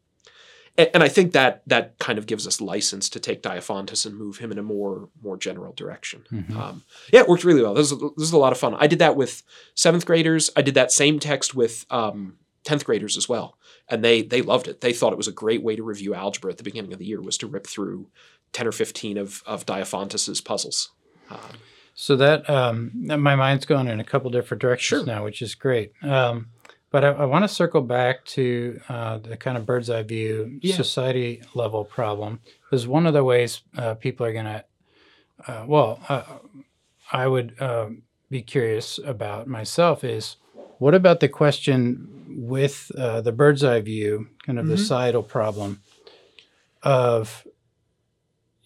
and, 0.93 1.03
I 1.03 1.09
think 1.09 1.33
that 1.33 1.61
that 1.67 1.97
kind 1.99 2.17
of 2.19 2.25
gives 2.25 2.47
us 2.47 2.61
license 2.61 3.09
to 3.09 3.19
take 3.19 3.41
Diophantus 3.41 4.05
and 4.05 4.15
move 4.17 4.37
him 4.37 4.51
in 4.51 4.57
a 4.57 4.63
more 4.63 5.09
more 5.21 5.37
general 5.37 5.73
direction. 5.73 6.23
Mhm. 6.31 6.55
Um, 6.55 6.83
yeah, 7.13 7.21
it 7.21 7.27
worked 7.27 7.43
really 7.43 7.61
well. 7.61 7.73
This 7.73 7.91
is, 7.91 7.99
this 8.17 8.27
is 8.27 8.33
a 8.33 8.37
lot 8.37 8.51
of 8.51 8.57
fun. 8.59 8.75
I 8.79 8.87
did 8.87 8.99
that 8.99 9.15
with 9.15 9.43
seventh 9.75 10.05
graders. 10.05 10.49
I 10.55 10.61
did 10.61 10.73
that 10.75 10.91
same 10.91 11.19
text 11.19 11.53
with 11.55 11.85
um, 11.89 12.37
tenth 12.63 12.85
graders 12.85 13.17
as 13.17 13.27
well, 13.29 13.57
and 13.89 14.03
they 14.03 14.21
they 14.21 14.41
loved 14.41 14.67
it. 14.67 14.81
They 14.81 14.93
thought 14.93 15.13
it 15.13 15.17
was 15.17 15.27
a 15.27 15.31
great 15.43 15.63
way 15.63 15.75
to 15.75 15.83
review 15.83 16.13
algebra 16.13 16.51
at 16.51 16.57
the 16.57 16.63
beginning 16.63 16.93
of 16.93 16.99
the 16.99 17.05
year 17.05 17.21
was 17.21 17.37
to 17.39 17.47
rip 17.47 17.67
through 17.67 18.07
ten 18.53 18.67
or 18.67 18.71
fifteen 18.71 19.17
of 19.17 19.43
of 19.45 19.65
Diophantus's 19.65 20.41
puzzles. 20.41 20.91
Um, 21.29 21.57
So 21.95 22.15
that 22.15 22.49
um, 22.49 22.91
my 22.93 23.35
mind's 23.35 23.65
going 23.65 23.87
in 23.89 23.99
a 23.99 24.03
couple 24.05 24.29
different 24.31 24.61
directions 24.61 24.99
Sure. 25.01 25.05
now, 25.05 25.23
which 25.25 25.41
is 25.41 25.53
great. 25.55 25.91
Um, 26.01 26.47
but 26.91 27.03
I, 27.03 27.09
I 27.09 27.25
want 27.25 27.43
to 27.43 27.47
circle 27.47 27.81
back 27.81 28.25
to 28.25 28.79
uh, 28.89 29.17
the 29.19 29.37
kind 29.37 29.57
of 29.57 29.65
bird's 29.65 29.89
eye 29.89 30.03
view 30.03 30.59
Yeah. 30.61 30.75
society 30.75 31.41
level 31.53 31.83
problem. 31.85 32.39
Because 32.63 32.87
one 32.87 33.05
of 33.05 33.13
the 33.13 33.23
ways 33.23 33.61
uh, 33.77 33.95
people 33.95 34.25
are 34.25 34.33
going 34.33 34.45
to, 34.45 34.63
uh, 35.47 35.65
well, 35.67 35.99
uh, 36.09 36.23
I 37.11 37.27
would 37.27 37.59
um, 37.61 38.03
be 38.29 38.41
curious 38.41 38.99
about 39.03 39.47
myself 39.47 40.03
is 40.03 40.35
what 40.77 40.93
about 40.93 41.19
the 41.19 41.29
question 41.29 42.07
with 42.29 42.91
uh, 42.97 43.21
the 43.21 43.31
bird's 43.31 43.63
eye 43.63 43.81
view, 43.81 44.27
kind 44.45 44.59
of 44.59 44.67
the 44.67 44.75
Mhm. 44.75 44.79
societal 44.79 45.23
problem 45.23 45.81
of 46.83 47.45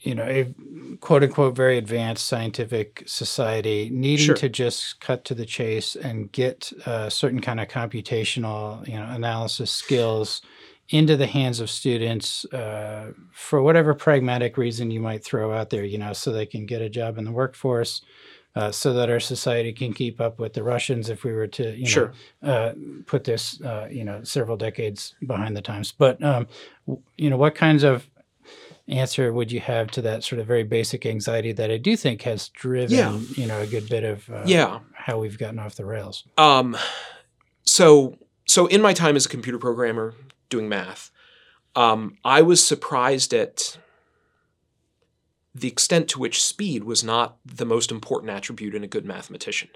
you 0.04 0.14
know, 0.16 0.24
a 0.24 0.54
quote 1.00 1.24
unquote 1.24 1.56
very 1.56 1.78
advanced 1.78 2.26
scientific 2.28 3.04
society 3.06 3.90
needing 3.92 4.28
Sure. 4.28 4.36
to 4.36 4.50
just 4.50 5.00
cut 5.00 5.26
to 5.26 5.34
the 5.34 5.46
chase 5.46 5.96
and 5.96 6.32
get 6.32 6.72
uh, 6.86 7.10
certain 7.10 7.42
kind 7.42 7.60
of 7.60 7.68
computational, 7.70 8.86
you 8.88 8.96
know, 8.96 9.08
analysis 9.10 9.72
skills 9.72 10.42
into 10.90 11.16
the 11.18 11.26
hands 11.28 11.60
of 11.62 11.70
students 11.70 12.46
uh, 12.54 13.12
for 13.32 13.62
whatever 13.64 13.94
pragmatic 13.94 14.58
reason 14.58 14.92
you 14.92 15.00
might 15.00 15.24
throw 15.24 15.54
out 15.54 15.70
there, 15.70 15.86
you 15.86 15.98
know, 15.98 16.14
so 16.14 16.32
they 16.32 16.46
can 16.46 16.66
get 16.66 16.82
a 16.82 16.90
job 16.90 17.18
in 17.18 17.24
the 17.26 17.32
workforce. 17.32 18.02
Uh, 18.56 18.72
so 18.72 18.94
that 18.94 19.10
our 19.10 19.20
society 19.20 19.74
can 19.74 19.92
keep 19.94 20.22
up 20.22 20.38
with 20.38 20.54
the 20.54 20.62
Russians, 20.62 21.10
if 21.10 21.24
we 21.24 21.34
were 21.34 21.48
to, 21.48 21.72
you 21.76 21.86
know, 21.86 21.90
Sure. 21.90 22.14
uh, 22.44 22.74
put 23.08 23.24
this, 23.24 23.60
uh, 23.62 23.88
you 23.90 24.04
know, 24.04 24.24
several 24.24 24.58
decades 24.58 25.16
behind 25.26 25.58
the 25.58 25.62
times. 25.62 25.92
But 25.92 26.24
um, 26.24 26.46
w- 26.86 27.02
you 27.18 27.32
know, 27.32 27.38
what 27.38 27.56
kinds 27.56 27.82
of 27.84 28.08
answer 28.88 29.32
would 29.32 29.52
you 29.52 29.60
have 29.62 29.90
to 29.92 30.02
that 30.02 30.24
sort 30.24 30.40
of 30.40 30.48
very 30.48 30.64
basic 30.64 31.06
anxiety 31.06 31.52
that 31.54 31.72
I 31.72 31.78
do 31.78 31.96
think 31.96 32.24
has 32.24 32.50
driven, 32.50 32.98
Yeah. 32.98 33.18
you 33.36 33.46
know, 33.46 33.62
a 33.62 33.68
good 33.68 33.88
bit 33.90 34.04
of 34.04 34.30
uh, 34.30 34.44
yeah. 34.46 34.80
how 34.94 35.20
we've 35.20 35.38
gotten 35.38 35.60
off 35.60 35.76
the 35.76 35.86
rails? 35.86 36.26
Um, 36.38 36.76
so 37.64 38.18
so 38.46 38.68
in 38.68 38.82
my 38.82 38.94
time 38.94 39.16
as 39.16 39.26
a 39.26 39.30
computer 39.30 39.58
programmer 39.58 40.14
doing 40.50 40.68
math, 40.68 41.12
um, 41.76 42.18
I 42.26 42.42
was 42.42 42.66
surprised 42.66 43.34
at 43.34 43.78
the 45.56 45.68
extent 45.68 46.08
to 46.10 46.20
which 46.20 46.44
speed 46.44 46.84
was 46.84 47.04
not 47.04 47.38
the 47.46 47.66
most 47.66 47.92
important 47.92 48.32
attribute 48.32 48.76
in 48.76 48.84
a 48.84 48.88
good 48.88 49.06
mathematician. 49.06 49.70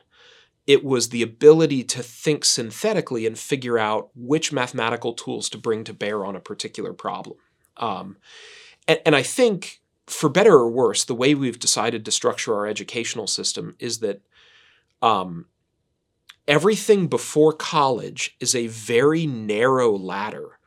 It 0.65 0.83
was 0.83 1.09
the 1.09 1.21
ability 1.21 1.83
to 1.85 2.03
think 2.03 2.43
synthetically 2.43 3.25
and 3.25 3.37
figure 3.39 3.77
out 3.77 4.09
which 4.15 4.51
mathematical 4.51 5.13
tools 5.13 5.49
to 5.49 5.57
bring 5.57 5.83
to 5.85 5.93
bear 5.93 6.25
on 6.25 6.35
a 6.35 6.41
particular 6.41 6.93
problem. 6.93 7.37
Um, 7.77 8.17
and, 8.87 8.99
and 9.05 9.15
I 9.15 9.23
think, 9.23 9.81
for 10.07 10.29
better 10.29 10.53
or 10.53 10.69
worse, 10.69 11.03
the 11.03 11.15
way 11.15 11.35
we've 11.35 11.59
decided 11.59 12.05
to 12.05 12.11
structure 12.11 12.55
our 12.55 12.65
educational 12.65 13.27
system 13.27 13.75
is 13.79 13.99
that 13.99 14.21
um, 15.01 15.45
everything 16.47 17.07
before 17.07 17.53
college 17.53 18.35
is 18.39 18.55
a 18.55 18.67
very 18.67 19.25
narrow 19.25 19.95
ladder 19.95 20.59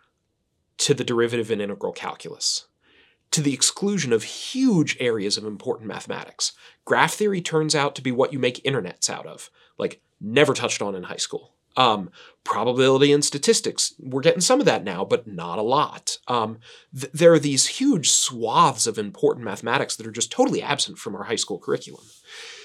to 0.78 0.94
the 0.94 1.04
derivative 1.04 1.50
and 1.50 1.61
integral 1.61 1.92
calculus, 1.92 2.66
to 3.30 3.40
the 3.40 3.54
exclusion 3.54 4.12
of 4.12 4.24
huge 4.24 4.96
areas 5.00 5.37
of 5.37 5.44
important 5.44 5.88
mathematics. 5.88 6.52
Graph 6.85 7.14
theory 7.14 7.40
turns 7.40 7.74
out 7.74 7.94
to 7.94 8.02
be 8.02 8.12
what 8.12 8.33
you 8.33 8.38
make 8.38 8.62
internets 8.64 9.09
out 9.09 9.26
of, 9.26 9.50
like 9.78 10.00
never 10.20 10.54
touched 10.54 10.83
on 10.83 10.94
in 10.94 11.04
high 11.04 11.16
school. 11.16 11.54
Um, 11.81 12.11
probability 12.45 13.12
and 13.12 13.25
statistics, 13.25 13.95
we're 13.99 14.21
getting 14.23 14.40
some 14.40 14.61
of 14.61 14.66
that 14.66 14.85
now, 14.85 15.05
but 15.05 15.27
not 15.27 15.59
a 15.59 15.62
lot. 15.62 16.19
Um, 16.27 16.59
th- 16.99 17.12
there 17.12 17.33
are 17.33 17.38
these 17.38 17.79
huge 17.79 18.11
swaths 18.11 18.87
of 18.87 18.99
important 18.99 19.45
mathematics 19.45 19.97
that 19.97 20.07
are 20.07 20.12
just 20.12 20.33
totally 20.33 20.62
absent 20.62 20.99
from 20.99 21.14
our 21.14 21.25
high 21.25 21.37
school 21.37 21.59
curriculum. 21.59 22.05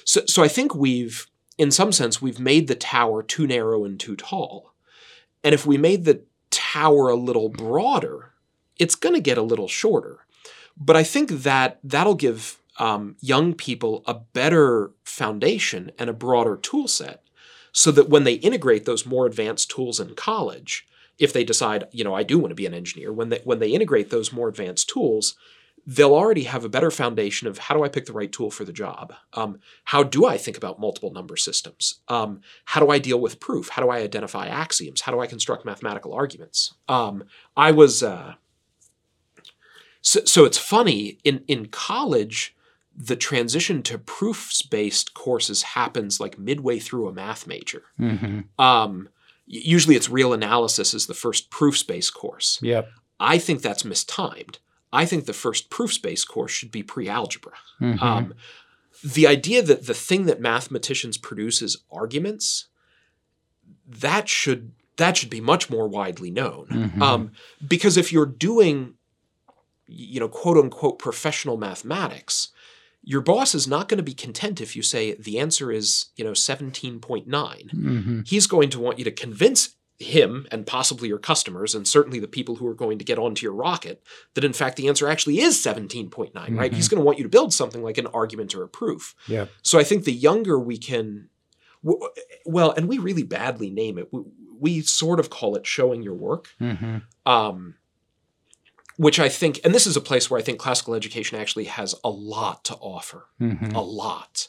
So, 0.03 0.21
so 0.25 0.43
I 0.43 0.47
think 0.47 0.75
we've, 0.75 1.27
in 1.57 1.71
some 1.71 1.91
sense, 1.91 2.21
we've 2.21 2.39
made 2.39 2.67
the 2.67 2.75
tower 2.75 3.21
too 3.23 3.47
narrow 3.47 3.85
and 3.85 3.99
too 3.99 4.15
tall. 4.15 4.73
And 5.43 5.53
if 5.53 5.65
we 5.65 5.77
made 5.77 6.05
the 6.05 6.23
tower 6.49 7.09
a 7.09 7.15
little 7.15 7.49
broader, 7.49 8.33
it's 8.79 8.95
going 8.95 9.15
to 9.15 9.21
get 9.21 9.37
a 9.37 9.43
little 9.43 9.67
shorter. 9.67 10.25
But 10.77 10.95
I 10.95 11.03
think 11.03 11.29
that 11.29 11.79
that'll 11.83 12.15
give 12.15 12.57
um, 12.79 13.15
young 13.21 13.53
people 13.53 14.03
a 14.05 14.13
better 14.13 14.91
foundation 15.03 15.91
and 15.97 16.09
a 16.09 16.13
broader 16.13 16.57
tool 16.57 16.87
set 16.87 17.24
so 17.77 17.91
that 17.91 18.07
when 18.07 18.23
they 18.23 18.35
integrate 18.35 18.85
those 18.85 19.05
more 19.05 19.25
advanced 19.25 19.69
tools 19.69 19.99
in 19.99 20.15
college, 20.15 20.87
if 21.19 21.33
they 21.33 21.43
decide, 21.43 21.83
you 21.91 22.05
know, 22.05 22.13
I 22.13 22.23
do 22.23 22.39
want 22.39 22.51
to 22.51 22.55
be 22.55 22.65
an 22.65 22.73
engineer, 22.73 23.11
when 23.11 23.27
they, 23.27 23.41
when 23.43 23.59
they 23.59 23.71
integrate 23.71 24.11
those 24.11 24.31
more 24.31 24.47
advanced 24.47 24.87
tools, 24.87 25.35
they'll 25.85 26.13
already 26.13 26.45
have 26.45 26.63
a 26.63 26.69
better 26.69 26.89
foundation 26.89 27.49
of 27.49 27.57
how 27.57 27.75
do 27.75 27.83
I 27.83 27.89
pick 27.89 28.05
the 28.05 28.13
right 28.13 28.31
tool 28.31 28.49
for 28.49 28.63
the 28.63 28.71
job? 28.71 29.13
Um, 29.33 29.59
how 29.83 30.03
do 30.03 30.25
I 30.25 30.37
think 30.37 30.55
about 30.55 30.79
multiple 30.79 31.11
number 31.11 31.35
systems? 31.35 31.99
Um, 32.07 32.39
how 32.63 32.79
do 32.79 32.89
I 32.89 32.97
deal 32.97 33.19
with 33.19 33.41
proof? 33.41 33.67
How 33.67 33.83
do 33.83 33.89
I 33.89 33.97
identify 33.97 34.47
axioms? 34.47 35.01
How 35.01 35.11
do 35.11 35.19
I 35.19 35.27
construct 35.27 35.65
mathematical 35.65 36.13
arguments? 36.13 36.75
Um, 36.87 37.25
I 37.57 37.71
was 37.71 38.01
uh, 38.01 38.35
so, 40.01 40.23
so 40.23 40.45
it's 40.45 40.57
funny 40.57 41.17
in 41.25 41.43
in 41.49 41.65
college 41.65 42.55
the 42.97 43.15
transition 43.15 43.83
to 43.83 43.97
proofs 43.97 44.61
based 44.61 45.13
courses 45.13 45.63
happens 45.63 46.19
like 46.19 46.39
midway 46.39 46.79
through 46.79 47.07
a 47.07 47.13
math 47.13 47.45
major. 47.45 47.83
Mm-hmm. 47.99 48.61
Um, 48.61 49.09
usually 49.45 49.95
it's 49.95 50.09
real 50.09 50.33
analysis 50.33 50.93
is 50.93 51.07
the 51.07 51.13
first 51.13 51.49
proofs 51.49 51.83
based 51.83 52.13
course. 52.13 52.59
Yep. 52.61 52.89
I 53.19 53.37
think 53.37 53.61
that's 53.61 53.85
mistimed. 53.85 54.59
I 54.93 55.05
think 55.05 55.25
the 55.25 55.33
first 55.33 55.69
proofs 55.69 55.97
based 55.97 56.27
course 56.27 56.51
should 56.51 56.71
be 56.71 56.83
pre 56.83 57.09
algebra. 57.09 57.53
Mhm. 57.81 58.01
Um, 58.01 58.33
the 59.03 59.27
idea 59.27 59.61
that 59.61 59.87
the 59.87 59.93
thing 59.93 60.25
that 60.25 60.39
mathematicians 60.39 61.17
produce 61.17 61.61
is 61.61 61.77
arguments, 61.91 62.67
that 63.87 64.29
should 64.29 64.71
that 64.97 65.17
should 65.17 65.29
be 65.29 65.41
much 65.41 65.69
more 65.69 65.89
widely 65.89 66.31
known. 66.31 66.67
Mhm. 66.67 67.01
Um, 67.01 67.31
because 67.67 67.97
if 67.97 68.13
you're 68.13 68.25
doing, 68.25 68.93
you 69.87 70.21
know, 70.21 70.29
quote 70.29 70.57
unquote 70.57 70.99
professional 70.99 71.57
mathematics, 71.57 72.53
your 73.07 73.21
boss 73.21 73.53
is 73.55 73.67
not 73.67 73.87
going 73.87 73.97
to 73.99 74.03
be 74.03 74.13
content 74.13 74.59
if 74.59 74.75
you 74.75 74.81
say 74.81 75.13
the 75.13 75.37
answer 75.39 75.71
is, 75.71 76.07
you 76.15 76.23
know, 76.25 76.31
17.9. 76.33 77.25
Mhm. 77.27 78.27
He's 78.27 78.47
going 78.47 78.69
to 78.71 78.79
want 78.79 78.97
you 78.99 79.05
to 79.05 79.11
convince 79.11 79.75
him 79.99 80.45
and 80.51 80.65
possibly 80.67 81.07
your 81.07 81.17
customers 81.19 81.73
and 81.73 81.87
certainly 81.87 82.19
the 82.19 82.27
people 82.27 82.55
who 82.55 82.67
are 82.67 82.73
going 82.73 82.97
to 82.99 83.05
get 83.05 83.17
onto 83.17 83.45
your 83.45 83.53
rocket 83.53 84.03
that 84.33 84.43
in 84.43 84.51
fact 84.51 84.75
the 84.75 84.89
answer 84.89 85.07
actually 85.07 85.39
is 85.39 85.57
17.9 85.61 86.33
right 86.57 86.71
Mhm. 86.71 86.75
he's 86.75 86.89
going 86.89 86.99
to 86.99 87.05
want 87.05 87.17
you 87.17 87.23
to 87.23 87.29
build 87.29 87.53
something 87.53 87.81
like 87.81 87.97
an 87.97 88.07
argument 88.07 88.53
or 88.53 88.63
a 88.63 88.67
proof 88.67 89.15
Yep. 89.29 89.49
so 89.61 89.79
i 89.79 89.85
think 89.85 90.03
the 90.03 90.11
younger 90.11 90.59
we 90.59 90.77
can 90.77 91.29
well 92.45 92.71
and 92.71 92.89
we 92.89 92.97
really 92.97 93.23
badly 93.23 93.69
name 93.69 93.97
it 93.97 94.11
we, 94.11 94.21
we 94.59 94.81
sort 94.81 95.19
of 95.21 95.29
call 95.29 95.55
it 95.55 95.65
showing 95.65 96.03
your 96.03 96.13
work 96.15 96.49
Mm-hmm. 96.59 96.97
um, 97.31 97.75
which 98.97 99.19
i 99.19 99.27
think 99.29 99.59
and 99.63 99.73
this 99.73 99.85
is 99.87 99.95
a 99.97 100.01
place 100.01 100.29
where 100.29 100.39
i 100.39 100.43
think 100.43 100.59
classical 100.59 100.93
education 100.93 101.39
actually 101.39 101.65
has 101.65 101.93
a 102.03 102.09
lot 102.09 102.63
to 102.65 102.75
offer 102.75 103.25
Mm-hmm. 103.41 103.75
a 103.75 103.81
lot. 103.81 104.47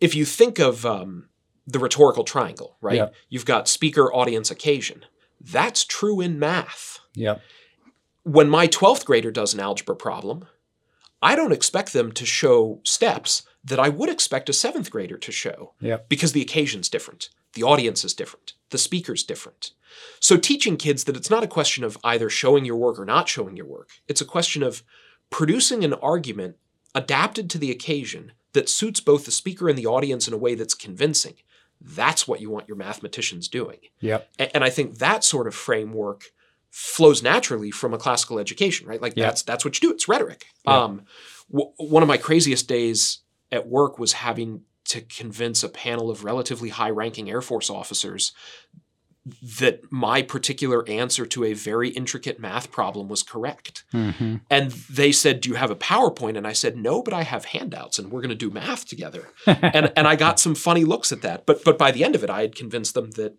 If 0.00 0.14
you 0.14 0.24
think 0.24 0.58
of 0.58 0.86
um, 0.86 1.28
the 1.66 1.78
rhetorical 1.78 2.24
triangle, 2.24 2.76
right? 2.80 2.96
Yeah. 2.96 3.08
You've 3.28 3.44
got 3.44 3.68
speaker, 3.68 4.12
audience, 4.12 4.50
occasion. 4.50 5.04
That's 5.40 5.84
true 5.84 6.20
in 6.20 6.38
math. 6.38 7.00
Yep. 7.14 7.40
When 8.22 8.48
my 8.48 8.66
12th 8.66 9.04
grader 9.04 9.30
does 9.30 9.52
an 9.54 9.60
algebra 9.60 9.96
problem, 9.96 10.46
I 11.22 11.36
don't 11.36 11.52
expect 11.52 11.92
them 11.92 12.12
to 12.12 12.24
show 12.24 12.80
steps 12.84 13.42
that 13.64 13.78
I 13.78 13.88
would 13.90 14.08
expect 14.08 14.48
a 14.48 14.54
seventh 14.54 14.90
grader 14.90 15.18
to 15.18 15.32
show 15.32 15.74
Yep. 15.80 16.08
because 16.08 16.32
the 16.32 16.40
occasion's 16.42 16.88
different, 16.88 17.28
the 17.54 17.62
audience 17.62 18.04
is 18.04 18.14
different, 18.14 18.52
the 18.70 18.78
speaker's 18.78 19.22
different. 19.24 19.72
So 20.20 20.36
teaching 20.36 20.76
kids 20.76 21.04
that 21.04 21.16
it's 21.16 21.30
not 21.30 21.42
a 21.42 21.48
question 21.48 21.82
of 21.84 21.98
either 22.04 22.30
showing 22.30 22.64
your 22.64 22.76
work 22.76 22.98
or 22.98 23.04
not 23.04 23.28
showing 23.28 23.56
your 23.56 23.66
work. 23.66 23.90
It's 24.08 24.20
a 24.20 24.24
question 24.26 24.62
of 24.62 24.82
producing 25.30 25.84
an 25.84 25.94
argument 25.94 26.56
adapted 26.94 27.50
to 27.50 27.58
the 27.58 27.70
occasion 27.70 28.32
that 28.52 28.68
suits 28.68 29.00
both 29.00 29.24
the 29.24 29.30
speaker 29.30 29.68
and 29.68 29.78
the 29.78 29.86
audience 29.86 30.26
in 30.26 30.34
a 30.34 30.38
way 30.38 30.54
that's 30.54 30.74
convincing. 30.74 31.34
That's 31.80 32.26
what 32.28 32.40
you 32.40 32.50
want 32.50 32.68
your 32.68 32.76
mathematicians 32.76 33.48
doing. 33.48 33.78
Yep. 34.00 34.28
And 34.54 34.62
I 34.64 34.70
think 34.70 34.98
that 34.98 35.24
sort 35.24 35.46
of 35.46 35.54
framework 35.54 36.24
flows 36.70 37.22
naturally 37.22 37.70
from 37.70 37.94
a 37.94 37.98
classical 37.98 38.38
education, 38.38 38.86
right? 38.86 39.00
Like 39.00 39.14
Yeah. 39.16 39.26
that's 39.26 39.42
that's 39.42 39.64
what 39.64 39.80
you 39.80 39.88
do. 39.88 39.94
It's 39.94 40.06
rhetoric. 40.08 40.46
Yeah. 40.66 40.84
Um, 40.84 41.02
w- 41.50 41.72
one 41.78 42.02
of 42.02 42.08
my 42.08 42.16
craziest 42.16 42.68
days 42.68 43.20
at 43.50 43.66
work 43.66 43.98
was 43.98 44.12
having 44.14 44.62
to 44.90 45.00
convince 45.00 45.62
a 45.62 45.68
panel 45.68 46.10
of 46.10 46.24
relatively 46.24 46.68
high-ranking 46.68 47.30
Air 47.30 47.40
Force 47.40 47.70
officers 47.70 48.32
that 49.58 49.80
my 49.90 50.22
particular 50.22 50.88
answer 50.88 51.26
to 51.26 51.44
a 51.44 51.52
very 51.52 51.90
intricate 51.90 52.40
math 52.40 52.72
problem 52.72 53.06
was 53.08 53.22
correct. 53.22 53.84
hmm 53.92 54.36
And 54.48 54.70
they 54.70 55.12
said, 55.12 55.40
"Do 55.40 55.50
you 55.50 55.56
have 55.56 55.70
a 55.70 55.76
PowerPoint?" 55.76 56.36
And 56.36 56.46
I 56.46 56.54
said, 56.54 56.76
"No, 56.76 57.02
but 57.02 57.12
I 57.14 57.22
have 57.22 57.44
handouts, 57.46 57.98
and 57.98 58.10
we're 58.10 58.22
going 58.22 58.30
to 58.30 58.34
do 58.34 58.50
math 58.50 58.86
together." 58.86 59.28
and 59.46 59.92
and 59.94 60.08
I 60.08 60.16
got 60.16 60.40
some 60.40 60.54
funny 60.54 60.84
looks 60.84 61.12
at 61.12 61.22
that. 61.22 61.46
But 61.46 61.62
but 61.64 61.78
by 61.78 61.90
the 61.90 62.02
end 62.02 62.14
of 62.14 62.24
it, 62.24 62.30
I 62.30 62.40
had 62.40 62.56
convinced 62.56 62.94
them 62.94 63.10
that 63.12 63.36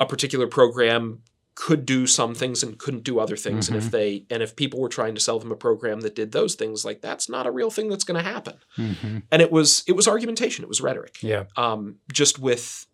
a 0.00 0.06
particular 0.06 0.48
program 0.48 1.22
could 1.66 1.84
do 1.84 2.06
some 2.06 2.34
things 2.34 2.62
and 2.62 2.78
couldn't 2.78 3.04
do 3.04 3.18
other 3.20 3.36
things. 3.36 3.68
And 3.68 3.76
if 3.76 3.90
they 3.90 4.24
and 4.30 4.42
if 4.42 4.56
people 4.56 4.80
were 4.80 4.88
trying 4.88 5.14
to 5.14 5.20
sell 5.20 5.38
them 5.38 5.52
a 5.52 5.56
program 5.56 6.00
that 6.00 6.14
did 6.14 6.32
those 6.32 6.54
things, 6.54 6.84
like 6.86 7.02
that's 7.02 7.28
not 7.28 7.46
a 7.46 7.50
real 7.50 7.70
thing 7.70 7.90
that's 7.90 8.04
going 8.04 8.22
to 8.24 8.30
happen. 8.30 8.54
hmm 8.76 9.18
And 9.30 9.42
it 9.42 9.52
was 9.52 9.84
it 9.86 9.92
was 9.92 10.08
argumentation. 10.08 10.64
It 10.64 10.68
was 10.68 10.80
rhetoric. 10.80 11.18
Yeah. 11.22 11.44
Um, 11.56 11.96
just 12.10 12.38
with 12.38 12.86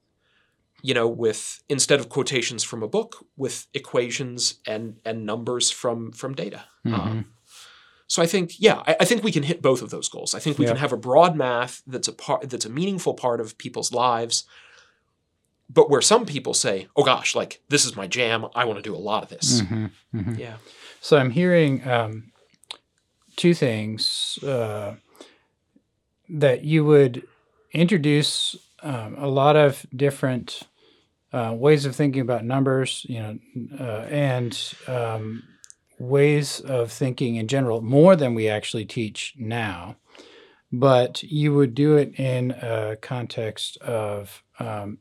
you 0.82 0.94
know 0.94 1.06
with 1.06 1.62
instead 1.68 2.00
of 2.00 2.08
quotations 2.08 2.64
from 2.64 2.82
a 2.82 2.88
book 2.88 3.24
with 3.36 3.66
equations 3.72 4.60
and 4.66 4.98
and 5.04 5.24
numbers 5.24 5.70
from 5.70 6.10
from 6.12 6.34
data. 6.34 6.64
Mhm. 6.84 6.92
Um, 7.00 7.24
so 8.08 8.22
I 8.22 8.26
think, 8.26 8.52
yeah, 8.60 8.82
I, 8.86 8.96
I 9.00 9.04
think 9.04 9.24
we 9.24 9.32
can 9.32 9.42
hit 9.42 9.60
both 9.62 9.82
of 9.82 9.90
those 9.90 10.08
goals. 10.08 10.32
I 10.34 10.38
think 10.38 10.58
we 10.58 10.64
Yeah. 10.64 10.72
can 10.72 10.78
have 10.80 10.92
a 10.92 10.96
broad 10.96 11.34
math 11.36 11.82
that's 11.88 12.08
a 12.08 12.12
part 12.12 12.48
that's 12.50 12.64
a 12.66 12.70
meaningful 12.70 13.14
part 13.14 13.40
of 13.40 13.58
people's 13.58 13.90
lives, 13.92 14.44
but 15.68 15.90
where 15.90 16.02
some 16.02 16.26
people 16.26 16.54
say, 16.54 16.88
"Oh 16.96 17.02
gosh, 17.04 17.34
like 17.34 17.60
this 17.68 17.84
is 17.84 17.96
my 17.96 18.06
jam. 18.06 18.46
I 18.54 18.64
want 18.64 18.78
to 18.78 18.82
do 18.82 18.94
a 18.94 18.98
lot 18.98 19.22
of 19.22 19.28
this." 19.28 19.62
Mhm. 19.62 19.90
Mhm. 20.14 20.38
Yeah, 20.38 20.56
So 21.00 21.16
I'm 21.18 21.30
hearing 21.30 21.86
um, 21.88 22.32
two 23.36 23.54
things 23.54 24.38
uh, 24.42 24.94
that 26.28 26.64
you 26.64 26.84
would 26.84 27.22
introduce 27.72 28.56
um, 28.82 29.16
a 29.18 29.26
lot 29.28 29.56
of 29.56 29.86
different 29.94 30.62
uh, 31.32 31.52
ways 31.54 31.84
of 31.84 31.94
thinking 31.94 32.20
about 32.22 32.44
numbers, 32.44 33.04
you 33.08 33.20
know, 33.20 33.38
uh, 33.78 34.06
and 34.10 34.74
um, 34.86 35.42
ways 35.98 36.60
of 36.60 36.90
thinking 36.92 37.36
in 37.36 37.48
general, 37.48 37.82
more 37.82 38.16
than 38.16 38.34
we 38.34 38.48
actually 38.48 38.84
teach 38.84 39.34
now. 39.36 39.96
But 40.72 41.22
you 41.22 41.54
would 41.54 41.74
do 41.74 41.96
it 41.96 42.18
in 42.18 42.52
a 42.52 42.96
context 43.00 43.76
of 43.78 44.42
um, 44.58 44.98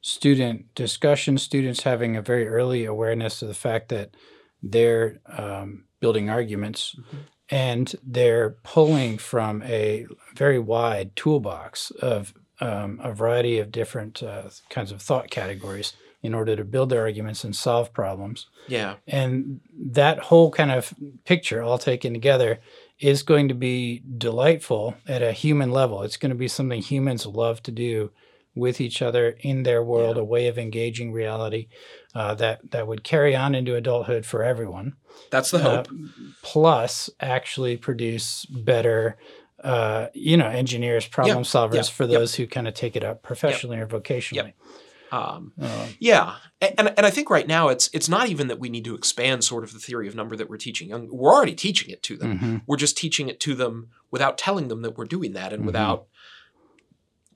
student 0.00 0.74
discussion, 0.74 1.38
students 1.38 1.82
having 1.82 2.16
a 2.16 2.22
very 2.22 2.48
early 2.48 2.84
awareness 2.84 3.42
of 3.42 3.48
the 3.48 3.54
fact 3.54 3.88
that 3.88 4.14
they're 4.62 5.18
um, 5.26 5.84
building 6.00 6.30
arguments 6.30 6.96
Mhm. 6.98 7.18
and 7.50 7.96
they're 8.02 8.50
pulling 8.62 9.18
from 9.18 9.62
a 9.62 10.06
very 10.34 10.58
wide 10.58 11.14
toolbox 11.16 11.90
of 11.92 12.34
um, 12.62 13.00
a 13.02 13.12
variety 13.14 13.58
of 13.58 13.72
different 13.72 14.22
uh, 14.22 14.42
kinds 14.68 14.92
of 14.92 15.00
thought 15.00 15.30
categories 15.30 15.94
in 16.22 16.34
order 16.34 16.54
to 16.54 16.62
build 16.64 16.90
their 16.90 17.00
arguments 17.00 17.42
and 17.44 17.56
solve 17.56 17.90
problems. 17.94 18.46
yeah, 18.68 18.96
And 19.06 19.60
that 19.74 20.18
whole 20.18 20.50
kind 20.50 20.70
of 20.70 20.92
picture, 21.24 21.62
all 21.62 21.78
taken 21.78 22.12
together, 22.12 22.60
is 22.98 23.22
going 23.22 23.48
to 23.48 23.54
be 23.54 24.02
delightful 24.18 24.94
at 25.08 25.22
a 25.22 25.32
human 25.32 25.70
level. 25.72 26.02
It's 26.02 26.18
going 26.18 26.28
to 26.30 26.36
be 26.36 26.48
something 26.48 26.82
humans 26.82 27.24
love 27.24 27.62
to 27.62 27.72
do 27.72 28.10
with 28.60 28.80
each 28.80 29.02
other 29.02 29.26
in 29.40 29.62
their 29.64 29.82
world, 29.82 30.16
Yeah. 30.16 30.22
a 30.22 30.24
way 30.34 30.44
of 30.48 30.56
engaging 30.58 31.12
reality 31.12 31.62
uh, 32.14 32.34
that 32.42 32.56
that 32.72 32.86
would 32.88 33.02
carry 33.02 33.34
on 33.34 33.54
into 33.54 33.74
adulthood 33.74 34.24
for 34.26 34.40
everyone. 34.52 34.88
that's 35.30 35.50
the 35.50 35.58
hope. 35.58 35.88
Uh, 35.88 35.94
plus, 36.42 37.10
actually 37.20 37.76
produce 37.76 38.44
better. 38.46 39.16
Uh, 39.62 40.06
you 40.14 40.36
know, 40.38 40.48
engineers, 40.48 41.06
problem 41.06 41.44
solvers 41.44 41.74
yeah, 41.74 41.82
for 41.82 42.04
yep. 42.04 42.18
those 42.18 42.34
who 42.36 42.46
kind 42.46 42.66
of 42.66 42.72
take 42.74 42.96
it 42.96 43.04
up 43.04 43.22
professionally 43.22 43.78
or 43.78 43.86
vocationally. 43.86 44.54
Um, 45.12 45.52
Uh, 45.60 45.86
yeah, 45.98 46.36
and 46.62 46.88
and 46.96 47.04
I 47.04 47.10
think 47.10 47.28
right 47.30 47.46
now 47.46 47.68
it's 47.68 47.90
it's 47.92 48.08
not 48.08 48.28
even 48.28 48.46
that 48.48 48.58
we 48.60 48.68
need 48.70 48.84
to 48.86 48.94
expand 48.94 49.42
sort 49.44 49.64
of 49.64 49.72
the 49.72 49.78
theory 49.80 50.06
of 50.08 50.14
number 50.14 50.34
that 50.36 50.48
we're 50.48 50.56
teaching 50.68 50.88
young. 50.88 51.08
We're 51.10 51.34
already 51.34 51.54
teaching 51.54 51.90
it 51.90 52.02
to 52.04 52.16
them. 52.16 52.38
mhm. 52.38 52.62
We're 52.66 52.76
just 52.86 52.96
teaching 52.96 53.28
it 53.28 53.38
to 53.40 53.54
them 53.54 53.88
without 54.10 54.38
telling 54.38 54.68
them 54.68 54.80
that 54.82 54.96
we're 54.96 55.04
doing 55.16 55.32
that 55.34 55.52
and 55.52 55.62
Mhm. 55.62 55.66
without 55.66 56.06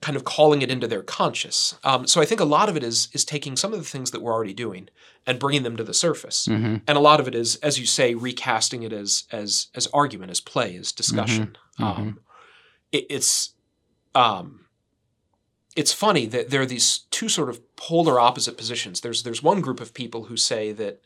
kind 0.05 0.15
of 0.15 0.23
calling 0.23 0.61
it 0.61 0.69
into 0.69 0.87
their 0.87 1.01
conscious. 1.01 1.79
Um, 1.83 2.05
so 2.05 2.21
I 2.21 2.25
think 2.25 2.39
a 2.39 2.45
lot 2.57 2.69
of 2.69 2.77
it 2.77 2.83
is 2.83 3.09
is 3.13 3.25
taking 3.25 3.55
some 3.57 3.73
of 3.73 3.79
the 3.79 3.91
things 3.93 4.11
that 4.11 4.21
we're 4.21 4.35
already 4.37 4.53
doing 4.53 4.83
and 5.25 5.39
bringing 5.39 5.63
them 5.63 5.77
to 5.77 5.83
the 5.83 5.95
surface. 5.95 6.47
Mhm. 6.47 6.81
And 6.87 6.97
a 6.97 7.01
lot 7.09 7.19
of 7.19 7.27
it 7.27 7.33
is, 7.33 7.55
as 7.63 7.79
you 7.79 7.87
say, 7.87 8.13
recasting 8.13 8.83
it 8.83 8.93
as 8.93 9.23
as 9.31 9.67
as 9.73 9.87
argument, 9.87 10.29
as 10.31 10.41
play, 10.41 10.77
as 10.77 10.91
discussion. 10.91 11.57
Mhm. 11.79 11.83
Um, 11.85 12.19
it, 12.91 13.05
it's 13.09 13.55
um, 14.13 14.65
it's 15.75 15.91
funny 16.05 16.27
that 16.27 16.49
there 16.51 16.61
are 16.61 16.67
these 16.75 16.99
two 17.09 17.27
sort 17.27 17.49
of 17.49 17.59
polar 17.75 18.19
opposite 18.19 18.57
positions. 18.57 19.01
There's 19.01 19.23
there's 19.23 19.41
one 19.43 19.61
group 19.61 19.79
of 19.81 19.93
people 20.01 20.25
who 20.25 20.37
say 20.37 20.71
that, 20.73 21.01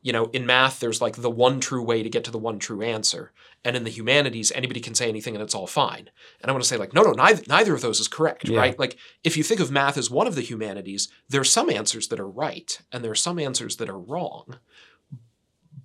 you 0.00 0.12
know, 0.12 0.26
in 0.26 0.46
math 0.46 0.80
there's 0.80 1.00
like 1.00 1.16
the 1.16 1.30
one 1.30 1.60
true 1.60 1.82
way 1.82 2.02
to 2.02 2.08
get 2.08 2.24
to 2.24 2.30
the 2.30 2.38
one 2.38 2.58
true 2.58 2.82
answer, 2.82 3.32
and 3.64 3.76
in 3.76 3.84
the 3.84 3.90
humanities 3.90 4.52
anybody 4.54 4.80
can 4.80 4.94
say 4.94 5.08
anything 5.08 5.34
and 5.34 5.42
it's 5.42 5.54
all 5.54 5.66
fine. 5.66 6.10
And 6.40 6.48
I 6.48 6.52
want 6.52 6.62
to 6.62 6.68
say 6.68 6.76
like, 6.76 6.94
no, 6.94 7.02
no, 7.02 7.12
neither 7.12 7.42
neither 7.48 7.74
of 7.74 7.80
those 7.80 8.00
is 8.00 8.08
correct, 8.08 8.48
Yeah. 8.48 8.58
right? 8.60 8.78
Like 8.78 8.96
if 9.24 9.36
you 9.36 9.42
think 9.42 9.60
of 9.60 9.70
math 9.70 9.96
as 9.98 10.10
one 10.10 10.26
of 10.26 10.34
the 10.36 10.42
humanities, 10.42 11.08
there 11.28 11.40
are 11.40 11.44
some 11.44 11.68
answers 11.70 12.08
that 12.08 12.20
are 12.20 12.28
right 12.28 12.80
and 12.92 13.02
there 13.02 13.10
are 13.10 13.16
some 13.16 13.38
answers 13.38 13.76
that 13.76 13.88
are 13.88 13.98
wrong. 13.98 14.58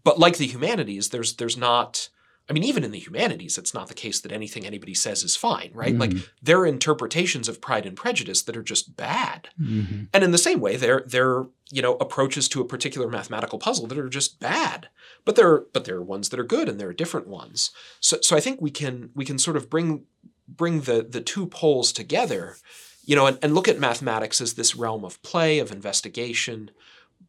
But 0.04 0.20
like 0.20 0.38
the 0.38 0.48
humanities, 0.48 1.10
there's 1.10 1.36
there's 1.38 1.58
not. 1.58 2.10
I 2.50 2.54
mean, 2.54 2.64
even 2.64 2.84
in 2.84 2.92
the 2.92 3.00
humanities, 3.00 3.58
it's 3.58 3.74
not 3.74 3.88
the 3.88 3.94
case 3.94 4.20
that 4.20 4.32
anything 4.34 4.66
anybody 4.66 4.94
says 4.94 5.24
is 5.24 5.36
fine, 5.38 5.72
right? 5.74 5.96
Like 5.98 6.10
Mhm. 6.12 6.28
there 6.42 6.60
are 6.60 6.66
interpretations 6.68 7.48
of 7.48 7.62
Pride 7.62 7.86
and 7.86 7.96
Prejudice 7.96 8.42
that 8.44 8.58
are 8.58 8.64
just 8.64 8.98
bad. 8.98 9.48
Mhm. 9.62 10.10
And 10.14 10.24
in 10.26 10.32
the 10.32 10.38
same 10.38 10.60
way, 10.60 10.76
there 10.76 11.04
there 11.08 11.30
are, 11.30 11.50
you 11.72 11.82
know 11.82 11.96
approaches 11.96 12.50
to 12.50 12.62
a 12.62 12.66
particular 12.68 13.08
mathematical 13.10 13.60
puzzle 13.60 13.88
that 13.88 13.98
are 13.98 14.10
just 14.10 14.40
bad. 14.40 14.90
But 15.26 15.36
there 15.38 15.50
are, 15.52 15.68
but 15.74 15.86
there 15.86 15.96
are 15.96 16.04
ones 16.04 16.30
that 16.30 16.40
are 16.40 16.44
good, 16.44 16.68
and 16.68 16.80
there 16.80 16.90
are 16.90 16.94
different 16.94 17.28
ones. 17.28 17.72
So 18.02 18.18
so 18.22 18.36
I 18.36 18.42
think 18.42 18.60
we 18.62 18.72
can 18.72 19.10
we 19.16 19.24
can 19.26 19.40
sort 19.40 19.56
of 19.58 19.70
bring 19.70 20.06
bring 20.48 20.82
the 20.82 21.02
the 21.10 21.22
two 21.22 21.48
poles 21.48 21.94
together, 21.94 22.58
you 23.06 23.16
know, 23.16 23.26
and, 23.26 23.40
and 23.42 23.56
look 23.56 23.70
at 23.70 23.80
mathematics 23.80 24.42
as 24.42 24.54
this 24.56 24.76
realm 24.76 25.06
of 25.06 25.22
play, 25.24 25.60
of 25.60 25.72
investigation, 25.72 26.72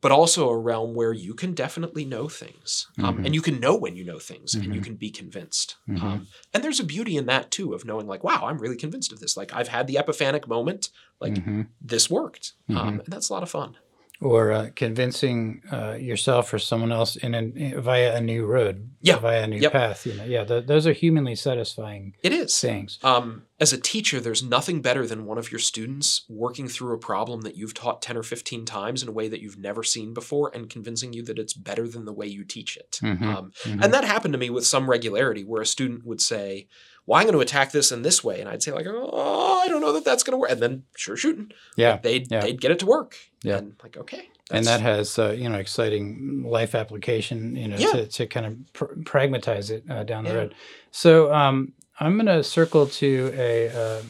but 0.05 0.12
also 0.12 0.50
a 0.50 0.59
realm 0.59 0.94
where 0.94 1.14
you 1.14 1.34
can 1.34 1.55
definitely 1.55 2.05
know 2.05 2.28
things, 2.28 2.86
um, 3.02 3.16
Mhm. 3.16 3.24
and 3.24 3.34
you 3.34 3.40
can 3.42 3.59
know 3.59 3.74
when 3.74 3.96
you 3.96 4.05
know 4.05 4.18
things, 4.20 4.55
and 4.55 4.74
you 4.74 4.80
Mhm. 4.80 4.84
can 4.84 4.96
be 4.96 5.11
convinced. 5.11 5.76
Mhm. 5.88 6.02
Um, 6.02 6.26
and 6.52 6.62
there's 6.62 6.78
a 6.80 6.84
beauty 6.84 7.16
in 7.16 7.26
that 7.26 7.50
too, 7.50 7.72
of 7.72 7.86
knowing 7.86 8.07
like, 8.07 8.22
wow, 8.22 8.42
I'm 8.44 8.59
really 8.59 8.76
convinced 8.76 9.12
of 9.12 9.20
this. 9.20 9.34
Like 9.36 9.55
I've 9.55 9.68
had 9.68 9.86
the 9.86 9.96
epiphanic 9.96 10.46
moment. 10.46 10.90
Like 11.22 11.36
Mhm. 11.38 11.68
this 11.80 12.11
worked, 12.11 12.52
Mhm. 12.68 12.76
um, 12.76 13.00
and 13.00 13.09
that's 13.12 13.30
a 13.30 13.32
lot 13.32 13.42
of 13.42 13.50
fun. 13.50 13.78
Or 14.24 14.52
uh, 14.52 14.70
convincing 14.74 15.62
uh, 15.70 15.92
yourself 16.00 16.52
or 16.52 16.58
someone 16.58 16.90
else 16.90 17.14
in 17.16 17.34
an, 17.34 17.74
via 17.82 18.16
a 18.16 18.20
new 18.20 18.46
road, 18.46 18.90
Yeah. 19.02 19.16
via 19.18 19.42
a 19.42 19.46
new 19.46 19.58
Yep. 19.60 19.72
path. 19.72 20.06
You 20.06 20.14
know, 20.14 20.24
yeah, 20.24 20.44
th- 20.44 20.66
those 20.66 20.86
are 20.86 20.92
humanly 20.92 21.34
satisfying 21.36 22.14
It 22.22 22.32
is. 22.32 22.58
things. 22.58 22.98
Um, 23.02 23.42
as 23.60 23.72
a 23.72 23.80
teacher, 23.80 24.20
there's 24.20 24.42
nothing 24.42 24.80
better 24.80 25.06
than 25.06 25.26
one 25.26 25.36
of 25.38 25.52
your 25.52 25.58
students 25.58 26.24
working 26.28 26.68
through 26.68 26.94
a 26.94 26.98
problem 26.98 27.42
that 27.42 27.56
you've 27.56 27.74
taught 27.74 28.00
10 28.02 28.16
or 28.16 28.22
15 28.22 28.64
times 28.64 29.02
in 29.02 29.08
a 29.08 29.12
way 29.12 29.28
that 29.28 29.40
you've 29.42 29.58
never 29.58 29.82
seen 29.82 30.14
before 30.14 30.50
and 30.54 30.70
convincing 30.70 31.12
you 31.12 31.22
that 31.24 31.38
it's 31.38 31.54
better 31.54 31.86
than 31.86 32.04
the 32.06 32.12
way 32.12 32.26
you 32.26 32.44
teach 32.44 32.76
it. 32.78 32.98
Mhm. 33.02 33.22
Um, 33.22 33.52
Mhm. 33.64 33.84
And 33.84 33.92
that 33.94 34.04
happened 34.04 34.32
to 34.32 34.38
me 34.38 34.48
with 34.50 34.66
some 34.66 34.88
regularity 34.90 35.44
where 35.44 35.62
a 35.62 35.66
student 35.66 36.04
would 36.04 36.20
say, 36.22 36.66
well, 37.07 37.20
I'm 37.20 37.26
going 37.26 37.34
to 37.34 37.40
attack 37.40 37.72
this 37.72 37.92
in 37.92 38.02
this 38.02 38.24
way. 38.24 38.40
And 38.40 38.48
I'd 38.48 38.62
say 38.62 38.72
like, 38.72 38.86
oh, 38.88 39.61
I 39.64 39.68
don't 39.68 39.80
know 39.80 39.92
that 39.92 40.05
that's 40.05 40.22
going 40.22 40.32
to 40.32 40.38
work. 40.38 40.50
And 40.50 40.61
then 40.61 40.84
sure 40.96 41.16
shooting. 41.16 41.50
yeah, 41.76 41.98
They'd, 41.98 42.30
Yeah. 42.30 42.40
they'd 42.40 42.61
get 42.61 42.70
it 42.70 42.78
to 42.80 42.86
work. 42.86 43.16
Yeah. 43.42 43.59
And 43.59 43.74
like, 43.82 43.96
okay. 43.96 44.28
and 44.50 44.64
that 44.66 44.80
has 44.80 45.18
uh, 45.18 45.30
you 45.36 45.48
know 45.48 45.59
exciting 45.59 46.44
life 46.46 46.74
application. 46.74 47.57
You 47.57 47.68
know, 47.68 47.76
Yeah. 47.76 47.92
to, 47.92 48.07
to 48.07 48.26
kind 48.26 48.46
of 48.46 48.72
pr- 48.72 48.94
pragmatize 49.05 49.70
it 49.70 49.84
uh, 49.90 50.05
down 50.05 50.24
the 50.24 50.30
Yeah. 50.30 50.36
road. 50.36 50.55
So 50.90 51.32
um, 51.32 51.72
I'm 52.00 52.14
going 52.16 52.26
to 52.26 52.42
circle 52.44 52.86
to 52.86 53.32
a. 53.36 53.68
Uh, 53.68 54.02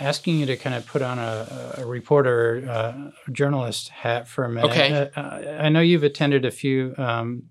Asking 0.00 0.38
you 0.38 0.46
to 0.46 0.56
kind 0.56 0.74
of 0.74 0.86
put 0.86 1.02
on 1.02 1.18
a, 1.18 1.74
a 1.76 1.86
reporter, 1.86 2.66
uh, 2.68 3.10
journalist 3.30 3.90
hat 3.90 4.26
for 4.26 4.42
a 4.44 4.48
minute. 4.48 4.70
Okay. 4.70 5.10
Uh, 5.14 5.20
I 5.62 5.68
know 5.68 5.80
you've 5.80 6.02
attended 6.02 6.46
a 6.46 6.50
few 6.50 6.94
um, 6.96 7.50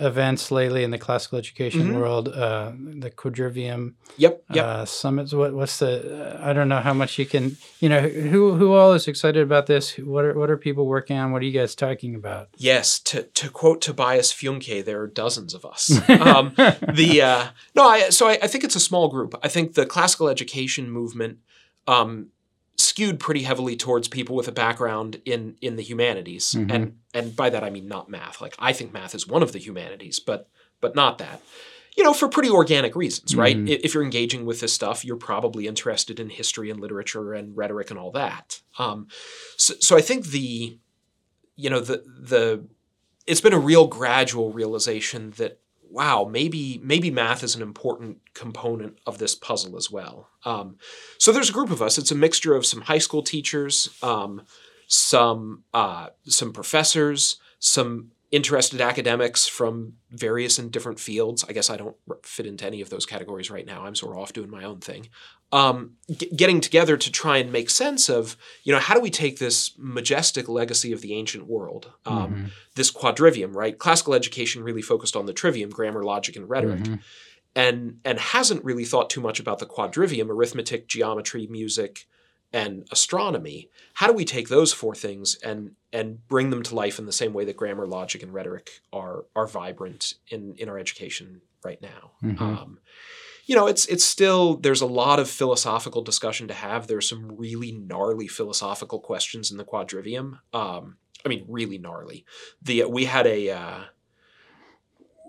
events 0.00 0.50
lately 0.50 0.82
in 0.84 0.90
the 0.90 0.98
classical 0.98 1.38
education 1.38 1.88
Mhm. 1.88 1.94
world. 2.00 2.28
Uh, 2.28 2.72
the 2.98 3.10
Quadrivium 3.10 3.94
Yep. 4.16 4.44
Yep. 4.52 4.64
uh, 4.64 4.84
summits. 4.84 5.32
What, 5.32 5.52
what's 5.54 5.78
the? 5.78 6.38
Uh, 6.40 6.48
I 6.48 6.52
don't 6.52 6.68
know 6.68 6.80
how 6.80 6.94
much 6.94 7.18
you 7.18 7.26
can. 7.26 7.56
You 7.80 7.88
know, 7.88 8.00
who 8.00 8.54
who 8.56 8.72
all 8.72 8.92
is 8.94 9.06
excited 9.08 9.42
about 9.42 9.66
this? 9.66 9.96
What 9.98 10.24
are 10.24 10.34
what 10.38 10.50
are 10.50 10.56
people 10.56 10.86
working 10.86 11.16
on? 11.18 11.32
What 11.32 11.42
are 11.42 11.44
you 11.46 11.52
guys 11.58 11.74
talking 11.74 12.14
about? 12.14 12.48
Yes, 12.56 12.98
to, 13.00 13.22
to 13.24 13.50
quote 13.50 13.80
Tobias 13.80 14.32
Funke, 14.32 14.84
there 14.84 15.00
are 15.00 15.06
dozens 15.06 15.54
of 15.54 15.64
us. 15.64 15.90
Um, 16.30 16.52
the 16.56 17.22
uh, 17.22 17.46
no, 17.74 17.88
I, 17.88 18.10
so 18.10 18.28
I, 18.28 18.38
I 18.42 18.46
think 18.46 18.64
it's 18.64 18.76
a 18.76 18.80
small 18.80 19.08
group. 19.08 19.34
I 19.42 19.48
think 19.48 19.74
the 19.74 19.86
classical 19.86 20.28
education 20.28 20.90
movement 20.90 21.38
um, 21.86 22.28
skewed 22.80 23.20
pretty 23.20 23.42
heavily 23.42 23.76
towards 23.76 24.08
people 24.08 24.34
with 24.36 24.48
a 24.48 24.52
background 24.52 25.20
in 25.24 25.56
in 25.60 25.76
the 25.76 25.82
humanities, 25.82 26.52
Mhm. 26.52 26.72
and 26.74 26.98
and 27.14 27.36
by 27.36 27.50
that 27.50 27.62
I 27.64 27.70
mean 27.70 27.86
not 27.88 28.08
math. 28.08 28.40
Like 28.40 28.54
I 28.58 28.72
think 28.72 28.92
math 28.92 29.14
is 29.14 29.26
one 29.26 29.42
of 29.42 29.52
the 29.52 29.58
humanities, 29.58 30.18
but 30.20 30.48
but 30.80 30.94
not 30.94 31.18
that. 31.18 31.42
You 31.96 32.04
know, 32.04 32.14
for 32.14 32.28
pretty 32.28 32.48
organic 32.48 32.94
reasons, 32.94 33.34
right? 33.34 33.56
Mhm. 33.56 33.80
If 33.84 33.94
you're 33.94 34.04
engaging 34.04 34.46
with 34.46 34.60
this 34.60 34.72
stuff, 34.72 35.04
you're 35.04 35.16
probably 35.16 35.66
interested 35.66 36.20
in 36.20 36.30
history 36.30 36.70
and 36.70 36.80
literature 36.80 37.34
and 37.34 37.56
rhetoric 37.56 37.90
and 37.90 37.98
all 37.98 38.12
that. 38.12 38.62
Um, 38.78 39.08
so, 39.56 39.74
so 39.80 39.96
I 39.96 40.00
think 40.00 40.26
the, 40.28 40.78
you 41.56 41.68
know, 41.68 41.80
the 41.80 42.02
the 42.06 42.64
it's 43.26 43.40
been 43.40 43.52
a 43.52 43.58
real 43.58 43.86
gradual 43.88 44.52
realization 44.52 45.32
that 45.32 45.60
wow 45.90 46.28
maybe 46.30 46.80
maybe 46.82 47.10
math 47.10 47.42
is 47.42 47.54
an 47.54 47.62
important 47.62 48.18
component 48.34 48.98
of 49.06 49.18
this 49.18 49.34
puzzle 49.34 49.76
as 49.76 49.90
well. 49.90 50.28
Um, 50.44 50.76
so 51.18 51.32
there's 51.32 51.50
a 51.50 51.54
group 51.54 51.70
of 51.70 51.82
us. 51.82 51.98
It's 51.98 52.12
a 52.12 52.14
mixture 52.16 52.54
of 52.54 52.66
some 52.66 52.82
high 52.82 52.98
school 52.98 53.22
teachers 53.22 53.88
um, 54.02 54.42
some 54.86 55.64
uh, 55.74 56.08
some 56.24 56.52
professors 56.52 57.38
some 57.58 58.10
interested 58.30 58.80
academics 58.80 59.46
from 59.48 59.94
various 60.10 60.58
and 60.58 60.70
different 60.70 61.00
fields 61.00 61.44
i 61.48 61.52
guess 61.52 61.68
i 61.68 61.76
don't 61.76 61.96
fit 62.22 62.46
into 62.46 62.64
any 62.64 62.80
of 62.80 62.88
those 62.88 63.04
categories 63.04 63.50
right 63.50 63.66
now 63.66 63.84
i'm 63.84 63.94
sort 63.96 64.12
of 64.12 64.18
off 64.22 64.32
doing 64.32 64.48
my 64.50 64.62
own 64.64 64.78
thing 64.78 65.08
um, 65.52 65.94
g- 66.08 66.30
getting 66.36 66.60
together 66.60 66.96
to 66.96 67.10
try 67.10 67.38
and 67.38 67.50
make 67.50 67.70
sense 67.70 68.08
of 68.08 68.36
you 68.62 68.72
know 68.72 68.78
how 68.78 68.94
do 68.94 69.00
we 69.00 69.10
take 69.10 69.40
this 69.40 69.72
majestic 69.76 70.48
legacy 70.48 70.92
of 70.92 71.00
the 71.00 71.12
ancient 71.14 71.48
world 71.48 71.90
um, 72.06 72.16
Mhm. 72.34 72.50
this 72.76 72.92
quadrivium, 72.92 73.52
right? 73.56 73.76
Classical 73.76 74.14
education 74.14 74.62
really 74.62 74.80
focused 74.80 75.16
on 75.16 75.26
the 75.26 75.32
trivium, 75.32 75.68
grammar, 75.70 76.04
logic, 76.04 76.36
and 76.36 76.48
rhetoric, 76.48 76.84
Mhm. 76.84 77.00
and 77.56 77.98
and 78.04 78.18
hasn't 78.20 78.64
really 78.64 78.84
thought 78.84 79.10
too 79.10 79.20
much 79.20 79.40
about 79.40 79.58
the 79.58 79.66
quadrivium, 79.66 80.28
arithmetic, 80.30 80.86
geometry, 80.86 81.48
music, 81.48 82.06
and 82.52 82.86
astronomy. 82.90 83.68
How 83.94 84.06
do 84.06 84.12
we 84.12 84.24
take 84.24 84.48
those 84.48 84.72
four 84.72 84.94
things 84.94 85.36
and 85.44 85.72
and 85.92 86.26
bring 86.28 86.50
them 86.50 86.62
to 86.64 86.74
life 86.74 86.98
in 86.98 87.06
the 87.06 87.12
same 87.12 87.32
way 87.32 87.44
that 87.44 87.56
grammar, 87.56 87.86
logic, 87.86 88.22
and 88.22 88.32
rhetoric 88.32 88.70
are 88.92 89.24
are 89.36 89.46
vibrant 89.46 90.14
in 90.28 90.54
in 90.56 90.68
our 90.68 90.78
education 90.78 91.42
right 91.64 91.80
now? 91.80 92.12
Mhm. 92.22 92.40
Um, 92.40 92.78
you 93.46 93.56
know, 93.56 93.66
it's 93.66 93.86
it's 93.86 94.04
still 94.04 94.56
there's 94.56 94.80
a 94.80 94.86
lot 94.86 95.18
of 95.18 95.28
philosophical 95.28 96.02
discussion 96.02 96.48
to 96.48 96.54
have. 96.54 96.86
There's 96.86 97.08
some 97.08 97.36
really 97.36 97.72
gnarly 97.72 98.28
philosophical 98.28 99.00
questions 99.00 99.50
in 99.50 99.56
the 99.56 99.64
quadrivium. 99.64 100.38
Um, 100.52 100.96
I 101.24 101.28
mean, 101.28 101.44
really 101.48 101.78
gnarly. 101.78 102.24
The 102.62 102.84
we 102.84 103.04
had 103.04 103.26
a 103.26 103.50
uh, 103.50 103.80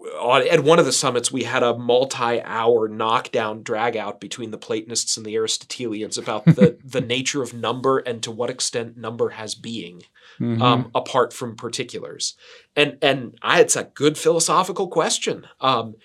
at 0.03 0.63
one 0.63 0.79
of 0.79 0.85
the 0.85 0.91
summits 0.91 1.31
we 1.31 1.43
had 1.43 1.63
a 1.63 1.77
multi-hour 1.77 2.87
knockdown 2.87 3.63
dragout 3.63 4.19
between 4.19 4.51
the 4.51 4.57
Platonists 4.57 5.17
and 5.17 5.25
the 5.25 5.35
Aristotelians 5.35 6.17
about 6.17 6.45
the 6.45 6.77
the 6.83 7.01
nature 7.01 7.41
of 7.43 7.53
number 7.53 7.99
and 7.99 8.21
to 8.23 8.31
what 8.31 8.49
extent 8.49 8.97
number 8.97 9.29
has 9.29 9.55
being 9.55 10.03
Mhm. 10.39 10.61
um, 10.61 10.91
apart 10.95 11.33
from 11.33 11.55
particulars. 11.55 12.35
And 12.75 12.97
and 13.01 13.37
I, 13.41 13.59
it's 13.61 13.75
a 13.75 13.83
good 13.93 14.17
philosophical 14.17 14.87
question. 14.87 15.45
Um, 15.59 15.95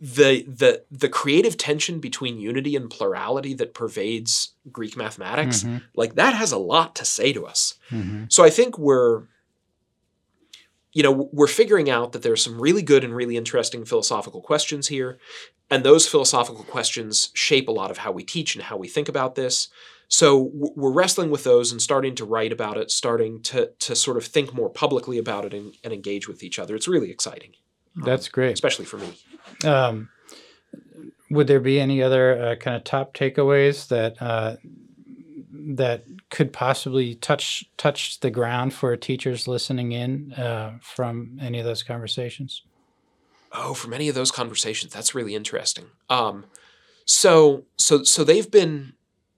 the 0.00 0.42
the 0.48 0.84
the 0.90 1.08
creative 1.08 1.56
tension 1.56 1.98
between 1.98 2.38
unity 2.38 2.76
and 2.76 2.88
plurality 2.90 3.54
that 3.54 3.74
pervades 3.74 4.52
Greek 4.70 4.96
mathematics, 4.96 5.64
Mhm. 5.64 5.82
like 5.94 6.14
that 6.14 6.34
has 6.34 6.52
a 6.52 6.58
lot 6.58 6.94
to 6.96 7.04
say 7.04 7.32
to 7.32 7.44
us. 7.46 7.74
Mhm. 7.90 8.32
So 8.32 8.44
I 8.44 8.50
think 8.50 8.78
we're 8.78 9.24
you 10.96 11.02
know 11.02 11.28
we're 11.30 11.46
figuring 11.46 11.90
out 11.90 12.12
that 12.12 12.22
there's 12.22 12.42
some 12.42 12.58
really 12.58 12.80
good 12.80 13.04
and 13.04 13.14
really 13.14 13.36
interesting 13.36 13.84
philosophical 13.84 14.40
questions 14.40 14.88
here 14.88 15.18
and 15.70 15.84
those 15.84 16.08
philosophical 16.08 16.64
questions 16.64 17.30
shape 17.34 17.68
a 17.68 17.72
lot 17.72 17.90
of 17.90 17.98
how 17.98 18.12
we 18.12 18.24
teach 18.24 18.54
and 18.54 18.64
how 18.64 18.78
we 18.78 18.88
think 18.88 19.06
about 19.06 19.34
this. 19.34 19.68
So 20.08 20.50
we're 20.54 20.92
wrestling 20.92 21.30
with 21.30 21.44
those 21.44 21.70
and 21.70 21.82
starting 21.82 22.14
to 22.14 22.24
write 22.24 22.50
about 22.50 22.78
it 22.78 22.90
starting 22.90 23.42
to 23.42 23.72
to 23.80 23.94
sort 23.94 24.16
of 24.16 24.24
think 24.24 24.54
more 24.54 24.70
publicly 24.70 25.18
about 25.18 25.44
it 25.44 25.52
and, 25.52 25.74
and 25.84 25.92
engage 25.92 26.28
with 26.28 26.42
each 26.42 26.58
other. 26.58 26.74
It's 26.74 26.88
really 26.88 27.10
exciting. 27.10 27.52
That's 27.94 28.28
great. 28.28 28.52
especially 28.54 28.86
for 28.86 28.96
me. 28.96 29.12
Um, 29.64 30.08
would 31.30 31.46
there 31.46 31.60
be 31.60 31.78
any 31.78 32.02
other 32.02 32.40
uh, 32.40 32.56
kind 32.56 32.76
of 32.76 32.84
top 32.84 33.12
takeaways 33.12 33.88
that 33.88 34.20
uh, 34.22 34.56
that 35.76 36.04
could 36.30 36.52
possibly 36.52 37.14
touch 37.14 37.64
touch 37.76 38.20
the 38.20 38.30
ground 38.30 38.74
for 38.74 38.96
teachers 38.96 39.46
listening 39.48 39.92
in 39.92 40.32
uh, 40.34 40.78
from 40.80 41.38
any 41.40 41.58
of 41.58 41.64
those 41.64 41.82
conversations? 41.82 42.62
Oh, 43.52 43.74
from 43.74 43.92
any 43.94 44.08
of 44.08 44.14
those 44.14 44.30
conversations, 44.30 44.92
that's 44.92 45.14
really 45.14 45.34
interesting. 45.34 45.86
Um, 46.10 46.44
so 47.04 47.64
so 47.76 48.02
so 48.02 48.24
they've 48.24 48.50
been 48.50 48.94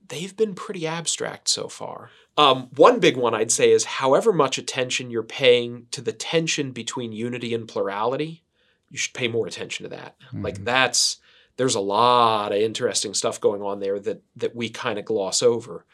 they've 0.09 0.37
been 0.37 0.55
pretty 0.55 0.87
abstract 0.87 1.49
so 1.49 1.69
far. 1.69 2.11
Um, 2.37 2.69
one 2.77 3.01
big 3.01 3.17
one 3.17 3.35
I'd 3.35 3.51
say 3.51 3.71
is 3.73 3.85
however 3.85 4.33
much 4.33 4.59
attention 4.59 5.11
you're 5.11 5.23
paying 5.23 5.87
to 5.91 6.01
the 6.01 6.13
tension 6.13 6.71
between 6.73 7.13
unity 7.13 7.53
and 7.53 7.67
plurality, 7.69 8.43
you 8.91 8.97
should 8.99 9.13
pay 9.15 9.29
more 9.29 9.47
attention 9.47 9.83
to 9.85 9.91
that. 9.91 10.17
Like 10.33 10.59
Mhm. 10.59 10.65
that's 10.65 11.19
there's 11.59 11.75
a 11.75 11.81
lot 11.81 12.53
of 12.53 12.59
interesting 12.59 13.13
stuff 13.13 13.41
going 13.41 13.61
on 13.63 13.81
there 13.81 13.99
that 14.01 14.23
that 14.37 14.57
we 14.57 14.71
kind 14.71 14.99
of 14.99 15.05
gloss 15.05 15.43
over 15.43 15.85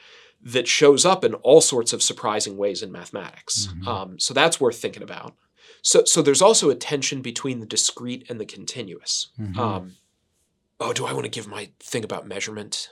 that 0.42 0.68
shows 0.68 1.04
up 1.06 1.24
in 1.24 1.34
all 1.34 1.60
sorts 1.62 1.92
of 1.92 2.02
surprising 2.02 2.56
ways 2.56 2.82
in 2.82 2.92
mathematics. 2.92 3.68
Mhm. 3.74 3.86
Um, 3.86 4.18
so 4.20 4.32
that's 4.34 4.60
worth 4.60 4.78
thinking 4.78 5.02
about. 5.02 5.34
So, 5.80 6.04
so 6.04 6.20
there's 6.22 6.42
also 6.42 6.68
a 6.70 6.74
tension 6.74 7.22
between 7.22 7.60
the 7.60 7.66
discrete 7.66 8.26
and 8.28 8.38
the 8.38 8.44
continuous. 8.44 9.28
Mhm. 9.40 9.56
Um, 9.58 9.96
oh, 10.80 10.92
do 10.92 11.06
I 11.06 11.12
want 11.14 11.24
to 11.24 11.30
give 11.30 11.46
my 11.48 11.70
thing 11.80 12.04
about 12.04 12.26
measurement? 12.26 12.90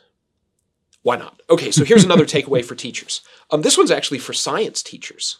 Why 1.02 1.16
not? 1.16 1.42
Okay, 1.50 1.70
so 1.70 1.84
here's 1.84 2.04
another 2.04 2.24
takeaway 2.34 2.64
for 2.64 2.74
teachers. 2.74 3.20
Um, 3.50 3.60
this 3.60 3.76
one's 3.76 3.90
actually 3.90 4.18
for 4.18 4.32
science 4.32 4.82
teachers. 4.82 5.36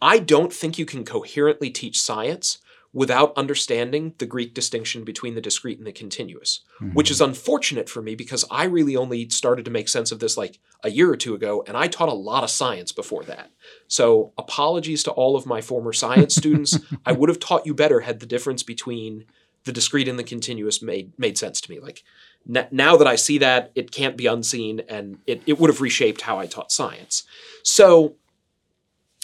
I 0.00 0.18
don't 0.18 0.52
think 0.52 0.78
you 0.78 0.86
can 0.86 1.04
coherently 1.04 1.68
teach 1.68 2.00
science 2.00 2.56
without 2.92 3.32
understanding 3.36 4.14
the 4.18 4.26
Greek 4.26 4.52
distinction 4.52 5.04
between 5.04 5.34
the 5.34 5.40
discrete 5.40 5.78
and 5.78 5.86
the 5.86 5.92
continuous, 5.92 6.60
mm-hmm. 6.80 6.92
which 6.92 7.10
is 7.10 7.20
unfortunate 7.20 7.88
for 7.88 8.02
me 8.02 8.16
because 8.16 8.44
I 8.50 8.64
really 8.64 8.96
only 8.96 9.28
started 9.28 9.64
to 9.66 9.70
make 9.70 9.88
sense 9.88 10.10
of 10.10 10.18
this 10.18 10.36
like 10.36 10.58
a 10.82 10.90
year 10.90 11.10
or 11.10 11.16
two 11.16 11.34
ago, 11.34 11.62
and 11.66 11.76
I 11.76 11.86
taught 11.86 12.08
a 12.08 12.14
lot 12.14 12.42
of 12.42 12.50
science 12.50 12.90
before 12.90 13.22
that. 13.24 13.50
So, 13.86 14.32
apologies 14.36 15.02
to 15.04 15.12
all 15.12 15.36
of 15.36 15.46
my 15.46 15.60
former 15.60 15.92
science 15.92 16.34
students. 16.34 16.78
I 17.06 17.12
would 17.12 17.28
have 17.28 17.38
taught 17.38 17.66
you 17.66 17.74
better 17.74 18.00
had 18.00 18.20
the 18.20 18.26
difference 18.26 18.62
between 18.62 19.26
the 19.64 19.72
discrete 19.72 20.08
and 20.08 20.18
the 20.18 20.24
continuous 20.24 20.82
made 20.82 21.12
made 21.18 21.38
sense 21.38 21.60
to 21.60 21.70
me. 21.70 21.78
Like 21.78 22.02
n- 22.48 22.66
now 22.70 22.96
that 22.96 23.06
I 23.06 23.16
see 23.16 23.38
that, 23.38 23.70
it 23.74 23.92
can't 23.92 24.16
be 24.16 24.26
unseen, 24.26 24.80
and 24.88 25.18
it, 25.26 25.42
it 25.46 25.60
would 25.60 25.70
have 25.70 25.80
reshaped 25.80 26.22
how 26.22 26.38
I 26.38 26.46
taught 26.46 26.72
science. 26.72 27.24
So, 27.62 28.16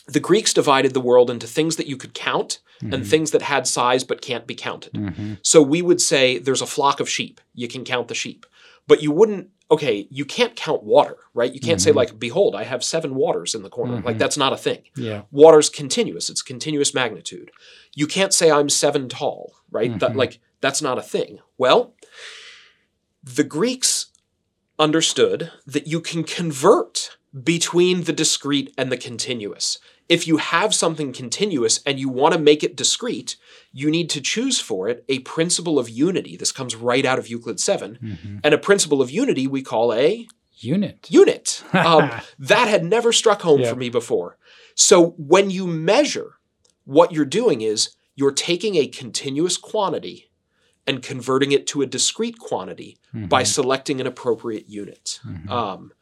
the 0.06 0.20
Greeks 0.20 0.52
divided 0.54 0.94
the 0.94 1.00
world 1.00 1.30
into 1.30 1.46
things 1.46 1.76
that 1.76 1.86
you 1.88 1.96
could 1.96 2.14
count 2.14 2.60
and 2.80 2.92
Mhm. 2.92 3.06
things 3.06 3.30
that 3.32 3.42
had 3.42 3.66
size 3.66 4.04
but 4.04 4.20
can't 4.20 4.46
be 4.46 4.54
counted. 4.54 4.92
Mhm. 4.92 5.38
So 5.42 5.60
we 5.62 5.82
would 5.82 6.00
say 6.00 6.38
there's 6.38 6.62
a 6.62 6.66
flock 6.66 7.00
of 7.00 7.08
sheep. 7.08 7.40
You 7.54 7.66
can 7.68 7.84
count 7.84 8.08
the 8.08 8.14
sheep. 8.14 8.46
But 8.86 9.02
you 9.02 9.10
wouldn't, 9.10 9.50
okay, 9.68 10.06
you 10.10 10.24
can't 10.24 10.54
count 10.54 10.84
water, 10.84 11.16
right? 11.34 11.52
You 11.52 11.58
can't 11.58 11.80
say, 11.82 11.90
Mhm. 11.90 11.96
like, 11.96 12.18
behold, 12.20 12.54
I 12.54 12.62
have 12.62 12.84
seven 12.84 13.16
waters 13.16 13.52
in 13.54 13.62
the 13.64 13.68
corner. 13.70 14.00
Like, 14.00 14.14
Mhm. 14.14 14.18
that's 14.20 14.36
not 14.36 14.52
a 14.52 14.56
thing. 14.56 14.82
Yeah. 14.96 15.22
Water's 15.32 15.68
continuous, 15.68 16.28
it's 16.30 16.42
continuous 16.42 16.94
magnitude. 16.94 17.50
You 17.94 18.06
can't 18.06 18.32
say 18.32 18.50
I'm 18.50 18.68
seven 18.68 19.08
tall, 19.08 19.54
right? 19.72 19.98
That, 19.98 20.12
Mhm. 20.12 20.16
like, 20.16 20.38
that's 20.60 20.80
not 20.80 20.98
a 20.98 21.02
thing. 21.02 21.40
Well, 21.58 21.94
the 23.24 23.42
Greeks 23.44 24.06
understood 24.78 25.50
that 25.66 25.86
you 25.88 26.00
can 26.00 26.22
convert 26.22 27.16
between 27.42 28.04
the 28.04 28.12
discrete 28.12 28.72
and 28.78 28.92
the 28.92 28.96
continuous. 28.96 29.78
If 30.08 30.26
you 30.28 30.36
have 30.36 30.74
something 30.74 31.12
continuous 31.12 31.80
and 31.84 31.98
you 31.98 32.08
want 32.08 32.32
to 32.34 32.40
make 32.40 32.62
it 32.62 32.76
discrete, 32.76 33.36
you 33.72 33.90
need 33.90 34.08
to 34.10 34.20
choose 34.20 34.60
for 34.60 34.88
it 34.88 35.04
a 35.08 35.18
principle 35.20 35.78
of 35.78 35.88
unity. 35.90 36.36
This 36.36 36.52
comes 36.52 36.76
right 36.76 37.04
out 37.04 37.18
of 37.18 37.28
Euclid 37.28 37.58
7. 37.58 37.98
Mhm. 38.02 38.40
And 38.44 38.54
a 38.54 38.58
principle 38.58 39.02
of 39.02 39.10
unity 39.10 39.46
we 39.46 39.62
call 39.62 39.92
a 39.92 40.28
Unit. 40.58 41.06
unit. 41.10 41.62
Um, 41.74 42.10
that 42.38 42.68
had 42.68 42.84
never 42.84 43.12
struck 43.12 43.42
home 43.42 43.60
Yeah. 43.60 43.70
for 43.70 43.76
me 43.76 43.88
before. 43.90 44.38
So 44.74 45.14
when 45.18 45.50
you 45.50 45.66
measure, 45.66 46.34
what 46.84 47.12
you're 47.12 47.24
doing 47.24 47.60
is 47.62 47.90
you're 48.14 48.32
taking 48.32 48.76
a 48.76 48.86
continuous 48.86 49.56
quantity 49.56 50.30
and 50.86 51.02
converting 51.02 51.50
it 51.50 51.66
to 51.66 51.82
a 51.82 51.86
discrete 51.86 52.38
quantity 52.38 52.96
by 53.12 53.42
Mhm. 53.42 53.46
selecting 53.46 54.00
an 54.00 54.06
appropriate 54.06 54.68
unit. 54.68 55.18
Mhm. 55.26 55.50
Um, 55.50 55.92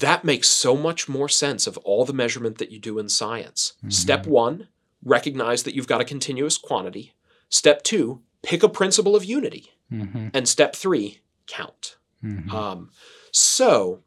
that 0.00 0.24
makes 0.24 0.48
so 0.48 0.76
much 0.76 1.08
more 1.08 1.28
sense 1.28 1.66
of 1.66 1.76
all 1.78 2.04
the 2.04 2.12
measurement 2.12 2.58
that 2.58 2.70
you 2.70 2.78
do 2.78 2.98
in 2.98 3.08
science. 3.08 3.74
Mhm. 3.84 3.92
Step 3.92 4.26
one, 4.26 4.68
recognize 5.04 5.62
that 5.62 5.74
you've 5.74 5.86
got 5.86 6.00
a 6.00 6.04
continuous 6.04 6.56
quantity. 6.56 7.14
Step 7.48 7.82
two, 7.82 8.22
pick 8.42 8.62
a 8.62 8.68
principle 8.68 9.14
of 9.14 9.24
unity. 9.24 9.70
Mm-hmm. 9.92 10.28
And 10.32 10.48
step 10.48 10.74
three, 10.74 11.20
count. 11.46 11.96
Mm-hmm. 12.22 12.54
Um, 12.54 12.90
so, 13.30 14.02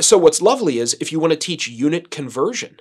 so 0.00 0.18
what's 0.18 0.42
lovely 0.42 0.78
is 0.78 0.96
if 1.00 1.10
you 1.12 1.18
want 1.18 1.32
to 1.32 1.38
teach 1.38 1.68
unit 1.68 2.10
conversion, 2.10 2.80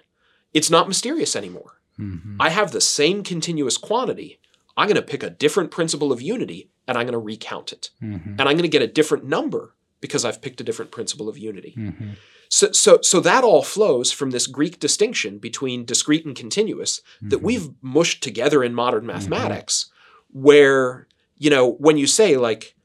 it's 0.53 0.69
not 0.69 0.87
mysterious 0.87 1.35
anymore. 1.35 1.79
Mm-hmm. 1.99 2.39
I 2.39 2.49
have 2.49 2.71
the 2.71 2.81
same 2.81 3.23
continuous 3.23 3.77
quantity. 3.77 4.39
I'm 4.75 4.87
going 4.87 4.95
to 4.95 5.01
pick 5.01 5.23
a 5.23 5.29
different 5.29 5.71
principle 5.71 6.11
of 6.11 6.21
unity 6.21 6.69
and 6.87 6.97
I'm 6.97 7.05
going 7.05 7.13
to 7.13 7.19
recount 7.19 7.71
it. 7.71 7.89
Mm-hmm. 8.01 8.31
And 8.31 8.41
I'm 8.41 8.55
going 8.55 8.61
to 8.63 8.67
get 8.67 8.81
a 8.81 8.87
different 8.87 9.25
number 9.25 9.73
because 9.99 10.23
I've 10.25 10.41
picked 10.41 10.61
a 10.61 10.63
different 10.63 10.91
principle 10.91 11.27
of 11.27 11.37
unity. 11.37 11.75
Mm-hmm. 11.77 12.09
So, 12.49 12.71
so, 12.71 12.99
so 13.01 13.19
that 13.19 13.43
all 13.43 13.63
flows 13.63 14.11
from 14.11 14.31
this 14.31 14.47
Greek 14.47 14.79
distinction 14.79 15.37
between 15.37 15.85
discrete 15.85 16.25
and 16.25 16.35
continuous 16.35 17.01
that 17.21 17.37
Mm-hmm. 17.37 17.45
we've 17.45 17.69
mushed 17.81 18.23
together 18.23 18.63
in 18.63 18.73
modern 18.73 19.05
mathematics, 19.05 19.91
where, 20.31 21.07
you 21.35 21.49
know, 21.49 21.71
when 21.73 21.97
you 21.97 22.07
say, 22.07 22.37
like, 22.37 22.75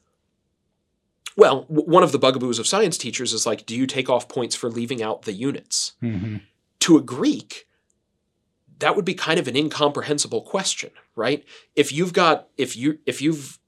well, 1.36 1.62
w- 1.62 1.88
one 1.88 2.02
of 2.02 2.12
the 2.12 2.18
bugaboos 2.18 2.58
of 2.58 2.66
science 2.66 2.98
teachers 2.98 3.32
is 3.32 3.46
like, 3.46 3.64
do 3.66 3.76
you 3.76 3.86
take 3.86 4.10
off 4.10 4.28
points 4.28 4.54
for 4.54 4.68
leaving 4.68 5.02
out 5.02 5.22
the 5.22 5.32
units? 5.32 5.92
Mm-hmm. 6.02 6.38
To 6.80 6.96
a 6.96 7.02
Greek, 7.02 7.66
that 8.80 8.96
would 8.96 9.04
be 9.04 9.14
kind 9.14 9.38
of 9.38 9.46
an 9.46 9.56
incomprehensible 9.56 10.42
question, 10.42 10.90
right? 11.14 11.44
If 11.76 11.92
you've 11.92 12.12
got, 12.12 12.48
if 12.56 12.76
you, 12.76 12.98
if 13.06 13.22
you've 13.22 13.58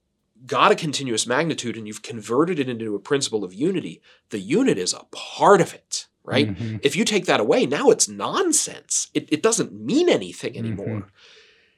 got 0.46 0.72
a 0.72 0.76
continuous 0.76 1.26
magnitude 1.26 1.76
and 1.76 1.86
you've 1.86 2.02
converted 2.02 2.58
it 2.58 2.68
into 2.68 2.94
a 2.94 3.00
principle 3.00 3.44
of 3.44 3.54
unity, 3.54 4.02
the 4.30 4.38
unit 4.40 4.78
is 4.78 4.92
a 4.92 5.04
part 5.10 5.60
of 5.60 5.72
it, 5.74 6.06
right? 6.22 6.54
Mhm. 6.54 6.80
If 6.82 6.96
you 6.96 7.04
take 7.04 7.26
that 7.26 7.40
away, 7.40 7.66
now 7.66 7.90
it's 7.90 8.08
nonsense. 8.08 9.08
It, 9.14 9.28
it 9.30 9.42
doesn't 9.42 9.72
mean 9.72 10.08
anything 10.08 10.56
anymore. 10.58 10.86
Mhm. 10.86 11.04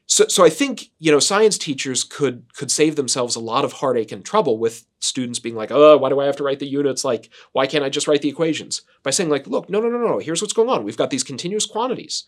So, 0.08 0.26
so 0.28 0.44
I 0.44 0.50
think 0.50 0.90
you 1.00 1.10
know 1.10 1.18
science 1.18 1.58
teachers 1.58 2.04
could 2.04 2.44
could 2.54 2.70
save 2.70 2.94
themselves 2.94 3.34
a 3.34 3.40
lot 3.40 3.64
of 3.64 3.72
heartache 3.74 4.12
and 4.12 4.24
trouble 4.24 4.56
with 4.56 4.84
students 5.00 5.40
being 5.40 5.56
like, 5.56 5.72
"Oh, 5.72 5.96
why 5.98 6.08
do 6.10 6.20
I 6.20 6.26
have 6.26 6.36
to 6.36 6.44
write 6.44 6.60
the 6.60 6.68
units? 6.68 7.04
Like, 7.04 7.28
why 7.52 7.66
can't 7.66 7.82
I 7.84 7.88
just 7.88 8.06
write 8.06 8.22
the 8.22 8.28
equations?" 8.28 8.82
By 9.02 9.10
saying 9.10 9.30
like, 9.30 9.48
"Look, 9.48 9.68
no, 9.68 9.80
no, 9.80 9.88
no, 9.88 9.98
no. 9.98 10.18
Here's 10.18 10.40
what's 10.40 10.52
going 10.54 10.68
on. 10.68 10.84
We've 10.84 10.96
got 10.96 11.10
these 11.10 11.24
continuous 11.24 11.66
quantities. 11.66 12.24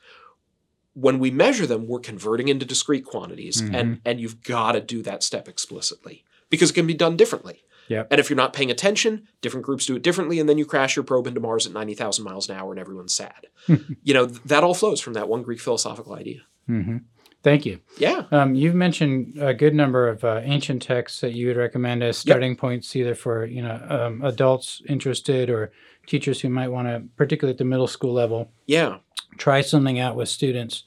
When 0.95 1.21
we 1.21 1.31
measure 1.31 1.67
them, 1.67 1.87
we're 1.87 2.01
converting 2.01 2.49
into 2.49 2.67
discrete 2.67 3.05
quantities, 3.05 3.61
and 3.77 4.01
and 4.05 4.21
you've 4.21 4.43
got 4.43 4.73
to 4.73 4.81
do 4.81 5.01
that 5.03 5.23
step 5.23 5.47
explicitly 5.49 6.25
because 6.51 6.71
it 6.71 6.75
can 6.75 6.87
be 6.87 6.95
done 6.95 7.17
differently." 7.17 7.63
Yep. 7.89 8.09
And 8.11 8.21
if 8.21 8.29
you're 8.29 8.37
not 8.37 8.53
paying 8.53 8.71
attention, 8.71 9.27
different 9.41 9.65
groups 9.65 9.87
do 9.87 9.97
it 9.97 10.03
differently, 10.03 10.39
and 10.39 10.47
then 10.49 10.59
you 10.59 10.67
crash 10.67 10.95
your 10.95 11.05
probe 11.05 11.27
into 11.27 11.41
Mars 11.41 11.67
at 11.67 11.73
90,000 11.73 12.23
miles 12.23 12.47
an 12.49 12.55
hour 12.55 12.71
and 12.71 12.79
everyone's 12.79 13.15
sad. 13.15 13.47
you 14.03 14.13
know, 14.13 14.27
th- 14.27 14.43
that 14.45 14.63
all 14.63 14.75
flows 14.75 15.01
from 15.01 15.15
that 15.15 15.27
one 15.27 15.43
Greek 15.43 15.59
philosophical 15.59 16.15
idea. 16.15 16.41
Mm-hmm. 16.69 16.99
Thank 17.43 17.65
you. 17.65 17.81
Yeah. 17.97 18.25
Um, 18.31 18.55
you've 18.55 18.75
mentioned 18.75 19.39
a 19.41 19.55
good 19.55 19.75
number 19.75 20.07
of 20.07 20.23
uh, 20.23 20.41
ancient 20.45 20.83
texts 20.83 21.21
that 21.23 21.33
you 21.33 21.47
would 21.47 21.57
recommend 21.57 22.03
as 22.03 22.19
starting 22.19 22.57
points, 22.57 22.95
either 22.95 23.15
for 23.15 23.47
you 23.47 23.63
know 23.63 23.81
um, 23.89 24.23
adults 24.23 24.83
interested 24.87 25.49
or 25.49 25.73
teachers 26.07 26.43
who 26.43 26.51
might 26.51 26.69
want 26.69 26.89
to, 26.89 27.05
particularly 27.17 27.55
at 27.55 27.59
the 27.59 27.65
middle 27.65 27.87
school 27.87 28.13
level, 28.13 28.51
Yeah. 28.67 28.99
try 29.39 29.63
something 29.63 29.99
out 29.99 30.15
with 30.15 30.29
students. 30.29 30.85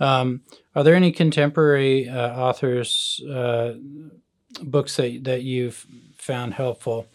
Um, 0.00 0.42
are 0.74 0.82
there 0.84 0.96
any 0.96 1.12
contemporary 1.12 2.08
uh, 2.10 2.34
authors' 2.36 3.22
uh, 3.30 3.74
books 4.62 4.96
that 4.96 5.24
that 5.24 5.42
you've 5.42 5.86
found 6.16 6.54
helpful 6.54 7.06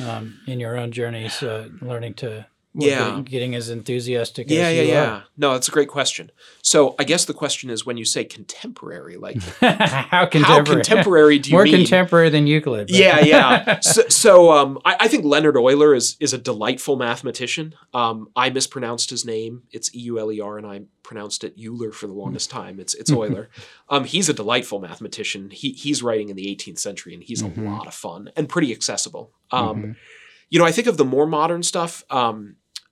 um, 0.00 0.40
in 0.46 0.60
your 0.60 0.76
own 0.76 0.92
journeys, 0.92 1.42
uh, 1.42 1.68
learning 1.80 2.14
to 2.14 2.46
Yeah. 2.76 2.98
getting, 3.08 3.22
getting 3.24 3.54
as 3.54 3.68
enthusiastic 3.70 4.50
Yeah, 4.50 4.66
as 4.66 4.76
yeah, 4.76 4.82
yeah. 4.82 5.22
No, 5.36 5.52
that's 5.52 5.68
a 5.68 5.70
great 5.70 5.88
question. 5.88 6.32
So 6.62 6.96
I 6.98 7.04
guess 7.04 7.24
the 7.24 7.32
question 7.34 7.70
is 7.70 7.86
when 7.86 7.96
you 7.96 8.04
say 8.04 8.24
contemporary, 8.24 9.16
like 9.16 9.36
how 9.60 10.26
contemporary? 10.26 10.42
how 10.44 10.64
contemporary 10.64 11.38
do 11.38 11.50
you 11.50 11.54
More 11.56 11.64
mean? 11.64 11.76
contemporary 11.76 12.30
than 12.30 12.46
Euclid. 12.48 12.88
but- 12.88 12.96
yeah, 12.96 13.20
yeah. 13.20 13.80
So, 13.80 14.02
so 14.08 14.50
um, 14.52 14.78
I, 14.84 14.96
I 15.00 15.08
think 15.08 15.24
Leonhard 15.24 15.56
Euler 15.56 15.94
is 15.94 16.16
is 16.18 16.32
a 16.32 16.38
delightful 16.38 16.96
mathematician. 16.96 17.74
Um, 17.92 18.28
I 18.34 18.50
mispronounced 18.50 19.08
his 19.10 19.24
name. 19.24 19.62
It's 19.70 19.94
E 19.94 20.00
U 20.00 20.18
L 20.18 20.32
E 20.32 20.40
R, 20.40 20.58
and 20.58 20.66
I 20.66 20.82
pronounced 21.04 21.44
it 21.44 21.54
Euler 21.62 21.92
for 21.92 22.06
the 22.08 22.12
longest 22.14 22.50
time. 22.50 22.80
It's 22.80 22.94
it's 22.94 23.12
Euler. 23.12 23.50
Um, 23.88 24.02
he's 24.04 24.28
a 24.28 24.34
delightful 24.34 24.80
mathematician. 24.80 25.50
He 25.50 25.70
he's 25.72 26.02
writing 26.02 26.28
in 26.28 26.34
the 26.36 26.46
18th 26.46 26.78
century, 26.80 27.14
and 27.14 27.22
he's 27.22 27.42
Mhm. 27.42 27.58
a 27.66 27.70
lot 27.70 27.86
of 27.86 27.94
fun 27.94 28.30
and 28.36 28.48
pretty 28.48 28.72
accessible. 28.72 29.30
Um, 29.52 29.76
Mhm. 29.82 29.96
You 30.50 30.58
know, 30.60 30.66
I 30.66 30.72
think 30.72 30.86
of 30.86 30.96
the 30.98 31.04
more 31.04 31.26
modern 31.26 31.62
stuff. 31.62 32.04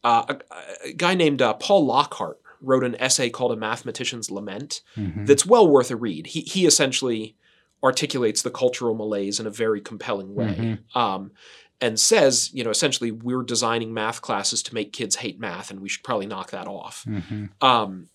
Uh, 0.05 0.25
a, 0.29 0.89
a 0.89 0.93
guy 0.95 1.15
named 1.15 1.41
uh, 1.43 1.55
Paul 1.55 1.87
Lockhart 1.87 2.39
wrote 2.61 2.85
an 2.85 2.97
essay 3.01 3.31
called 3.31 3.53
"A 3.53 3.57
Mathematician's 3.57 4.31
Lament." 4.31 4.83
Mhm. 4.97 5.27
that's 5.27 5.47
well 5.47 5.67
worth 5.67 5.91
a 5.91 5.97
read. 5.97 6.29
He 6.29 6.41
he 6.41 6.67
essentially 6.67 7.37
articulates 7.85 8.43
the 8.43 8.51
cultural 8.51 8.95
malaise 8.95 9.41
in 9.41 9.47
a 9.47 9.51
very 9.51 9.81
compelling 9.81 10.35
way, 10.35 10.55
Mhm. 10.95 10.97
um, 10.97 11.33
and 11.81 11.99
says, 11.99 12.49
you 12.53 12.63
know, 12.63 12.71
essentially 12.71 13.11
we're 13.11 13.43
designing 13.43 13.93
math 13.93 14.23
classes 14.23 14.63
to 14.65 14.75
make 14.75 14.93
kids 14.93 15.17
hate 15.17 15.41
math, 15.41 15.71
and 15.71 15.81
we 15.81 15.89
should 15.89 16.05
probably 16.05 16.27
knock 16.27 16.53
that 16.53 16.69
off. 16.69 17.05
Mhm. 17.09 17.51
Um, 17.61 18.09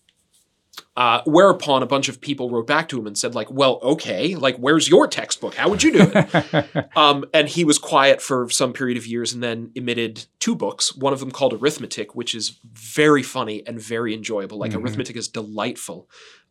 uh, 0.96 1.22
whereupon 1.26 1.82
a 1.82 1.86
bunch 1.86 2.08
of 2.08 2.20
people 2.20 2.50
wrote 2.50 2.66
back 2.66 2.88
to 2.88 2.98
him 2.98 3.06
and 3.06 3.16
said, 3.16 3.34
like, 3.34 3.50
well, 3.50 3.78
okay, 3.82 4.34
like, 4.34 4.56
where's 4.56 4.88
your 4.88 5.06
textbook? 5.06 5.54
How 5.54 5.68
would 5.68 5.82
you 5.82 5.92
do 5.92 6.10
it? 6.14 6.88
Um, 6.96 7.24
and 7.32 7.48
he 7.48 7.64
was 7.64 7.78
quiet 7.78 8.20
for 8.20 8.48
some 8.50 8.72
period 8.72 8.96
of 8.98 9.06
years 9.06 9.32
and 9.32 9.42
then 9.42 9.70
emitted 9.74 10.26
two 10.40 10.54
books, 10.54 10.94
one 10.96 11.12
of 11.12 11.20
them 11.20 11.30
called 11.30 11.52
Arithmetic, 11.54 12.14
which 12.14 12.34
is 12.34 12.58
very 12.72 13.22
funny 13.22 13.62
and 13.66 13.80
very 13.80 14.12
enjoyable. 14.14 14.58
Like 14.58 14.72
Mhm. 14.72 14.82
Arithmetic 14.82 15.16
is 15.16 15.28
delightful. 15.28 16.08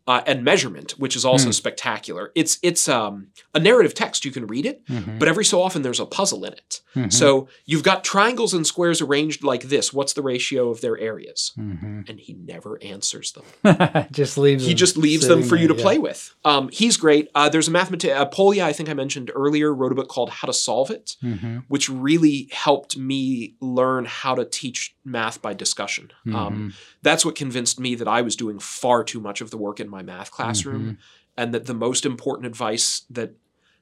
Uh, 0.08 0.22
and 0.26 0.42
Measurement, 0.44 0.92
which 0.98 1.18
is 1.18 1.26
also 1.26 1.48
Hmm. 1.48 1.52
spectacular. 1.52 2.32
It's 2.34 2.60
it's 2.64 2.88
um, 2.88 3.28
a 3.54 3.60
narrative 3.60 3.94
text. 3.94 4.24
You 4.24 4.32
can 4.32 4.48
read 4.48 4.66
it, 4.66 4.86
Mhm. 4.88 5.20
but 5.20 5.28
every 5.28 5.44
so 5.44 5.62
often 5.62 5.82
there's 5.82 6.00
a 6.00 6.06
puzzle 6.06 6.46
in 6.46 6.54
it. 6.54 6.80
Mhm. 6.96 7.12
So 7.12 7.50
you've 7.66 7.84
got 7.84 8.06
triangles 8.06 8.54
and 8.54 8.66
squares 8.66 9.02
arranged 9.02 9.44
like 9.44 9.64
this. 9.64 9.92
What's 9.92 10.14
the 10.14 10.22
ratio 10.22 10.70
of 10.70 10.80
their 10.80 10.98
areas? 10.98 11.52
Mhm. 11.60 12.08
And 12.10 12.20
he 12.22 12.34
never 12.34 12.82
answers 12.82 13.34
them. 13.34 13.44
just 14.12 14.38
leaves. 14.38 14.66
He 14.66 14.74
just 14.74 14.96
leaves 14.98 15.28
them 15.28 15.44
for 15.44 15.58
you 15.58 15.68
to 15.68 15.74
there, 15.74 15.80
yeah. 15.80 15.84
play 15.84 15.98
with. 15.98 16.34
Um, 16.46 16.70
he's 16.72 16.96
great. 16.96 17.30
Uh, 17.36 17.50
there's 17.50 17.68
a 17.68 17.72
mathematician, 17.72 18.18
uh, 18.18 18.26
Polya, 18.26 18.64
I 18.64 18.72
think 18.74 18.88
I 18.90 18.94
mentioned 18.94 19.30
earlier, 19.36 19.74
wrote 19.74 19.92
a 19.92 19.96
book 19.96 20.08
called 20.08 20.30
How 20.30 20.46
to 20.48 20.54
Solve 20.54 20.90
It 20.90 21.18
Mhm. 21.24 21.66
which 21.68 21.90
really 21.90 22.48
helped 22.52 22.98
me 22.98 23.56
learn 23.62 24.06
how 24.06 24.36
to 24.36 24.46
teach 24.46 24.96
math 25.08 25.42
by 25.42 25.54
discussion. 25.54 26.12
Mm-hmm. 26.26 26.36
Um, 26.36 26.74
that's 27.02 27.24
what 27.26 27.36
convinced 27.36 27.80
me 27.80 27.96
that 27.96 28.08
I 28.08 28.22
was 28.22 28.36
doing 28.36 28.60
far 28.60 29.04
too 29.04 29.20
much 29.20 29.42
of 29.42 29.50
the 29.52 29.58
work 29.58 29.80
in 29.80 29.90
my 29.90 30.02
math 30.04 30.32
classroom, 30.32 30.82
Mm-hmm. 30.82 30.92
and 31.38 31.54
that 31.54 31.66
the 31.66 31.74
most 31.74 32.06
important 32.06 32.46
advice 32.48 33.04
that 33.10 33.32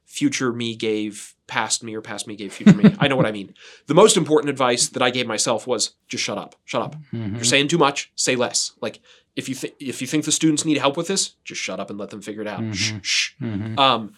future 0.04 0.52
me 0.52 0.76
gave 0.76 1.34
past 1.48 1.82
me 1.82 1.94
or 1.94 2.00
past 2.00 2.26
me 2.28 2.36
gave 2.36 2.52
future 2.52 2.76
me. 2.76 2.94
I 3.00 3.08
know 3.08 3.16
what 3.16 3.26
I 3.26 3.32
mean. 3.32 3.54
The 3.86 3.94
most 3.94 4.16
important 4.16 4.50
advice 4.50 4.88
that 4.88 5.02
I 5.02 5.10
gave 5.10 5.26
myself 5.26 5.66
was 5.66 5.94
just 6.08 6.22
shut 6.22 6.38
up. 6.38 6.54
Shut 6.64 6.82
up. 6.82 6.96
Mhm. 7.12 7.34
You're 7.34 7.44
saying 7.44 7.68
too 7.68 7.78
much. 7.78 8.10
Say 8.14 8.36
less. 8.36 8.72
Like 8.80 9.00
if 9.34 9.48
you 9.48 9.54
think 9.54 9.74
if 9.80 10.00
you 10.00 10.06
think 10.06 10.24
the 10.24 10.32
students 10.32 10.64
need 10.64 10.78
help 10.78 10.96
with 10.96 11.08
this, 11.08 11.34
just 11.44 11.60
shut 11.60 11.80
up 11.80 11.90
and 11.90 11.98
let 11.98 12.10
them 12.10 12.22
figure 12.22 12.42
it 12.42 12.48
out. 12.48 12.62
Shh, 12.74 12.92
Mhm. 12.92 13.00
shh. 13.04 13.30
Mhm. 13.42 13.78
Um, 13.78 14.12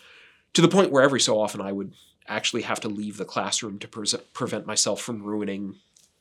to 0.53 0.61
the 0.61 0.69
point 0.69 0.91
where 0.93 1.03
every 1.03 1.21
so 1.21 1.41
often 1.41 1.61
I 1.61 1.73
would 1.73 1.93
actually 2.27 2.63
have 2.63 2.81
to 2.81 2.89
leave 2.89 3.17
the 3.17 3.25
classroom 3.25 3.79
to 3.79 3.89
pre- 3.89 4.07
prevent 4.35 4.67
myself 4.67 5.01
from 5.01 5.23
ruining 5.23 5.77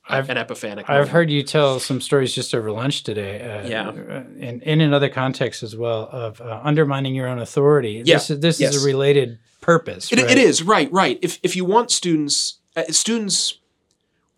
I've- 0.10 0.32
an 0.32 0.38
epiphanic. 0.38 0.86
I've 0.90 0.90
moment. 0.90 1.10
heard 1.10 1.30
you 1.32 1.44
tell 1.44 1.80
some 1.80 2.00
stories 2.02 2.34
just 2.34 2.54
over 2.56 2.72
lunch 2.72 3.04
today. 3.04 3.42
Uh, 3.42 3.68
Yeah. 3.68 3.90
uh, 3.90 4.24
And 4.40 4.62
in 4.64 4.82
another 4.82 5.10
context 5.10 5.64
as 5.64 5.76
well 5.76 6.08
of 6.12 6.40
uh, 6.42 6.60
undermining 6.64 7.14
your 7.16 7.28
own 7.28 7.40
authority. 7.40 8.02
Yeah, 8.06 8.16
This 8.16 8.30
is 8.30 8.40
this 8.40 8.60
yes. 8.60 8.76
is 8.76 8.84
a 8.84 8.86
related 8.86 9.40
purpose. 9.62 10.12
It, 10.12 10.20
right? 10.22 10.32
it 10.32 10.38
is 10.38 10.64
right, 10.64 10.90
right. 10.92 11.20
If 11.22 11.40
if 11.44 11.56
you 11.56 11.66
want 11.66 11.92
students, 11.92 12.60
uh, 12.76 12.84
students 12.92 13.60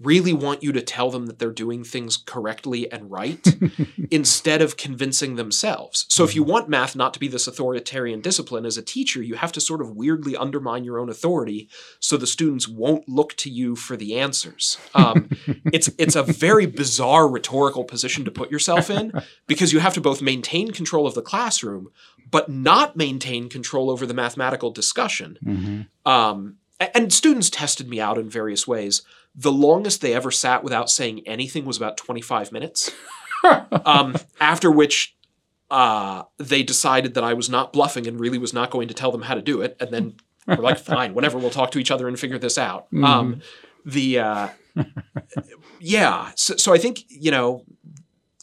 really 0.02 0.32
want 0.32 0.64
you 0.64 0.72
to 0.72 0.82
tell 0.82 1.12
them 1.12 1.26
that 1.26 1.40
they're 1.40 1.52
doing 1.52 1.84
things 1.84 2.16
correctly 2.16 2.90
and 2.92 3.12
right 3.12 3.46
instead 4.12 4.62
of 4.62 4.78
convincing 4.78 5.36
themselves. 5.36 6.06
So 6.10 6.24
if 6.24 6.36
you 6.36 6.44
want 6.44 6.70
math 6.70 6.96
not 6.96 7.14
to 7.14 7.20
be 7.20 7.28
this 7.28 7.48
authoritarian 7.48 8.22
discipline 8.22 8.66
as 8.66 8.78
a 8.78 8.82
teacher, 8.82 9.22
you 9.22 9.36
have 9.36 9.52
to 9.52 9.62
sort 9.62 9.82
of 9.82 9.92
weirdly 9.92 10.38
undermine 10.38 10.86
your 10.86 11.00
own 11.00 11.10
authority 11.10 11.70
so 12.00 12.16
the 12.16 12.28
students 12.28 12.68
won't 12.68 13.10
look 13.10 13.36
to 13.38 13.50
you 13.50 13.76
for 13.76 13.98
the 13.98 14.18
answers. 14.18 14.78
Um, 14.96 15.30
it's 15.74 15.90
it's 15.98 16.16
a 16.16 16.24
very 16.24 16.66
bizarre 16.66 17.28
rhetorical 17.28 17.84
position 17.84 18.24
to 18.26 18.32
put 18.32 18.52
yourself 18.52 18.90
in 18.90 19.12
because 19.48 19.74
you 19.74 19.80
have 19.80 19.94
to 19.96 20.02
both 20.02 20.22
maintain 20.22 20.72
control 20.72 21.08
of 21.08 21.14
the 21.14 21.22
classroom 21.22 21.90
but 22.32 22.48
not 22.48 22.96
maintain 22.96 23.50
control 23.50 23.90
over 23.90 24.06
the 24.06 24.14
mathematical 24.14 24.70
discussion. 24.70 25.38
Mhm. 25.44 25.88
Um, 26.10 26.58
and 26.80 27.12
students 27.12 27.50
tested 27.50 27.90
me 27.90 28.00
out 28.00 28.18
in 28.18 28.30
various 28.30 28.68
ways. 28.68 29.02
The 29.36 29.52
longest 29.52 30.02
they 30.02 30.14
ever 30.14 30.32
sat 30.32 30.64
without 30.64 30.90
saying 30.90 31.22
anything 31.26 31.66
was 31.66 31.78
about 31.78 31.98
25 31.98 32.52
minutes. 32.52 32.92
um, 33.86 34.16
after 34.40 34.70
which 34.72 35.16
uh, 35.72 36.24
they 36.38 36.64
decided 36.64 37.14
that 37.14 37.24
I 37.24 37.34
was 37.34 37.50
not 37.50 37.72
bluffing 37.72 38.08
and 38.08 38.20
really 38.20 38.38
was 38.38 38.54
not 38.54 38.72
going 38.72 38.88
to 38.88 38.94
tell 38.94 39.12
them 39.12 39.24
how 39.24 39.36
to 39.36 39.42
do 39.42 39.62
it. 39.62 39.78
And 39.80 39.92
then 39.92 40.16
we're 40.48 40.56
like, 40.56 40.80
fine, 40.80 41.14
whatever, 41.14 41.38
we'll 41.38 41.50
talk 41.50 41.72
to 41.72 41.80
each 41.80 41.92
other 41.92 42.08
and 42.08 42.20
figure 42.20 42.40
this 42.40 42.58
out. 42.58 42.88
Um, 43.04 43.42
the 43.86 44.20
uh, 44.20 44.50
yeah, 45.80 46.32
so, 46.36 46.56
so 46.58 46.74
I 46.74 46.78
think 46.78 47.04
you 47.08 47.32
know 47.32 47.64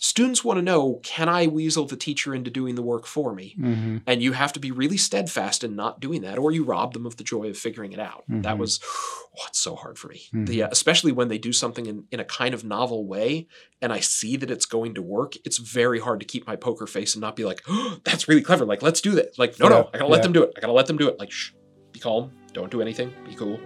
students 0.06 0.44
want 0.44 0.58
to 0.58 0.62
know 0.62 1.00
can 1.02 1.28
I 1.28 1.46
weasel 1.46 1.84
the 1.86 1.96
teacher 1.96 2.34
into 2.34 2.50
doing 2.50 2.74
the 2.74 2.82
work 2.82 3.06
for 3.06 3.34
me? 3.34 3.54
hmm 3.58 3.98
And 4.06 4.22
you 4.22 4.32
have 4.32 4.52
to 4.54 4.60
be 4.60 4.70
really 4.70 4.96
steadfast 4.96 5.64
in 5.64 5.74
not 5.76 6.00
doing 6.00 6.22
that, 6.22 6.38
or 6.38 6.52
you 6.52 6.64
rob 6.64 6.92
them 6.92 7.06
of 7.06 7.16
the 7.16 7.24
joy 7.24 7.48
of 7.48 7.56
figuring 7.58 7.92
it 7.92 7.98
out. 7.98 8.24
That 8.28 8.56
Mhm. 8.56 8.58
was, 8.58 8.80
oh, 9.38 9.44
it's 9.48 9.58
so 9.60 9.74
hard 9.74 9.98
for 9.98 10.08
me. 10.08 10.22
Mhm. 10.34 10.46
The, 10.46 10.62
uh, 10.64 10.68
especially 10.70 11.12
when 11.12 11.28
they 11.28 11.38
do 11.38 11.52
something 11.52 11.86
in, 11.86 12.04
in 12.10 12.20
a 12.20 12.24
kind 12.24 12.54
of 12.54 12.64
novel 12.64 13.06
way, 13.06 13.46
and 13.82 13.92
I 13.92 14.00
see 14.00 14.36
that 14.36 14.50
it's 14.50 14.66
going 14.66 14.94
to 14.94 15.02
work. 15.02 15.34
It's 15.44 15.58
very 15.58 16.00
hard 16.00 16.20
to 16.20 16.26
keep 16.26 16.46
my 16.46 16.56
poker 16.56 16.86
face 16.86 17.14
and 17.14 17.20
not 17.20 17.36
be 17.36 17.44
like, 17.44 17.62
oh, 17.68 17.98
"That's 18.04 18.28
really 18.28 18.42
clever." 18.42 18.64
Like, 18.64 18.82
let's 18.82 19.00
do 19.00 19.12
that. 19.12 19.38
Like, 19.38 19.58
no, 19.58 19.66
Yeah, 19.66 19.70
no, 19.70 19.90
I 19.92 19.98
gotta 19.98 20.10
let 20.10 20.18
yeah. 20.18 20.22
them 20.22 20.32
do 20.32 20.42
it. 20.42 20.52
I 20.56 20.60
gotta 20.60 20.72
let 20.72 20.86
them 20.86 20.96
do 20.98 21.08
it. 21.08 21.18
Like, 21.18 21.30
shh, 21.30 21.50
be 21.92 22.00
calm. 22.00 22.30
Don't 22.52 22.70
do 22.70 22.80
anything. 22.80 23.12
Be 23.28 23.34
cool. 23.34 23.58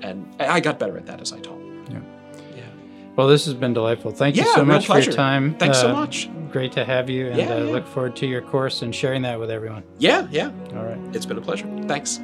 And 0.00 0.26
I 0.40 0.46
I 0.56 0.60
got 0.60 0.78
better 0.78 0.96
at 0.96 1.06
that 1.06 1.20
as 1.20 1.32
I 1.32 1.38
taught. 1.40 1.60
Yeah. 3.12 3.16
Yeah. 3.16 3.16
Well, 3.16 3.28
this 3.28 3.44
has 3.44 3.54
been 3.54 3.74
delightful. 3.74 4.10
Thank 4.10 4.36
you 4.36 4.44
so 4.54 4.64
much 4.64 4.86
for 4.86 4.98
your 4.98 5.12
time. 5.12 5.54
Thanks 5.58 5.80
so 5.80 5.90
Uh, 5.90 5.92
much. 5.92 6.28
Great 6.50 6.72
to 6.72 6.84
have 6.84 7.08
you, 7.10 7.28
and 7.28 7.36
Yeah, 7.38 7.54
uh, 7.54 7.58
yeah. 7.64 7.70
look 7.72 7.86
forward 7.86 8.16
to 8.16 8.26
your 8.26 8.42
course 8.42 8.82
and 8.82 8.94
sharing 8.94 9.22
that 9.22 9.38
with 9.40 9.50
everyone. 9.50 9.82
Yeah, 9.98 10.26
yeah. 10.30 10.50
All 10.76 10.84
right. 10.84 10.98
It's 11.14 11.26
been 11.26 11.38
a 11.38 11.40
pleasure. 11.40 11.66
Thanks. 11.88 12.20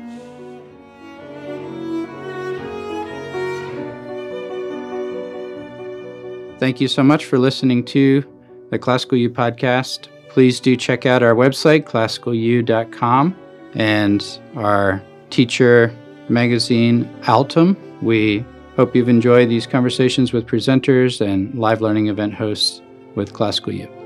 Thank 6.59 6.80
you 6.80 6.89
so 6.89 7.05
much 7.05 7.24
for 7.26 7.39
listening 7.39 7.84
to 7.86 8.24
the 8.70 8.78
Classical 8.80 9.16
U 9.16 9.30
podcast. 9.30 10.09
Please 10.28 10.59
do 10.59 10.76
check 10.76 11.07
out 11.07 11.22
our 11.22 11.34
website, 11.34 11.84
classicalu.com, 11.84 13.36
and 13.74 14.39
our 14.57 15.01
teacher 15.30 15.95
magazine, 16.28 17.05
Altum. 17.22 17.76
We 18.03 18.45
hope 18.79 18.95
you've 18.95 19.09
enjoyed 19.09 19.49
these 19.49 19.66
conversations 19.66 20.33
with 20.33 20.47
presenters 20.47 21.20
and 21.20 21.53
live 21.59 21.81
learning 21.81 22.07
event 22.07 22.33
hosts 22.33 22.81
with 23.16 23.33
Classical 23.33 23.72
U. 23.72 23.97